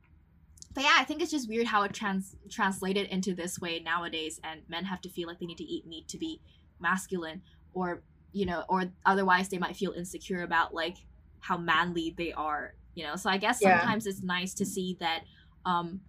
but 0.75 0.85
yeah, 0.85 0.97
I 0.97 1.05
think 1.05 1.23
it's 1.23 1.31
just 1.31 1.49
weird 1.49 1.67
how 1.67 1.83
it 1.83 1.93
trans 1.93 2.37
translated 2.51 3.09
into 3.09 3.35
this 3.35 3.59
way 3.59 3.81
nowadays 3.81 4.41
and 4.45 4.61
men 4.69 4.85
have 4.85 5.01
to 5.03 5.09
feel 5.09 5.27
like 5.27 5.41
they 5.41 5.47
need 5.47 5.59
to 5.59 5.65
eat 5.65 5.87
meat 5.87 6.09
to 6.09 6.19
be 6.19 6.41
masculine 6.79 7.43
or 7.73 8.03
you 8.33 8.45
know, 8.45 8.65
or 8.69 8.85
otherwise 9.07 9.49
they 9.49 9.59
might 9.59 9.77
feel 9.77 9.93
insecure 9.93 10.43
about 10.43 10.75
like 10.75 10.99
how 11.41 11.57
manly 11.59 12.15
they 12.17 12.33
are, 12.33 12.75
you 12.95 13.05
know. 13.05 13.17
So 13.17 13.31
I 13.31 13.37
guess 13.39 13.61
Yeah. 13.61 13.79
sometimes 13.79 14.07
it's 14.07 14.23
nice 14.23 14.55
to 14.55 14.65
see 14.67 14.97
that 15.01 15.25
um 15.65 16.01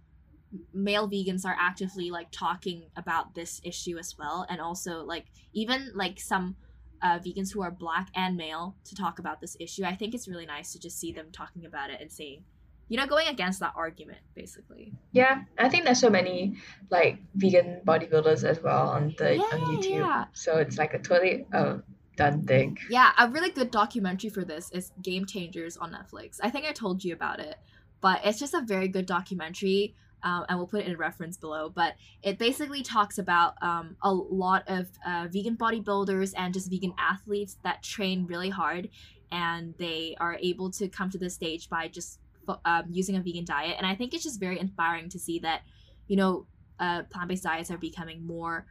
male 0.72 1.08
vegans 1.08 1.44
are 1.44 1.56
actively 1.58 2.10
like 2.10 2.28
talking 2.32 2.90
about 2.96 3.34
this 3.34 3.60
issue 3.62 3.96
as 3.98 4.16
well 4.18 4.44
and 4.48 4.60
also 4.60 5.04
like 5.04 5.26
even 5.52 5.92
like 5.94 6.18
some 6.18 6.56
uh, 7.02 7.18
vegans 7.20 7.52
who 7.52 7.62
are 7.62 7.70
black 7.70 8.08
and 8.16 8.36
male 8.36 8.74
to 8.84 8.94
talk 8.96 9.20
about 9.20 9.40
this 9.40 9.56
issue 9.60 9.84
i 9.84 9.94
think 9.94 10.12
it's 10.12 10.26
really 10.26 10.46
nice 10.46 10.72
to 10.72 10.80
just 10.80 10.98
see 10.98 11.12
them 11.12 11.28
talking 11.32 11.64
about 11.64 11.88
it 11.88 12.00
and 12.00 12.10
saying 12.10 12.42
you 12.88 12.96
know 12.96 13.06
going 13.06 13.28
against 13.28 13.60
that 13.60 13.72
argument 13.76 14.18
basically 14.34 14.92
Yeah, 15.12 15.42
I 15.56 15.68
think 15.68 15.84
there's 15.84 16.00
so 16.00 16.10
many 16.10 16.56
like 16.90 17.18
vegan 17.36 17.82
bodybuilders 17.86 18.42
as 18.42 18.60
well 18.60 18.88
on 18.90 19.14
the 19.18 19.38
on 19.38 19.60
YouTube. 19.60 19.90
yeah. 20.06 20.24
So 20.32 20.56
it's 20.58 20.78
like 20.78 20.94
a 20.94 20.98
totally 20.98 21.46
uh, 21.52 21.78
done 22.20 22.44
thing. 22.44 22.78
yeah 22.90 23.12
a 23.18 23.28
really 23.28 23.50
good 23.50 23.70
documentary 23.70 24.30
for 24.30 24.44
this 24.44 24.70
is 24.72 24.92
game 25.02 25.24
changers 25.24 25.76
on 25.76 25.92
netflix 25.92 26.38
i 26.42 26.50
think 26.50 26.66
i 26.66 26.72
told 26.72 27.02
you 27.02 27.12
about 27.12 27.40
it 27.40 27.56
but 28.00 28.20
it's 28.24 28.38
just 28.38 28.54
a 28.54 28.60
very 28.60 28.88
good 28.88 29.06
documentary 29.06 29.94
um, 30.22 30.44
and 30.48 30.58
we'll 30.58 30.66
put 30.66 30.82
it 30.82 30.86
in 30.86 30.96
reference 30.96 31.36
below 31.36 31.70
but 31.70 31.94
it 32.22 32.38
basically 32.38 32.82
talks 32.82 33.18
about 33.18 33.54
um, 33.62 33.96
a 34.02 34.12
lot 34.12 34.64
of 34.68 34.88
uh, 35.06 35.26
vegan 35.30 35.56
bodybuilders 35.56 36.34
and 36.36 36.52
just 36.52 36.70
vegan 36.70 36.92
athletes 36.98 37.56
that 37.64 37.82
train 37.82 38.26
really 38.26 38.50
hard 38.50 38.88
and 39.32 39.74
they 39.78 40.16
are 40.20 40.36
able 40.42 40.70
to 40.70 40.88
come 40.88 41.08
to 41.08 41.18
this 41.18 41.34
stage 41.34 41.68
by 41.68 41.88
just 41.88 42.18
um, 42.64 42.84
using 42.90 43.16
a 43.16 43.20
vegan 43.20 43.44
diet 43.44 43.76
and 43.78 43.86
i 43.86 43.94
think 43.94 44.12
it's 44.12 44.24
just 44.24 44.40
very 44.40 44.58
inspiring 44.58 45.08
to 45.08 45.18
see 45.18 45.38
that 45.38 45.62
you 46.08 46.16
know 46.16 46.46
uh, 46.80 47.02
plant-based 47.04 47.44
diets 47.44 47.70
are 47.70 47.78
becoming 47.78 48.26
more 48.26 48.66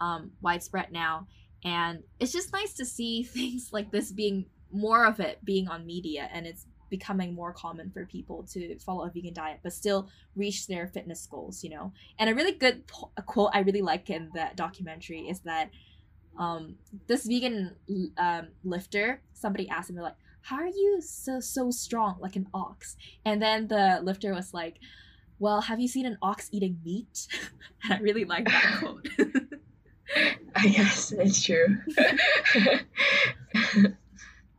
um, 0.00 0.30
widespread 0.42 0.92
now 0.92 1.26
and 1.64 2.02
it's 2.20 2.32
just 2.32 2.52
nice 2.52 2.72
to 2.74 2.84
see 2.84 3.22
things 3.38 3.70
like 3.72 3.90
this 3.90 4.12
being 4.12 4.46
more 4.72 5.06
of 5.06 5.20
it 5.20 5.38
being 5.44 5.68
on 5.68 5.86
media 5.86 6.28
and 6.32 6.46
it's 6.46 6.66
becoming 6.90 7.34
more 7.34 7.52
common 7.52 7.90
for 7.90 8.04
people 8.06 8.44
to 8.44 8.78
follow 8.78 9.06
a 9.06 9.10
vegan 9.10 9.32
diet 9.32 9.58
but 9.62 9.72
still 9.72 10.08
reach 10.36 10.66
their 10.66 10.86
fitness 10.88 11.26
goals 11.26 11.64
you 11.64 11.70
know? 11.70 11.92
And 12.18 12.30
a 12.30 12.34
really 12.34 12.52
good 12.52 12.86
po- 12.86 13.10
a 13.16 13.22
quote 13.22 13.50
i 13.52 13.60
really 13.60 13.82
like 13.82 14.10
in 14.10 14.30
that 14.34 14.56
documentary 14.56 15.28
is 15.28 15.40
that 15.40 15.70
um 16.38 16.74
this 17.06 17.26
vegan 17.26 17.74
um 18.18 18.48
lifter 18.64 19.22
somebody 19.32 19.68
asked 19.68 19.90
him 19.90 19.96
they're 19.96 20.04
like 20.04 20.16
how 20.44 20.56
are 20.56 20.66
you 20.66 21.00
so 21.00 21.40
so 21.40 21.70
strong? 21.70 22.18
Like 22.20 22.36
an 22.36 22.48
ox. 22.52 22.96
And 23.24 23.40
then 23.40 23.66
the 23.66 24.00
lifter 24.02 24.34
was 24.34 24.52
like 24.52 24.78
well 25.38 25.62
have 25.62 25.80
you 25.80 25.88
seen 25.88 26.06
an 26.06 26.18
ox 26.22 26.48
eating 26.52 26.78
meat? 26.84 27.26
And 27.84 27.94
i 27.94 27.98
really 27.98 28.24
like 28.24 28.46
that 28.46 28.76
quote 28.78 29.08
I 30.54 30.68
guess 30.68 31.12
it's 31.12 31.42
true. 31.42 31.78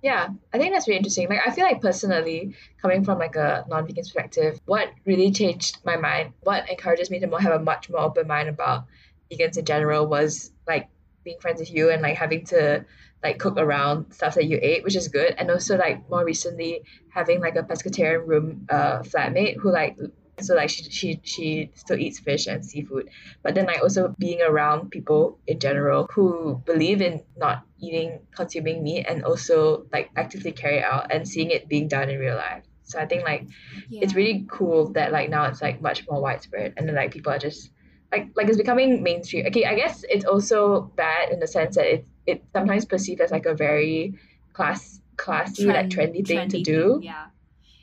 yeah, 0.01 0.29
I 0.53 0.58
think 0.58 0.73
that's 0.73 0.88
really 0.88 0.97
interesting. 0.97 1.29
Like 1.29 1.41
I 1.45 1.51
feel 1.51 1.65
like 1.65 1.81
personally, 1.81 2.55
coming 2.81 3.03
from 3.03 3.19
like 3.19 3.36
a 3.36 3.65
non-vegan 3.67 4.03
perspective, 4.03 4.60
what 4.65 4.89
really 5.05 5.31
changed 5.31 5.77
my 5.86 5.97
mind, 5.97 6.34
what 6.41 6.69
encourages 6.69 7.10
me 7.10 7.19
to 7.19 7.27
more 7.27 7.39
have 7.39 7.60
a 7.60 7.63
much 7.63 7.89
more 7.89 8.01
open 8.01 8.27
mind 8.27 8.49
about 8.49 8.86
vegans 9.31 9.58
in 9.58 9.65
general 9.65 10.08
was 10.08 10.51
like 10.67 10.88
being 11.23 11.39
friends 11.39 11.60
with 11.60 11.71
you 11.71 11.89
and 11.89 12.01
like 12.01 12.17
having 12.17 12.45
to 12.45 12.86
like 13.23 13.39
cook 13.39 13.58
around 13.58 14.13
stuff 14.13 14.36
that 14.36 14.45
you 14.45 14.60
ate, 14.62 14.84
which 14.84 14.95
is 14.95 15.08
good. 15.08 15.34
And 15.38 15.49
also 15.49 15.77
like 15.77 16.08
more 16.10 16.23
recently 16.23 16.84
having 17.10 17.41
like 17.41 17.55
a 17.55 17.63
pescatarian 17.63 18.27
room 18.27 18.67
uh 18.69 18.99
flatmate 18.99 19.58
who 19.58 19.71
like 19.71 19.97
so 20.41 20.54
like 20.56 20.69
she 20.69 20.84
she 20.89 21.19
she 21.24 21.71
still 21.76 21.98
eats 21.98 22.19
fish 22.19 22.48
and 22.48 22.65
seafood. 22.65 23.10
But 23.43 23.56
then 23.56 23.65
like 23.65 23.82
also 23.82 24.13
being 24.19 24.41
around 24.41 24.89
people 24.91 25.39
in 25.48 25.60
general 25.60 26.08
who 26.13 26.62
believe 26.65 27.02
in 27.02 27.24
not 27.38 27.63
eating 27.80 28.19
consuming 28.32 28.84
meat 28.84 29.06
and 29.08 29.24
also 29.24 29.86
like 29.93 30.12
actively 30.15 30.52
carry 30.52 30.80
it 30.80 30.84
out 30.84 31.12
and 31.12 31.28
seeing 31.28 31.52
it 31.52 31.69
being 31.69 31.88
done 31.88 32.10
in 32.10 32.19
real 32.19 32.36
life. 32.36 32.63
So 32.84 33.00
i 33.00 33.06
think 33.06 33.24
like 33.24 33.48
it's 33.89 34.13
really 34.13 34.45
cool 34.48 34.91
that 34.91 35.12
like 35.12 35.30
now 35.30 35.45
it's 35.45 35.62
like 35.62 35.82
much 35.82 36.06
more 36.08 36.21
widespread 36.21 36.74
and 36.78 36.88
then 36.88 36.95
like 36.95 37.12
people 37.12 37.32
are 37.32 37.39
just 37.39 37.71
like 38.12 38.30
like 38.36 38.48
it's 38.48 38.58
becoming 38.58 39.02
mainstream. 39.02 39.48
Okay 39.48 39.65
i 39.65 39.76
guess 39.76 40.04
it's 40.08 40.26
also 40.26 40.91
bad 40.95 41.32
in 41.32 41.39
the 41.39 41.48
sense 41.48 41.76
that 41.76 41.86
it 41.86 42.06
it's 42.28 42.45
sometimes 42.54 42.86
perceived 42.86 43.21
as 43.21 43.32
like 43.32 43.45
a 43.45 43.56
very 43.56 44.13
class 44.54 45.02
classy 45.17 45.65
like 45.65 45.89
trendy 45.89 46.26
thing 46.26 46.50
to 46.50 46.62
do. 46.62 46.93
thing, 47.00 47.04
yeah 47.04 47.26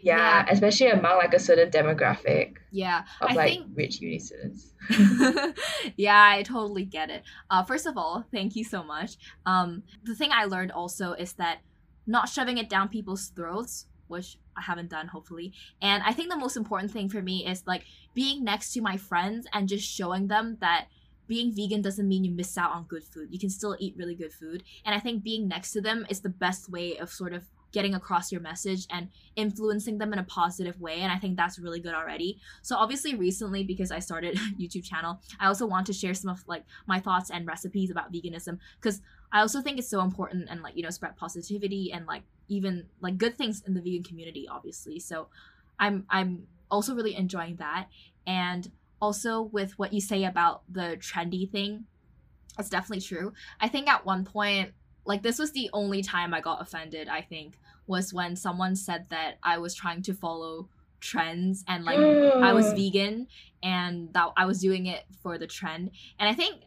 yeah, 0.03 0.17
Yeah. 0.45 0.47
especially 0.51 0.88
among 0.91 1.17
like 1.19 1.33
a 1.35 1.38
certain 1.38 1.71
demographic 1.71 2.57
yeah 2.71 3.05
of 3.21 3.31
i 3.31 3.35
like 3.35 3.51
think 3.53 3.67
rich 3.75 4.01
uni 4.01 4.19
students 4.19 4.73
yeah, 5.97 6.21
I 6.37 6.43
totally 6.43 6.85
get 6.85 7.09
it. 7.09 7.23
Uh, 7.49 7.62
first 7.62 7.87
of 7.87 7.97
all, 7.97 8.25
thank 8.33 8.57
you 8.57 8.65
so 8.65 8.83
much. 8.83 9.17
Um, 9.47 9.85
the 10.03 10.15
thing 10.15 10.31
I 10.33 10.45
learned 10.45 10.73
also 10.73 11.12
is 11.12 11.35
that 11.35 11.59
not 12.07 12.29
shoving 12.29 12.59
it 12.59 12.69
down 12.69 12.88
people's 12.88 13.29
throats, 13.29 13.87
which 14.09 14.38
I 14.57 14.62
haven't 14.62 14.91
done, 14.91 15.07
hopefully. 15.07 15.53
And 15.81 16.03
I 16.03 16.12
think 16.12 16.31
the 16.31 16.37
most 16.37 16.57
important 16.57 16.91
thing 16.91 17.09
for 17.09 17.23
me 17.23 17.47
is 17.47 17.62
like 17.67 17.85
being 18.15 18.43
next 18.45 18.73
to 18.73 18.81
my 18.81 18.97
friends 18.97 19.47
and 19.53 19.69
just 19.69 19.88
showing 19.88 20.27
them 20.27 20.59
that 20.61 20.87
being 21.29 21.55
vegan 21.55 21.81
doesn't 21.81 22.09
mean 22.09 22.25
you 22.25 22.33
miss 22.33 22.59
out 22.59 22.73
on 22.73 22.85
good 22.85 23.05
food. 23.05 23.29
You 23.31 23.38
can 23.38 23.51
still 23.51 23.77
eat 23.79 23.95
really 23.97 24.15
good 24.17 24.33
food. 24.33 24.65
And 24.85 24.95
I 24.95 24.99
think 24.99 25.23
being 25.23 25.47
next 25.49 25.73
to 25.73 25.81
them 25.81 26.07
is 26.11 26.21
the 26.21 26.29
best 26.29 26.69
way 26.69 26.97
of 26.99 27.11
sort 27.11 27.33
of 27.33 27.45
getting 27.73 27.95
across 27.95 28.31
your 28.31 28.41
message 28.41 28.87
and 28.91 29.09
influencing 29.37 29.99
them 29.99 30.13
in 30.13 30.19
a 30.19 30.25
positive 30.25 30.81
way. 30.81 31.01
And 31.01 31.11
I 31.11 31.17
think 31.17 31.37
that's 31.37 31.59
really 31.59 31.81
good 31.81 31.95
already. 31.95 32.39
So 32.61 32.77
obviously 32.77 33.15
recently 33.15 33.65
because 33.65 33.91
I 33.91 33.99
started 33.99 34.37
YouTube 34.61 34.85
channel, 34.85 35.21
I 35.41 35.47
also 35.47 35.67
want 35.67 35.87
to 35.87 35.93
share 35.93 36.15
some 36.15 36.31
of 36.31 36.47
like 36.47 36.65
my 36.87 37.01
thoughts 37.01 37.31
and 37.31 37.47
recipes 37.47 37.91
about 37.91 38.13
veganism 38.13 38.59
because 38.81 39.01
I 39.33 39.41
also 39.41 39.63
think 39.63 39.79
it's 39.79 39.89
so 39.89 40.03
important 40.03 40.49
and 40.51 40.63
like 40.63 40.77
you 40.77 40.83
know 40.83 40.91
spread 40.91 41.17
positivity 41.17 41.91
and 41.93 42.07
like 42.07 42.23
even 42.49 42.87
like 43.01 43.17
good 43.17 43.37
things 43.37 43.63
in 43.67 43.75
the 43.75 43.81
vegan 43.81 44.05
community 44.05 44.47
obviously. 44.49 45.01
So 45.01 45.29
I'm 45.79 46.05
I'm 46.11 46.47
also 46.71 46.95
really 46.95 47.17
enjoying 47.17 47.57
that 47.57 47.89
and 48.27 48.71
also 49.01 49.43
with 49.43 49.79
what 49.79 49.93
you 49.93 50.01
say 50.01 50.25
about 50.25 50.63
the 50.71 50.97
trendy 51.01 51.51
thing 51.51 51.87
it's 52.59 52.69
definitely 52.69 53.01
true. 53.01 53.33
I 53.61 53.69
think 53.69 53.89
at 53.89 54.05
one 54.05 54.25
point 54.25 54.73
like 55.05 55.23
this 55.23 55.38
was 55.38 55.53
the 55.53 55.71
only 55.73 56.03
time 56.03 56.33
I 56.33 56.41
got 56.41 56.62
offended, 56.62 57.09
I 57.09 57.23
think, 57.23 57.59
was 57.87 58.12
when 58.12 58.37
someone 58.37 58.77
said 58.77 59.07
that 59.11 59.38
I 59.43 59.59
was 59.59 59.75
trying 59.75 60.03
to 60.03 60.15
follow 60.15 60.69
trends 61.01 61.65
and 61.67 61.85
like 61.85 61.99
I 61.99 62.53
was 62.53 62.67
mm. 62.67 62.77
vegan 62.77 63.27
and 63.62 64.12
that 64.15 64.29
I 64.37 64.47
was 64.47 64.61
doing 64.61 64.87
it 64.87 65.05
for 65.23 65.37
the 65.37 65.47
trend. 65.47 65.91
And 66.19 66.29
I 66.29 66.35
think 66.35 66.62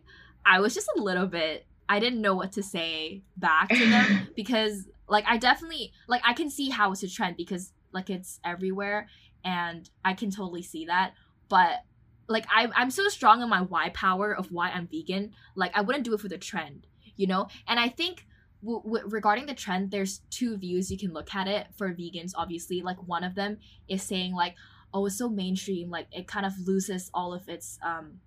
I 0.45 0.59
was 0.59 0.75
just 0.75 0.89
a 0.95 1.01
little 1.01 1.27
bit 1.27 1.65
I 1.87 1.99
didn't 1.99 2.21
know 2.21 2.35
what 2.35 2.51
to 2.53 2.63
say 2.63 3.21
back 3.37 3.69
to 3.69 3.89
them 3.89 4.29
because 4.35 4.87
like 5.07 5.25
I 5.27 5.37
definitely 5.37 5.93
like 6.07 6.21
I 6.25 6.33
can 6.33 6.49
see 6.49 6.69
how 6.69 6.91
it's 6.91 7.03
a 7.03 7.09
trend 7.09 7.37
because 7.37 7.71
like 7.91 8.09
it's 8.09 8.39
everywhere 8.43 9.07
and 9.43 9.89
I 10.03 10.13
can 10.13 10.31
totally 10.31 10.63
see 10.63 10.85
that. 10.85 11.13
But 11.47 11.83
like 12.27 12.45
I 12.49 12.69
I'm 12.75 12.89
so 12.89 13.07
strong 13.07 13.41
in 13.41 13.49
my 13.49 13.61
why 13.61 13.89
power 13.89 14.35
of 14.35 14.51
why 14.51 14.69
I'm 14.69 14.87
vegan. 14.87 15.31
Like 15.55 15.71
I 15.75 15.81
wouldn't 15.81 16.03
do 16.03 16.13
it 16.13 16.19
for 16.19 16.27
the 16.27 16.37
trend, 16.37 16.87
you 17.15 17.27
know? 17.27 17.47
And 17.67 17.79
I 17.79 17.89
think 17.89 18.25
w- 18.65 18.81
w- 18.83 19.07
regarding 19.07 19.45
the 19.45 19.53
trend 19.53 19.91
there's 19.91 20.21
two 20.29 20.57
views 20.57 20.91
you 20.91 20.97
can 20.97 21.13
look 21.13 21.33
at 21.33 21.47
it 21.47 21.67
for 21.77 21.93
vegans 21.93 22.31
obviously 22.35 22.81
like 22.81 22.97
one 23.07 23.23
of 23.23 23.35
them 23.35 23.57
is 23.87 24.01
saying 24.01 24.33
like 24.33 24.55
oh 24.93 25.05
it's 25.05 25.17
so 25.17 25.29
mainstream 25.29 25.89
like 25.89 26.07
it 26.11 26.27
kind 26.27 26.45
of 26.45 26.53
loses 26.65 27.09
all 27.13 27.33
of 27.33 27.47
its 27.47 27.77
um 27.85 28.19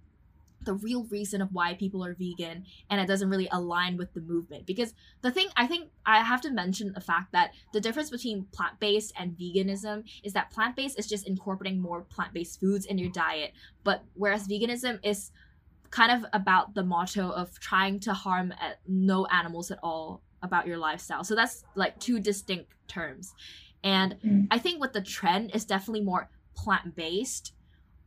the 0.62 0.74
real 0.74 1.05
reason 1.05 1.41
of 1.41 1.53
why 1.53 1.72
people 1.74 2.05
are 2.05 2.14
vegan 2.14 2.64
and 2.91 3.01
it 3.01 3.07
doesn't 3.07 3.30
really 3.30 3.49
align 3.53 3.97
with 3.97 4.12
the 4.14 4.20
movement 4.20 4.66
because 4.66 4.93
the 5.22 5.30
thing 5.30 5.49
i 5.57 5.66
think 5.66 5.89
i 6.05 6.18
have 6.18 6.41
to 6.41 6.51
mention 6.51 6.93
the 6.93 7.01
fact 7.01 7.32
that 7.32 7.53
the 7.72 7.80
difference 7.80 8.11
between 8.11 8.45
plant-based 8.53 9.12
and 9.18 9.36
veganism 9.39 10.05
is 10.24 10.32
that 10.32 10.51
plant-based 10.51 10.99
is 10.99 11.07
just 11.07 11.26
incorporating 11.26 11.80
more 11.80 12.03
plant-based 12.03 12.61
foods 12.61 12.86
in 12.86 12.99
your 12.99 13.11
diet 13.11 13.53
but 13.84 14.03
whereas 14.14 14.49
veganism 14.49 14.99
is 15.05 15.30
kind 15.91 16.12
of 16.12 16.28
about 16.32 16.74
the 16.74 16.82
motto 16.84 17.30
of 17.30 17.59
trying 17.61 17.99
to 18.01 18.12
harm 18.12 18.53
uh, 18.61 18.72
no 18.86 19.26
animals 19.26 19.70
at 19.70 19.78
all 19.82 20.22
about 20.43 20.66
your 20.66 20.78
lifestyle 20.78 21.24
so 21.24 21.34
that's 21.34 21.64
like 21.74 21.99
two 21.99 22.20
distinct 22.20 22.72
terms 22.86 23.34
and 23.82 24.16
Mm. 24.24 24.47
i 24.51 24.59
think 24.59 24.80
with 24.80 24.93
the 24.93 25.01
trend 25.01 25.55
is 25.55 25.64
definitely 25.64 26.03
more 26.03 26.30
plant-based 26.55 27.53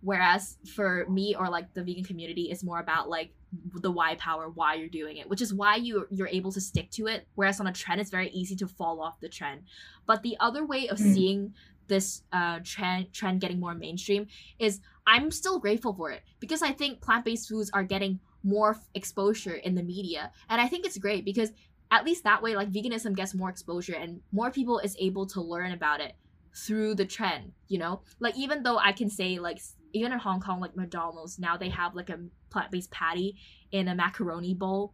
whereas 0.01 0.57
for 0.75 1.05
me 1.09 1.35
or 1.35 1.49
like 1.49 1.73
the 1.73 1.83
vegan 1.83 2.03
community 2.03 2.49
is 2.51 2.63
more 2.63 2.79
about 2.79 3.09
like 3.09 3.31
the 3.75 3.91
why 3.91 4.15
power 4.15 4.49
why 4.49 4.75
you're 4.75 4.89
doing 4.89 5.17
it 5.17 5.29
which 5.29 5.41
is 5.41 5.53
why 5.53 5.75
you 5.75 6.07
you're 6.09 6.27
able 6.27 6.51
to 6.51 6.61
stick 6.61 6.89
to 6.91 7.07
it 7.07 7.27
whereas 7.35 7.59
on 7.59 7.67
a 7.67 7.71
trend 7.73 7.99
it's 8.01 8.09
very 8.09 8.29
easy 8.29 8.55
to 8.55 8.67
fall 8.67 9.01
off 9.01 9.19
the 9.19 9.29
trend 9.29 9.61
but 10.05 10.23
the 10.23 10.35
other 10.39 10.65
way 10.65 10.87
of 10.87 10.97
mm. 10.97 11.13
seeing 11.13 11.53
this 11.87 12.23
uh, 12.31 12.59
trend 12.63 13.11
trend 13.13 13.41
getting 13.41 13.59
more 13.59 13.73
mainstream 13.75 14.25
is 14.59 14.79
i'm 15.07 15.31
still 15.31 15.59
grateful 15.59 15.93
for 15.93 16.11
it 16.11 16.21
because 16.39 16.61
i 16.61 16.71
think 16.71 17.01
plant-based 17.01 17.47
foods 17.47 17.69
are 17.73 17.83
getting 17.83 18.19
more 18.43 18.75
exposure 18.95 19.53
in 19.53 19.75
the 19.75 19.83
media. 19.83 20.31
And 20.49 20.59
i 20.59 20.67
think 20.67 20.85
it's 20.85 20.97
great 20.97 21.25
because 21.25 21.51
at 21.91 22.05
least 22.05 22.23
that 22.23 22.41
way 22.41 22.55
like 22.55 22.71
veganism 22.71 23.15
gets 23.15 23.33
more 23.33 23.49
exposure 23.49 23.95
and 23.95 24.21
more 24.31 24.51
people 24.51 24.79
is 24.79 24.95
able 24.99 25.27
to 25.27 25.41
learn 25.41 25.73
about 25.73 25.99
it 25.99 26.13
through 26.55 26.95
the 26.95 27.05
trend 27.05 27.51
you 27.67 27.77
know? 27.77 28.01
Like 28.19 28.37
even 28.37 28.63
though 28.63 28.77
i 28.77 28.91
can 28.91 29.09
say 29.09 29.39
like 29.39 29.59
even 29.93 30.11
in 30.11 30.19
hong 30.19 30.39
kong 30.39 30.59
like 30.59 30.75
mcdonald's 30.75 31.37
now 31.37 31.57
they 31.57 31.69
have 31.69 31.95
like 31.95 32.09
a 32.09 32.19
plant-based 32.49 32.91
patty 32.91 33.35
in 33.71 33.87
a 33.87 33.95
macaroni 33.95 34.53
bowl 34.53 34.93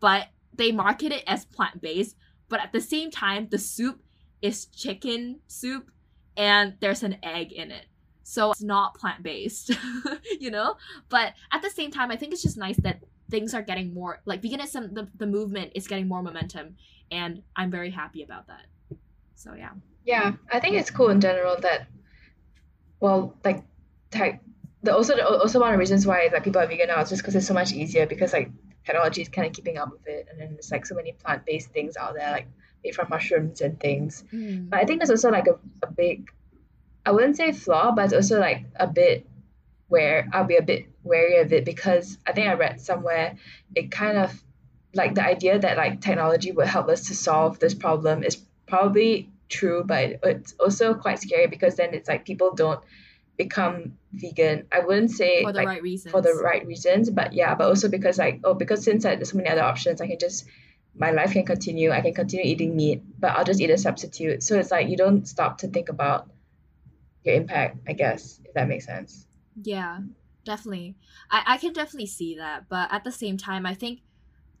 but 0.00 0.28
they 0.54 0.72
market 0.72 1.12
it 1.12 1.24
as 1.26 1.44
plant-based 1.44 2.16
but 2.48 2.60
at 2.60 2.72
the 2.72 2.80
same 2.80 3.10
time 3.10 3.48
the 3.50 3.58
soup 3.58 4.00
is 4.42 4.66
chicken 4.66 5.40
soup 5.46 5.90
and 6.36 6.74
there's 6.80 7.02
an 7.02 7.16
egg 7.22 7.52
in 7.52 7.70
it 7.70 7.86
so 8.30 8.52
it's 8.52 8.62
not 8.62 8.94
plant-based 8.94 9.72
you 10.40 10.52
know? 10.52 10.76
But 11.08 11.34
at 11.52 11.62
the 11.62 11.70
same 11.70 11.90
time 11.90 12.10
i 12.10 12.16
think 12.16 12.32
it's 12.32 12.42
just 12.42 12.56
nice 12.56 12.76
that 12.78 13.00
things 13.30 13.54
are 13.54 13.62
getting 13.62 13.92
more 13.92 14.20
like 14.24 14.40
veganism 14.42 14.94
the, 14.94 15.08
the 15.16 15.26
movement 15.26 15.72
is 15.74 15.86
getting 15.86 16.06
more 16.08 16.22
momentum 16.22 16.76
and 17.10 17.42
i'm 17.56 17.70
very 17.70 17.90
happy 17.90 18.22
about 18.22 18.46
that. 18.46 18.66
So 19.34 19.54
yeah. 19.54 19.70
Yeah 20.04 20.32
i 20.52 20.60
think 20.60 20.76
it's 20.76 20.90
cool 20.90 21.10
in 21.10 21.20
general 21.20 21.56
that 21.60 21.86
well 23.00 23.34
like 23.44 23.64
tech 24.10 24.40
the 24.82 24.94
also 24.94 25.14
the, 25.16 25.26
also 25.26 25.60
one 25.60 25.68
of 25.70 25.74
the 25.74 25.78
reasons 25.78 26.06
why 26.06 26.28
like 26.32 26.44
people 26.44 26.60
are 26.60 26.66
vegan 26.66 26.88
now 26.88 27.00
is 27.00 27.10
just 27.10 27.22
because 27.22 27.34
it's 27.34 27.46
so 27.46 27.54
much 27.54 27.72
easier 27.72 28.06
because 28.06 28.32
like 28.32 28.50
technology 28.84 29.22
is 29.22 29.28
kind 29.28 29.46
of 29.46 29.52
keeping 29.52 29.76
up 29.76 29.90
with 29.90 30.06
it 30.06 30.26
and 30.30 30.40
then 30.40 30.52
there's 30.52 30.70
like 30.70 30.86
so 30.86 30.94
many 30.94 31.12
plant-based 31.12 31.70
things 31.70 31.96
out 31.96 32.14
there 32.14 32.30
like 32.32 32.48
made 32.82 32.94
from 32.94 33.08
mushrooms 33.10 33.60
and 33.60 33.78
things. 33.78 34.24
Mm. 34.32 34.70
but 34.70 34.80
i 34.80 34.84
think 34.84 35.00
there's 35.00 35.10
also 35.10 35.30
like 35.30 35.48
a, 35.48 35.58
a 35.86 35.90
big 35.90 36.30
i 37.04 37.10
wouldn't 37.10 37.36
say 37.36 37.52
flaw 37.52 37.92
but 37.92 38.06
it's 38.06 38.14
also 38.14 38.38
like 38.38 38.64
a 38.76 38.86
bit 38.86 39.26
where 39.88 40.28
i'll 40.32 40.44
be 40.44 40.56
a 40.56 40.62
bit 40.62 40.86
wary 41.02 41.38
of 41.38 41.52
it 41.52 41.64
because 41.64 42.18
i 42.26 42.32
think 42.32 42.48
i 42.48 42.54
read 42.54 42.80
somewhere 42.80 43.36
it 43.74 43.90
kind 43.90 44.16
of 44.16 44.42
like 44.94 45.14
the 45.14 45.24
idea 45.24 45.58
that 45.58 45.76
like 45.76 46.00
technology 46.00 46.52
would 46.52 46.66
help 46.66 46.88
us 46.88 47.08
to 47.08 47.14
solve 47.14 47.58
this 47.58 47.74
problem 47.74 48.22
is 48.22 48.36
probably 48.66 49.30
true 49.48 49.82
but 49.84 50.20
it's 50.22 50.54
also 50.60 50.94
quite 50.94 51.18
scary 51.18 51.46
because 51.46 51.76
then 51.76 51.94
it's 51.94 52.08
like 52.08 52.24
people 52.24 52.54
don't 52.54 52.80
become 53.40 53.96
vegan. 54.12 54.66
I 54.70 54.80
wouldn't 54.80 55.10
say 55.10 55.42
for 55.42 55.52
the 55.52 55.60
like, 55.60 55.68
right 55.68 55.82
reasons. 55.82 56.12
For 56.12 56.20
the 56.20 56.34
right 56.34 56.66
reasons, 56.66 57.08
but 57.08 57.32
yeah, 57.32 57.54
but 57.54 57.68
also 57.68 57.88
because 57.88 58.18
like 58.18 58.40
oh, 58.44 58.54
because 58.54 58.84
since 58.84 59.04
there's 59.04 59.30
so 59.30 59.38
many 59.38 59.48
other 59.48 59.62
options, 59.62 60.00
I 60.00 60.06
can 60.08 60.18
just 60.18 60.44
my 60.94 61.10
life 61.12 61.32
can 61.32 61.46
continue. 61.46 61.90
I 61.90 62.02
can 62.02 62.12
continue 62.12 62.44
eating 62.44 62.76
meat, 62.76 63.02
but 63.18 63.30
I'll 63.32 63.44
just 63.44 63.60
eat 63.60 63.70
a 63.70 63.78
substitute. 63.78 64.42
So 64.42 64.58
it's 64.58 64.70
like 64.70 64.88
you 64.88 64.96
don't 64.96 65.26
stop 65.26 65.58
to 65.58 65.68
think 65.68 65.88
about 65.88 66.28
your 67.24 67.34
impact. 67.34 67.78
I 67.88 67.92
guess 67.92 68.40
if 68.44 68.54
that 68.54 68.68
makes 68.68 68.86
sense. 68.86 69.26
Yeah, 69.62 70.00
definitely. 70.44 70.96
I 71.30 71.42
I 71.46 71.56
can 71.58 71.72
definitely 71.72 72.06
see 72.06 72.36
that, 72.36 72.68
but 72.68 72.92
at 72.92 73.04
the 73.04 73.12
same 73.12 73.36
time, 73.36 73.66
I 73.66 73.74
think 73.74 74.00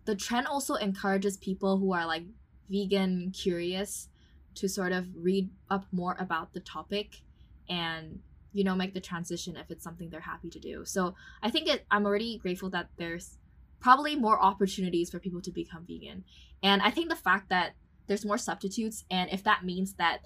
the 0.04 0.14
trend 0.14 0.46
also 0.46 0.74
encourages 0.74 1.36
people 1.36 1.78
who 1.78 1.92
are 1.92 2.06
like 2.06 2.24
vegan 2.70 3.32
curious 3.32 4.08
to 4.54 4.68
sort 4.68 4.92
of 4.92 5.06
read 5.14 5.50
up 5.68 5.86
more 5.92 6.16
about 6.18 6.52
the 6.52 6.60
topic 6.60 7.22
and 7.68 8.20
you 8.52 8.64
know 8.64 8.74
make 8.74 8.94
the 8.94 9.00
transition 9.00 9.56
if 9.56 9.70
it's 9.70 9.84
something 9.84 10.10
they're 10.10 10.20
happy 10.20 10.50
to 10.50 10.58
do 10.58 10.84
so 10.84 11.14
i 11.42 11.50
think 11.50 11.68
it, 11.68 11.84
i'm 11.90 12.04
already 12.04 12.38
grateful 12.38 12.70
that 12.70 12.88
there's 12.96 13.38
probably 13.80 14.16
more 14.16 14.40
opportunities 14.42 15.10
for 15.10 15.18
people 15.18 15.40
to 15.40 15.52
become 15.52 15.84
vegan 15.86 16.24
and 16.62 16.82
i 16.82 16.90
think 16.90 17.08
the 17.08 17.16
fact 17.16 17.48
that 17.48 17.72
there's 18.06 18.24
more 18.24 18.38
substitutes 18.38 19.04
and 19.10 19.30
if 19.30 19.44
that 19.44 19.64
means 19.64 19.94
that 19.94 20.18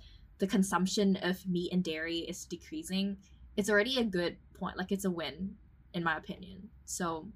the 0.45 0.51
consumption 0.51 1.17
of 1.23 1.47
meat 1.49 1.73
and 1.73 1.83
dairy 1.83 2.19
is 2.19 2.45
decreasing 2.45 3.17
it's 3.57 3.71
already 3.71 3.99
a 3.99 4.05
good 4.05 4.37
point 4.53 4.77
like 4.77 4.93
it's 4.93 5.07
a 5.07 5.11
win 5.11 5.55
in 5.95 6.05
my 6.05 6.19
opinion 6.19 6.69
so 6.85 7.27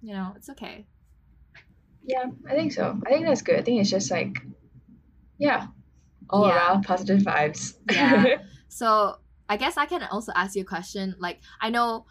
you 0.00 0.12
know 0.12 0.32
it's 0.36 0.48
okay 0.48 0.86
yeah 2.04 2.24
i 2.48 2.54
think 2.54 2.72
so 2.72 2.96
i 3.04 3.10
think 3.10 3.26
that's 3.26 3.42
good 3.42 3.58
i 3.58 3.62
think 3.62 3.80
it's 3.80 3.90
just 3.90 4.12
like 4.12 4.38
yeah 5.38 5.66
all 6.30 6.46
yeah. 6.46 6.54
around 6.54 6.82
positive 6.84 7.18
vibes 7.18 7.74
yeah 7.90 8.36
so 8.68 9.16
I 9.48 9.58
guess 9.58 9.76
I 9.76 9.84
can 9.84 10.02
also 10.04 10.32
ask 10.34 10.56
you 10.56 10.62
a 10.62 10.64
question. 10.64 11.14
Like 11.18 11.40
I 11.60 11.68
know 11.68 12.06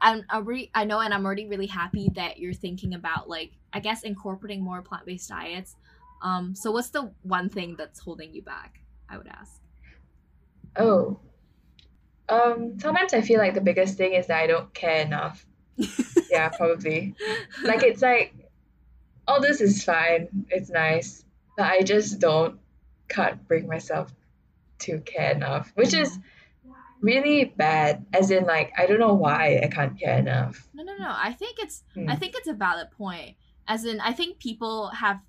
I'm 0.00 0.22
already 0.32 0.70
I 0.76 0.84
know 0.84 1.00
and 1.00 1.12
I'm 1.12 1.26
already 1.26 1.48
really 1.48 1.66
happy 1.66 2.08
that 2.14 2.38
you're 2.38 2.54
thinking 2.54 2.94
about 2.94 3.28
like 3.28 3.50
I 3.72 3.80
guess 3.80 4.04
incorporating 4.04 4.62
more 4.62 4.80
plant-based 4.80 5.28
diets. 5.28 5.74
Um 6.22 6.54
so 6.54 6.70
what's 6.70 6.90
the 6.90 7.10
one 7.22 7.48
thing 7.48 7.74
that's 7.76 7.98
holding 7.98 8.32
you 8.32 8.42
back? 8.42 8.78
I 9.08 9.18
would 9.18 9.26
ask. 9.26 9.63
Oh. 10.76 11.18
Um 12.28 12.78
sometimes 12.78 13.14
I 13.14 13.20
feel 13.20 13.38
like 13.38 13.54
the 13.54 13.60
biggest 13.60 13.96
thing 13.96 14.14
is 14.14 14.26
that 14.26 14.42
I 14.42 14.46
don't 14.46 14.72
care 14.74 15.02
enough. 15.02 15.46
yeah, 16.30 16.48
probably. 16.48 17.14
Like 17.62 17.82
it's 17.82 18.02
like 18.02 18.34
all 19.26 19.40
this 19.40 19.60
is 19.60 19.84
fine. 19.84 20.46
It's 20.50 20.70
nice. 20.70 21.24
But 21.56 21.66
I 21.66 21.82
just 21.82 22.18
don't 22.18 22.58
can't 23.08 23.46
bring 23.46 23.66
myself 23.66 24.12
to 24.80 25.00
care 25.00 25.32
enough, 25.32 25.70
which 25.74 25.94
is 25.94 26.18
really 27.04 27.44
bad 27.44 28.06
as 28.14 28.30
in 28.30 28.44
like 28.44 28.72
i 28.78 28.86
don't 28.86 28.98
know 28.98 29.12
why 29.12 29.60
i 29.62 29.68
can't 29.68 30.00
care 30.00 30.18
enough 30.18 30.66
no 30.72 30.82
no 30.82 30.96
no 30.96 31.12
i 31.14 31.32
think 31.32 31.58
it's 31.58 31.82
hmm. 31.92 32.08
i 32.08 32.16
think 32.16 32.34
it's 32.34 32.48
a 32.48 32.54
valid 32.54 32.90
point 32.96 33.36
as 33.68 33.84
in 33.84 34.00
i 34.00 34.10
think 34.10 34.38
people 34.38 34.88
have 34.88 35.20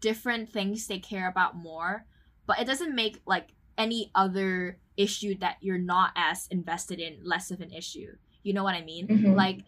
different 0.00 0.48
things 0.48 0.86
they 0.86 0.98
care 0.98 1.28
about 1.28 1.56
more 1.56 2.06
but 2.46 2.60
it 2.60 2.66
doesn't 2.66 2.94
make 2.94 3.20
like 3.26 3.48
any 3.76 4.12
other 4.14 4.78
issue 4.96 5.36
that 5.38 5.56
you're 5.60 5.78
not 5.78 6.12
as 6.16 6.46
invested 6.50 7.00
in 7.00 7.18
less 7.22 7.50
of 7.50 7.60
an 7.60 7.72
issue. 7.72 8.14
You 8.42 8.52
know 8.52 8.64
what 8.64 8.74
i 8.74 8.82
mean? 8.82 9.08
Mm-hmm. 9.08 9.32
like 9.32 9.60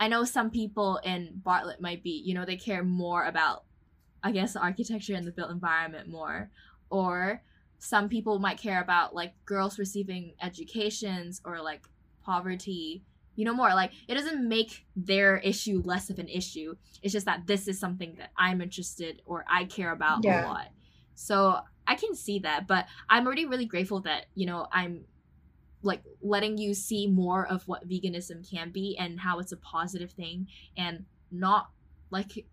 i 0.00 0.08
know 0.08 0.24
some 0.24 0.50
people 0.50 0.96
in 1.04 1.40
bartlett 1.44 1.80
might 1.80 2.02
be 2.02 2.22
you 2.24 2.34
know 2.34 2.44
they 2.44 2.56
care 2.56 2.82
more 2.82 3.24
about 3.26 3.64
i 4.22 4.32
guess 4.32 4.56
architecture 4.56 5.14
and 5.14 5.26
the 5.26 5.32
built 5.32 5.50
environment 5.50 6.08
more. 6.08 6.50
Or 6.90 7.42
some 7.78 8.08
people 8.08 8.38
might 8.38 8.58
care 8.58 8.80
about 8.80 9.14
like 9.14 9.34
girls 9.44 9.78
receiving 9.78 10.34
educations 10.40 11.40
or 11.44 11.60
like 11.60 11.82
poverty 12.24 13.02
you 13.36 13.44
know 13.44 13.52
more. 13.54 13.74
Like 13.74 13.92
it 14.08 14.14
doesn't 14.14 14.48
make 14.48 14.86
their 14.96 15.38
issue 15.38 15.82
less 15.84 16.08
of 16.08 16.18
an 16.18 16.28
issue. 16.28 16.76
It's 17.02 17.12
just 17.12 17.26
that 17.26 17.46
this 17.46 17.68
is 17.68 17.78
something 17.78 18.14
that 18.18 18.30
i'm 18.36 18.60
interested 18.60 19.22
or 19.26 19.44
i 19.48 19.64
care 19.64 19.92
about 19.92 20.24
yeah. 20.24 20.44
a 20.44 20.48
lot. 20.48 20.68
So 21.14 21.60
i 21.86 21.94
can 21.94 22.14
see 22.14 22.38
that 22.38 22.66
but 22.66 22.86
i'm 23.08 23.26
already 23.26 23.46
really 23.46 23.66
grateful 23.66 24.00
that 24.00 24.26
you 24.34 24.46
know 24.46 24.66
i'm 24.72 25.04
like 25.82 26.02
letting 26.22 26.56
you 26.56 26.74
see 26.74 27.06
more 27.06 27.46
of 27.46 27.66
what 27.68 27.88
veganism 27.88 28.48
can 28.48 28.70
be 28.70 28.96
and 28.98 29.20
how 29.20 29.38
it's 29.38 29.52
a 29.52 29.56
positive 29.58 30.10
thing 30.12 30.46
and 30.76 31.04
not 31.30 31.70
like 32.10 32.46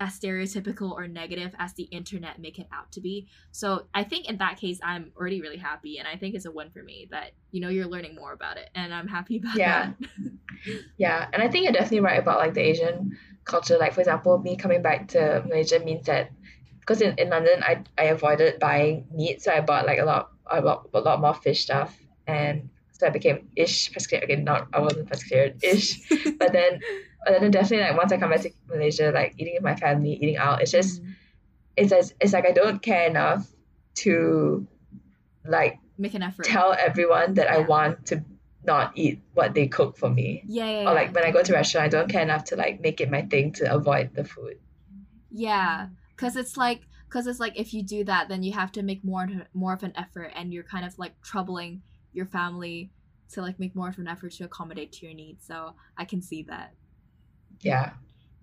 as 0.00 0.18
stereotypical 0.18 0.92
or 0.92 1.06
negative 1.06 1.54
as 1.58 1.72
the 1.74 1.84
internet 1.84 2.38
make 2.40 2.58
it 2.58 2.66
out 2.72 2.90
to 2.92 3.00
be. 3.00 3.28
So 3.52 3.86
I 3.94 4.04
think 4.04 4.28
in 4.28 4.38
that 4.38 4.56
case, 4.56 4.80
I'm 4.82 5.12
already 5.16 5.40
really 5.40 5.56
happy, 5.56 5.98
and 5.98 6.08
I 6.08 6.16
think 6.16 6.34
it's 6.34 6.44
a 6.44 6.50
win 6.50 6.70
for 6.70 6.82
me 6.82 7.08
that 7.10 7.32
you 7.52 7.60
know 7.60 7.68
you're 7.68 7.86
learning 7.86 8.14
more 8.14 8.32
about 8.32 8.56
it, 8.56 8.68
and 8.74 8.92
I'm 8.92 9.08
happy 9.08 9.38
about 9.38 9.56
yeah. 9.56 9.92
that. 10.00 10.32
yeah, 10.96 11.28
and 11.32 11.42
I 11.42 11.48
think 11.48 11.64
you're 11.64 11.72
definitely 11.72 12.00
right 12.00 12.18
about 12.18 12.38
like 12.38 12.54
the 12.54 12.62
Asian 12.62 13.16
culture. 13.44 13.78
Like 13.78 13.94
for 13.94 14.00
example, 14.00 14.38
me 14.38 14.56
coming 14.56 14.82
back 14.82 15.08
to 15.08 15.42
Malaysia 15.46 15.78
means 15.78 16.06
that 16.06 16.30
because 16.90 17.02
in, 17.02 17.14
in 17.18 17.30
London 17.30 17.62
I, 17.62 17.84
I 17.96 18.06
avoided 18.06 18.58
buying 18.58 19.06
meat, 19.14 19.42
so 19.42 19.52
I 19.52 19.60
bought 19.60 19.86
like 19.86 20.00
a 20.00 20.04
lot 20.04 20.32
a 20.50 20.60
lot 20.60 20.88
a 20.92 20.98
lot 20.98 21.20
more 21.20 21.34
fish 21.34 21.62
stuff, 21.62 21.96
and 22.26 22.68
so 22.90 23.06
I 23.06 23.10
became 23.10 23.46
ish 23.54 23.92
pescatarian. 23.92 24.24
Okay, 24.24 24.36
not 24.42 24.66
I 24.72 24.80
wasn't 24.80 25.08
pescatarian 25.08 25.62
ish, 25.62 26.00
but 26.38 26.52
then 26.52 26.80
but 27.24 27.40
then 27.40 27.52
definitely 27.52 27.86
like 27.86 27.96
once 27.96 28.10
I 28.10 28.16
come 28.16 28.30
back 28.30 28.40
to 28.40 28.50
Malaysia, 28.66 29.12
like 29.14 29.36
eating 29.38 29.54
with 29.54 29.62
my 29.62 29.76
family, 29.76 30.14
eating 30.14 30.36
out, 30.36 30.62
it's 30.62 30.72
just 30.72 31.00
mm. 31.00 31.14
it's 31.76 31.92
as 31.92 32.12
it's 32.20 32.32
like 32.32 32.44
I 32.44 32.50
don't 32.50 32.82
care 32.82 33.06
enough 33.06 33.46
to 34.02 34.66
like 35.44 35.78
make 35.96 36.14
an 36.14 36.24
effort. 36.24 36.44
Tell 36.44 36.74
everyone 36.76 37.34
that 37.34 37.46
yeah. 37.46 37.54
I 37.54 37.58
want 37.60 38.06
to 38.06 38.24
not 38.64 38.90
eat 38.96 39.22
what 39.34 39.54
they 39.54 39.68
cook 39.68 39.96
for 39.96 40.10
me. 40.10 40.42
Yeah, 40.44 40.82
yeah. 40.82 40.90
Or 40.90 40.94
like 40.94 41.14
when 41.14 41.22
I 41.22 41.30
go 41.30 41.40
to 41.40 41.52
restaurant, 41.52 41.84
I 41.84 41.88
don't 41.88 42.10
care 42.10 42.22
enough 42.22 42.46
to 42.46 42.56
like 42.56 42.80
make 42.80 43.00
it 43.00 43.12
my 43.12 43.22
thing 43.22 43.52
to 43.62 43.72
avoid 43.72 44.10
the 44.12 44.24
food. 44.24 44.58
Yeah, 45.30 45.86
because 46.20 46.36
it's 46.36 46.56
like 46.56 46.82
because 47.08 47.26
it's 47.26 47.40
like 47.40 47.58
if 47.58 47.72
you 47.72 47.82
do 47.82 48.04
that, 48.04 48.28
then 48.28 48.42
you 48.42 48.52
have 48.52 48.72
to 48.72 48.82
make 48.82 49.02
more 49.04 49.26
more 49.54 49.72
of 49.72 49.82
an 49.82 49.92
effort, 49.96 50.32
and 50.36 50.52
you're 50.52 50.64
kind 50.64 50.84
of 50.84 50.98
like 50.98 51.20
troubling 51.22 51.82
your 52.12 52.26
family 52.26 52.90
to 53.32 53.40
like 53.40 53.58
make 53.58 53.74
more 53.74 53.88
of 53.88 53.98
an 53.98 54.08
effort 54.08 54.32
to 54.32 54.44
accommodate 54.44 54.92
to 54.92 55.06
your 55.06 55.14
needs. 55.14 55.46
So 55.46 55.74
I 55.96 56.04
can 56.04 56.20
see 56.20 56.42
that 56.44 56.74
yeah. 57.62 57.92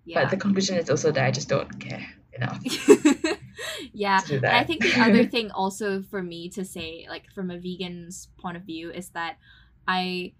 yeah. 0.04 0.22
But 0.22 0.30
the 0.30 0.36
conclusion 0.36 0.76
is 0.76 0.90
also 0.90 1.10
that 1.12 1.24
I 1.24 1.30
just 1.30 1.48
don't 1.48 1.78
care 1.80 2.06
enough. 2.32 2.60
yeah. 3.92 4.20
I 4.44 4.64
think 4.64 4.82
the 4.82 5.00
other 5.00 5.24
thing 5.30 5.50
also 5.50 6.02
for 6.02 6.22
me 6.22 6.48
to 6.50 6.64
say, 6.64 7.06
like 7.08 7.30
from 7.34 7.50
a 7.50 7.58
vegan's 7.58 8.28
point 8.38 8.56
of 8.56 8.64
view, 8.64 8.90
is 8.90 9.10
that 9.10 9.36
I 9.86 10.32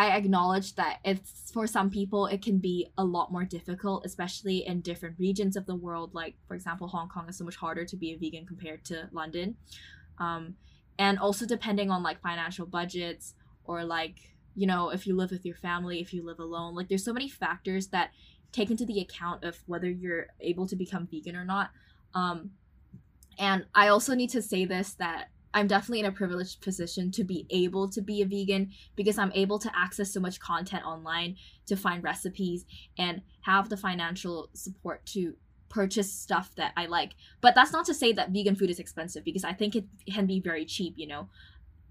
I 0.00 0.16
acknowledge 0.16 0.76
that 0.76 1.00
it's 1.04 1.50
for 1.52 1.66
some 1.66 1.90
people 1.90 2.24
it 2.24 2.40
can 2.40 2.56
be 2.56 2.90
a 2.96 3.04
lot 3.04 3.30
more 3.30 3.44
difficult, 3.44 4.06
especially 4.06 4.66
in 4.66 4.80
different 4.80 5.18
regions 5.18 5.56
of 5.56 5.66
the 5.66 5.74
world. 5.74 6.14
Like 6.14 6.36
for 6.48 6.54
example, 6.54 6.88
Hong 6.88 7.10
Kong 7.10 7.28
is 7.28 7.36
so 7.36 7.44
much 7.44 7.56
harder 7.56 7.84
to 7.84 7.96
be 7.98 8.12
a 8.12 8.16
vegan 8.16 8.46
compared 8.46 8.82
to 8.86 9.10
London, 9.12 9.56
um, 10.16 10.54
and 10.98 11.18
also 11.18 11.44
depending 11.44 11.90
on 11.90 12.02
like 12.02 12.22
financial 12.22 12.64
budgets 12.64 13.34
or 13.64 13.84
like 13.84 14.14
you 14.54 14.66
know 14.66 14.88
if 14.88 15.06
you 15.06 15.14
live 15.14 15.32
with 15.32 15.44
your 15.44 15.56
family, 15.56 16.00
if 16.00 16.14
you 16.14 16.24
live 16.24 16.38
alone. 16.38 16.74
Like 16.74 16.88
there's 16.88 17.04
so 17.04 17.12
many 17.12 17.28
factors 17.28 17.88
that 17.88 18.12
take 18.52 18.70
into 18.70 18.86
the 18.86 19.00
account 19.00 19.44
of 19.44 19.58
whether 19.66 19.90
you're 19.90 20.28
able 20.40 20.66
to 20.68 20.76
become 20.76 21.08
vegan 21.12 21.36
or 21.36 21.44
not. 21.44 21.72
Um, 22.14 22.52
and 23.38 23.66
I 23.74 23.88
also 23.88 24.14
need 24.14 24.30
to 24.30 24.40
say 24.40 24.64
this 24.64 24.94
that 24.94 25.28
I'm 25.52 25.66
definitely 25.66 26.00
in 26.00 26.06
a 26.06 26.12
privileged 26.12 26.60
position 26.60 27.10
to 27.12 27.24
be 27.24 27.46
able 27.50 27.88
to 27.90 28.00
be 28.00 28.22
a 28.22 28.26
vegan 28.26 28.70
because 28.96 29.18
I'm 29.18 29.32
able 29.32 29.58
to 29.58 29.70
access 29.76 30.12
so 30.12 30.20
much 30.20 30.38
content 30.38 30.84
online 30.84 31.36
to 31.66 31.76
find 31.76 32.02
recipes 32.02 32.64
and 32.98 33.22
have 33.42 33.68
the 33.68 33.76
financial 33.76 34.48
support 34.54 35.04
to 35.06 35.34
purchase 35.68 36.12
stuff 36.12 36.54
that 36.56 36.72
I 36.76 36.86
like. 36.86 37.12
But 37.40 37.54
that's 37.54 37.72
not 37.72 37.86
to 37.86 37.94
say 37.94 38.12
that 38.12 38.30
vegan 38.30 38.56
food 38.56 38.70
is 38.70 38.78
expensive 38.78 39.24
because 39.24 39.44
I 39.44 39.52
think 39.52 39.74
it 39.74 39.84
can 40.12 40.26
be 40.26 40.40
very 40.40 40.64
cheap, 40.64 40.94
you 40.96 41.06
know. 41.06 41.28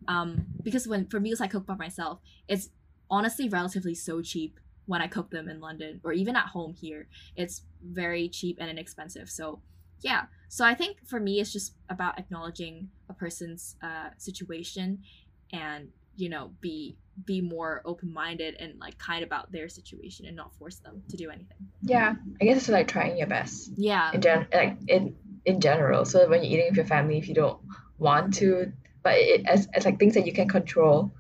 Um, 0.08 0.46
because 0.64 0.88
when 0.88 1.08
for 1.08 1.20
meals 1.20 1.42
I 1.42 1.48
cook 1.48 1.66
by 1.66 1.76
myself, 1.76 2.20
it's 2.48 2.70
honestly 3.10 3.50
relatively 3.50 3.96
so 3.96 4.22
cheap 4.22 4.60
when 4.86 5.02
I 5.02 5.08
cook 5.08 5.32
them 5.32 5.50
in 5.50 5.60
London 5.60 6.00
or 6.04 6.14
even 6.14 6.36
at 6.36 6.48
home 6.48 6.74
here. 6.74 7.08
It's 7.36 7.64
very 7.84 8.30
cheap 8.30 8.58
and 8.60 8.70
inexpensive. 8.70 9.30
So 9.30 9.62
yeah. 10.02 10.24
So 10.52 10.66
i 10.66 10.74
think 10.74 10.98
for 11.06 11.20
me 11.20 11.40
it's 11.40 11.54
just 11.54 11.76
about 11.90 12.18
acknowledging 12.18 12.90
a 13.08 13.14
person's 13.14 13.76
uh, 13.84 14.10
situation 14.18 15.04
and 15.52 15.90
you 16.16 16.30
know 16.30 16.52
be 16.62 16.98
be 17.26 17.42
more 17.42 17.82
open-minded 17.86 18.56
and 18.60 18.80
like 18.80 18.98
kind 18.98 19.24
about 19.24 19.52
their 19.52 19.68
situation 19.68 20.26
and 20.26 20.36
not 20.36 20.56
force 20.56 20.78
them 20.78 21.04
to 21.10 21.18
do 21.18 21.30
anything. 21.30 21.58
Yeah. 21.82 22.16
I 22.40 22.46
guess 22.46 22.58
it's 22.58 22.70
like 22.70 22.88
trying 22.88 23.18
your 23.18 23.28
best. 23.28 23.72
Yeah. 23.76 24.12
In 24.14 24.22
gen 24.22 24.48
like 24.54 24.78
in 24.88 25.16
in 25.46 25.60
general. 25.60 26.06
So 26.06 26.30
when 26.30 26.44
you're 26.44 26.60
eating 26.60 26.68
with 26.70 26.78
your 26.78 26.86
family 26.86 27.18
if 27.18 27.28
you 27.28 27.36
don't 27.36 27.60
want 27.98 28.36
to 28.36 28.72
but 29.04 29.16
it 29.16 29.46
as, 29.46 29.68
as 29.74 29.86
like 29.86 30.00
things 30.00 30.14
that 30.14 30.26
you 30.26 30.34
can 30.34 30.48
control 30.48 31.12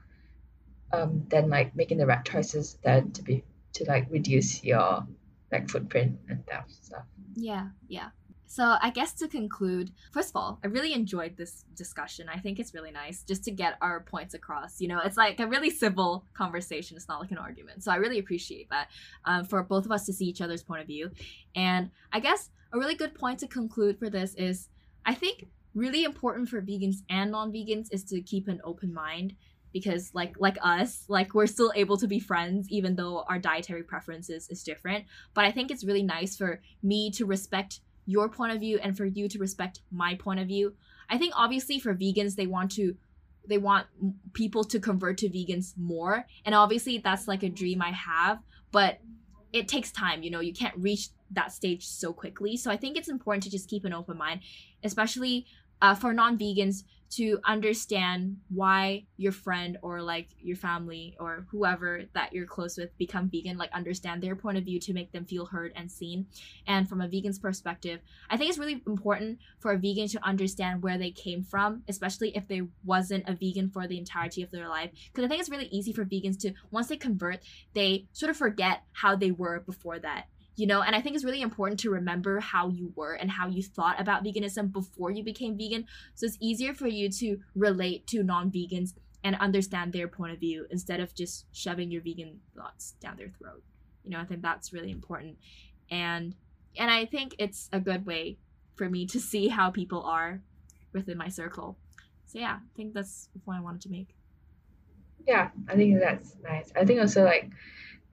um 0.93 1.25
then 1.29 1.49
like 1.49 1.75
making 1.75 1.97
the 1.97 2.05
right 2.05 2.23
choices 2.23 2.77
then 2.83 3.11
to 3.11 3.21
be 3.21 3.43
to 3.73 3.83
like 3.85 4.07
reduce 4.09 4.63
your 4.63 5.05
like 5.51 5.69
footprint 5.69 6.17
and 6.29 6.43
that 6.47 6.69
stuff. 6.69 7.03
Yeah. 7.35 7.67
Yeah 7.87 8.09
so, 8.51 8.77
I 8.81 8.89
guess 8.89 9.13
to 9.13 9.27
conclude, 9.27 9.91
first 10.11 10.29
of 10.31 10.35
all, 10.35 10.59
I 10.63 10.67
really 10.67 10.93
enjoyed 10.93 11.37
this 11.37 11.65
discussion. 11.75 12.27
I 12.27 12.39
think 12.39 12.57
it's 12.57 12.73
really 12.73 12.89
nice 12.89 13.21
just 13.21 13.43
to 13.43 13.51
get 13.51 13.77
our 13.79 13.99
points 13.99 14.33
across. 14.33 14.81
You 14.81 14.87
know, 14.87 14.99
it's 15.05 15.17
like 15.17 15.39
a 15.39 15.45
really 15.45 15.69
civil 15.69 16.25
conversation, 16.33 16.97
it's 16.97 17.07
not 17.07 17.21
like 17.21 17.29
an 17.29 17.37
argument. 17.37 17.83
So, 17.83 17.91
I 17.91 17.97
really 17.97 18.17
appreciate 18.17 18.67
that 18.71 18.87
um, 19.25 19.45
for 19.45 19.61
both 19.61 19.85
of 19.85 19.91
us 19.91 20.07
to 20.07 20.13
see 20.13 20.25
each 20.25 20.41
other's 20.41 20.63
point 20.63 20.81
of 20.81 20.87
view. 20.87 21.11
And 21.55 21.91
I 22.11 22.19
guess 22.19 22.49
a 22.73 22.79
really 22.79 22.95
good 22.95 23.13
point 23.13 23.37
to 23.41 23.47
conclude 23.47 23.99
for 23.99 24.09
this 24.09 24.33
is 24.33 24.67
I 25.05 25.13
think 25.13 25.45
really 25.75 26.03
important 26.03 26.49
for 26.49 26.59
vegans 26.59 27.03
and 27.07 27.29
non 27.29 27.51
vegans 27.51 27.89
is 27.91 28.03
to 28.05 28.19
keep 28.19 28.47
an 28.47 28.61
open 28.63 28.91
mind 28.91 29.35
because 29.73 30.09
like 30.15 30.33
like 30.39 30.57
us 30.63 31.05
like 31.07 31.35
we're 31.35 31.45
still 31.45 31.71
able 31.75 31.97
to 31.97 32.07
be 32.07 32.19
friends 32.19 32.67
even 32.69 32.95
though 32.95 33.23
our 33.29 33.37
dietary 33.37 33.83
preferences 33.83 34.49
is 34.49 34.63
different 34.63 35.05
but 35.35 35.45
i 35.45 35.51
think 35.51 35.69
it's 35.69 35.83
really 35.83 36.01
nice 36.01 36.35
for 36.35 36.59
me 36.81 37.11
to 37.11 37.23
respect 37.25 37.81
your 38.09 38.27
point 38.27 38.51
of 38.51 38.59
view 38.59 38.79
and 38.81 38.97
for 38.97 39.05
you 39.05 39.29
to 39.29 39.37
respect 39.37 39.81
my 39.91 40.15
point 40.15 40.39
of 40.39 40.47
view. 40.47 40.73
I 41.09 41.17
think 41.17 41.33
obviously 41.35 41.79
for 41.79 41.93
vegans 41.93 42.35
they 42.35 42.47
want 42.47 42.71
to 42.71 42.95
they 43.47 43.57
want 43.57 43.87
people 44.33 44.63
to 44.63 44.79
convert 44.79 45.17
to 45.19 45.29
vegans 45.29 45.77
more 45.77 46.25
and 46.45 46.55
obviously 46.55 46.97
that's 46.97 47.27
like 47.27 47.43
a 47.43 47.49
dream 47.49 47.81
I 47.81 47.91
have, 47.91 48.39
but 48.71 48.99
it 49.53 49.67
takes 49.67 49.91
time, 49.91 50.23
you 50.23 50.31
know, 50.31 50.39
you 50.39 50.53
can't 50.53 50.75
reach 50.77 51.09
that 51.31 51.51
stage 51.51 51.85
so 51.85 52.11
quickly. 52.11 52.57
So 52.57 52.71
I 52.71 52.77
think 52.77 52.97
it's 52.97 53.09
important 53.09 53.43
to 53.43 53.49
just 53.49 53.69
keep 53.69 53.85
an 53.85 53.93
open 53.93 54.17
mind, 54.17 54.41
especially 54.83 55.45
uh, 55.81 55.95
for 55.95 56.13
non-vegans 56.13 56.83
to 57.11 57.39
understand 57.45 58.37
why 58.49 59.05
your 59.17 59.31
friend 59.31 59.77
or 59.81 60.01
like 60.01 60.29
your 60.39 60.55
family 60.55 61.15
or 61.19 61.45
whoever 61.49 62.03
that 62.13 62.33
you're 62.33 62.45
close 62.45 62.77
with 62.77 62.95
become 62.97 63.29
vegan 63.29 63.57
like 63.57 63.71
understand 63.73 64.21
their 64.21 64.35
point 64.35 64.57
of 64.57 64.63
view 64.63 64.79
to 64.79 64.93
make 64.93 65.11
them 65.11 65.25
feel 65.25 65.45
heard 65.45 65.71
and 65.75 65.91
seen. 65.91 66.25
And 66.67 66.87
from 66.87 67.01
a 67.01 67.07
vegan's 67.07 67.39
perspective 67.39 67.99
i 68.29 68.37
think 68.37 68.49
it's 68.49 68.59
really 68.59 68.81
important 68.87 69.39
for 69.59 69.71
a 69.71 69.77
vegan 69.77 70.07
to 70.09 70.25
understand 70.25 70.83
where 70.83 70.97
they 70.97 71.11
came 71.11 71.43
from 71.43 71.83
especially 71.87 72.35
if 72.35 72.47
they 72.47 72.61
wasn't 72.83 73.27
a 73.27 73.33
vegan 73.33 73.69
for 73.69 73.87
the 73.87 73.97
entirety 73.97 74.43
of 74.43 74.51
their 74.51 74.69
life. 74.69 74.91
Because 75.11 75.25
i 75.25 75.27
think 75.27 75.39
it's 75.39 75.49
really 75.49 75.67
easy 75.67 75.93
for 75.93 76.05
vegans 76.05 76.39
to 76.39 76.53
once 76.71 76.87
they 76.87 76.97
convert 76.97 77.39
they 77.73 78.05
sort 78.13 78.29
of 78.29 78.37
forget 78.37 78.83
how 78.93 79.15
they 79.15 79.31
were 79.31 79.61
before 79.61 79.99
that 79.99 80.25
you 80.59 80.67
know 80.67 80.81
and 80.81 80.93
i 80.93 81.01
think 81.01 81.15
it's 81.15 81.23
really 81.23 81.41
important 81.41 81.79
to 81.79 81.89
remember 81.89 82.41
how 82.41 82.67
you 82.67 82.91
were 82.93 83.13
and 83.13 83.31
how 83.31 83.47
you 83.47 83.63
thought 83.63 83.99
about 83.99 84.25
veganism 84.25 84.71
before 84.71 85.09
you 85.09 85.23
became 85.23 85.57
vegan. 85.57 85.85
So 86.15 86.25
it's 86.25 86.37
easier 86.41 86.73
for 86.73 86.87
you 86.87 87.09
to 87.21 87.37
relate 87.55 88.05
to 88.07 88.23
non-vegans 88.23 88.93
and 89.23 89.35
understand 89.37 89.93
their 89.93 90.09
point 90.09 90.33
of 90.33 90.39
view 90.39 90.65
instead 90.69 90.99
of 90.99 91.15
just 91.15 91.45
shoving 91.53 91.89
your 91.91 92.01
vegan 92.01 92.39
thoughts 92.55 92.95
down 92.99 93.15
their 93.15 93.29
throat. 93.29 93.63
You 94.03 94.11
know 94.11 94.19
i 94.19 94.25
think 94.25 94.41
that's 94.41 94.73
really 94.73 94.91
important. 94.91 95.37
And 95.89 96.35
and 96.77 96.91
i 96.91 97.05
think 97.05 97.35
it's 97.39 97.69
a 97.71 97.79
good 97.79 98.05
way 98.05 98.37
for 98.75 98.89
me 98.89 99.05
to 99.07 99.19
see 99.19 99.47
how 99.47 99.71
people 99.71 100.03
are 100.03 100.41
within 100.93 101.17
my 101.17 101.29
circle. 101.29 101.77
So 102.25 102.39
yeah 102.39 102.57
i 102.57 102.71
think 102.75 102.93
that's 102.93 103.29
the 103.31 103.39
point 103.39 103.59
i 103.59 103.61
wanted 103.61 103.81
to 103.83 103.89
make. 103.89 104.09
Yeah 105.25 105.51
i 105.69 105.75
think 105.75 105.99
that's 106.01 106.35
nice. 106.43 106.69
I 106.75 106.83
think 106.83 106.99
also 106.99 107.23
like 107.23 107.49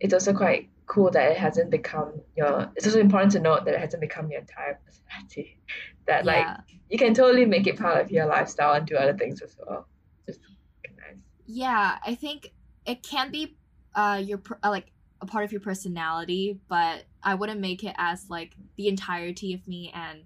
it's 0.01 0.15
also 0.15 0.33
quite 0.33 0.69
cool 0.87 1.11
that 1.11 1.33
it 1.33 1.37
hasn't 1.37 1.71
become 1.71 2.13
your 2.37 2.71
it's 2.77 2.87
also 2.87 3.01
important 3.01 3.33
to 3.33 3.41
note 3.41 3.65
that 3.65 3.75
it 3.75 3.81
hasn't 3.81 4.01
become 4.01 4.31
your 4.31 4.41
entire 4.41 4.79
personality. 4.85 5.59
That 6.07 6.25
yeah. 6.25 6.33
like 6.33 6.47
you 6.89 6.99
can 6.99 7.15
totally 7.15 7.45
make 7.45 7.67
it 7.67 7.79
part 7.79 8.01
of 8.01 8.11
your 8.11 8.27
lifestyle 8.27 8.75
and 8.75 8.87
do 8.87 8.97
other 8.97 9.17
things 9.17 9.43
as 9.43 9.57
well. 9.59 9.89
Just 10.27 10.41
nice. 10.85 11.17
Yeah 11.47 11.99
i 12.05 12.15
think 12.15 12.53
it 12.87 13.03
can 13.03 13.31
be 13.31 13.57
uh 13.95 14.23
your 14.25 14.41
uh, 14.63 14.71
like 14.71 14.93
a 15.21 15.27
part 15.27 15.45
of 15.45 15.53
your 15.53 15.63
personality 15.63 16.61
but 16.69 17.05
i 17.23 17.35
wouldn't 17.35 17.61
make 17.61 17.83
it 17.83 17.95
as 17.97 18.29
like 18.29 18.55
the 18.77 18.87
entirety 18.87 19.55
of 19.55 19.67
me 19.67 19.91
and 19.95 20.25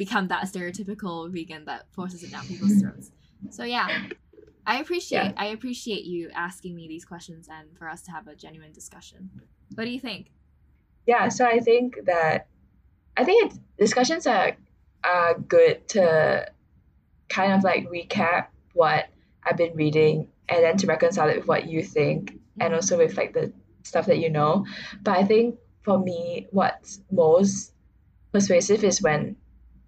become 0.00 0.28
that 0.28 0.44
stereotypical 0.44 1.30
vegan 1.30 1.66
that 1.66 1.84
forces 1.92 2.22
it 2.22 2.30
down 2.30 2.46
people's 2.46 2.72
throats. 2.80 3.10
So 3.50 3.64
yeah 3.64 4.06
I 4.66 4.80
appreciate 4.80 5.24
yeah. 5.24 5.32
I 5.36 5.46
appreciate 5.46 6.04
you 6.04 6.30
asking 6.34 6.74
me 6.76 6.88
these 6.88 7.04
questions 7.04 7.48
and 7.50 7.68
for 7.78 7.88
us 7.88 8.02
to 8.02 8.12
have 8.12 8.26
a 8.28 8.34
genuine 8.34 8.72
discussion. 8.72 9.30
What 9.74 9.84
do 9.84 9.90
you 9.90 10.00
think? 10.00 10.30
Yeah, 11.06 11.28
so 11.28 11.46
I 11.46 11.60
think 11.60 11.96
that 12.04 12.46
I 13.16 13.24
think 13.24 13.46
it's, 13.46 13.60
discussions 13.78 14.26
are 14.26 14.56
are 15.04 15.38
good 15.38 15.88
to 15.88 16.50
kind 17.28 17.52
of 17.52 17.64
like 17.64 17.88
recap 17.88 18.48
what 18.74 19.08
I've 19.44 19.56
been 19.56 19.74
reading 19.74 20.28
and 20.48 20.62
then 20.62 20.76
to 20.78 20.86
reconcile 20.86 21.28
it 21.28 21.38
with 21.38 21.48
what 21.48 21.66
you 21.66 21.82
think 21.82 22.38
and 22.60 22.74
also 22.74 22.98
with 22.98 23.16
like 23.16 23.32
the 23.32 23.52
stuff 23.82 24.06
that 24.06 24.18
you 24.18 24.30
know. 24.30 24.66
But 25.02 25.16
I 25.16 25.24
think 25.24 25.56
for 25.82 25.98
me, 25.98 26.48
what's 26.50 27.00
most 27.10 27.72
persuasive 28.32 28.84
is 28.84 29.00
when, 29.00 29.36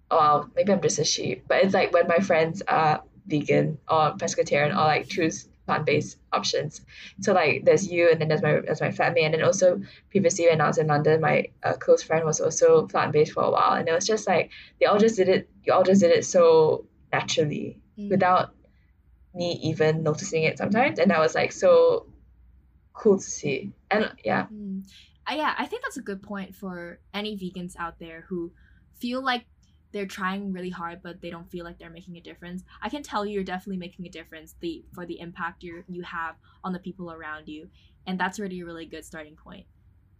oh, 0.09 0.49
maybe 0.55 0.73
I'm 0.73 0.81
just 0.81 0.99
a 0.99 1.03
sheep, 1.03 1.45
but 1.47 1.63
it's 1.63 1.73
like 1.73 1.93
when 1.93 2.07
my 2.07 2.19
friends 2.19 2.61
are 2.67 3.03
vegan 3.25 3.77
or 3.87 4.15
pescatarian 4.17 4.71
or 4.71 4.85
like 4.85 5.07
choose 5.07 5.47
plant-based 5.65 6.17
options. 6.31 6.81
So 7.21 7.33
like 7.33 7.63
there's 7.65 7.89
you 7.89 8.09
and 8.11 8.19
then 8.19 8.27
there's 8.27 8.41
my 8.41 8.59
there's 8.59 8.81
my 8.81 8.89
flatmate 8.89 9.25
and 9.25 9.33
then 9.33 9.43
also 9.43 9.81
previously 10.09 10.47
when 10.47 10.61
I 10.61 10.67
was 10.67 10.77
in 10.77 10.87
London, 10.87 11.21
my 11.21 11.47
uh, 11.63 11.73
close 11.73 12.03
friend 12.03 12.25
was 12.25 12.41
also 12.41 12.85
plant-based 12.87 13.31
for 13.31 13.43
a 13.43 13.51
while 13.51 13.73
and 13.73 13.87
it 13.87 13.93
was 13.93 14.05
just 14.05 14.27
like 14.27 14.51
they 14.79 14.85
all 14.85 14.97
just 14.97 15.15
did 15.15 15.29
it 15.29 15.49
you 15.63 15.73
all 15.73 15.83
just 15.83 16.01
did 16.01 16.11
it 16.11 16.25
so 16.25 16.85
naturally 17.11 17.79
mm. 17.97 18.09
without 18.09 18.53
me 19.33 19.59
even 19.63 20.03
noticing 20.03 20.43
it 20.43 20.57
sometimes 20.57 20.99
and 20.99 21.11
that 21.11 21.19
was 21.19 21.35
like 21.35 21.51
so 21.51 22.07
cool 22.93 23.17
to 23.17 23.23
see 23.23 23.71
and 23.89 24.11
yeah 24.23 24.45
mm. 24.53 24.83
uh, 25.27 25.33
yeah 25.33 25.53
i 25.57 25.65
think 25.65 25.81
that's 25.83 25.97
a 25.97 26.01
good 26.01 26.21
point 26.21 26.55
for 26.55 26.99
any 27.13 27.35
vegans 27.35 27.75
out 27.79 27.97
there 27.99 28.25
who 28.29 28.51
feel 28.99 29.23
like 29.23 29.45
they're 29.93 30.05
trying 30.05 30.51
really 30.51 30.69
hard 30.69 31.01
but 31.01 31.21
they 31.21 31.29
don't 31.29 31.49
feel 31.49 31.63
like 31.63 31.77
they're 31.79 31.89
making 31.89 32.17
a 32.17 32.21
difference. 32.21 32.63
I 32.81 32.89
can 32.89 33.03
tell 33.03 33.25
you 33.25 33.35
you're 33.35 33.43
definitely 33.43 33.77
making 33.77 34.05
a 34.05 34.09
difference 34.09 34.55
the 34.59 34.83
for 34.93 35.05
the 35.05 35.19
impact 35.19 35.63
you 35.63 35.83
you 35.87 36.03
have 36.03 36.35
on 36.63 36.73
the 36.73 36.79
people 36.79 37.11
around 37.11 37.47
you 37.47 37.69
and 38.05 38.19
that's 38.19 38.39
already 38.39 38.59
a 38.61 38.65
really 38.65 38.85
good 38.85 39.05
starting 39.05 39.35
point. 39.35 39.65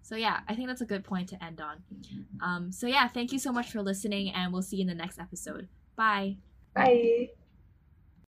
So 0.01 0.15
yeah 0.15 0.41
i 0.47 0.55
think 0.55 0.67
that's 0.67 0.81
a 0.81 0.85
good 0.85 1.03
point 1.03 1.29
to 1.29 1.43
end 1.43 1.59
on. 1.59 1.83
Um, 2.41 2.71
so 2.71 2.87
yeah 2.87 3.07
thank 3.07 3.31
you 3.33 3.39
so 3.39 3.51
much 3.51 3.71
for 3.71 3.81
listening 3.81 4.31
and 4.31 4.53
we'll 4.53 4.61
see 4.61 4.77
you 4.77 4.81
in 4.83 4.87
the 4.87 4.95
next 4.95 5.19
episode. 5.19 5.67
Bye. 5.95 6.37
Bye 6.73 7.29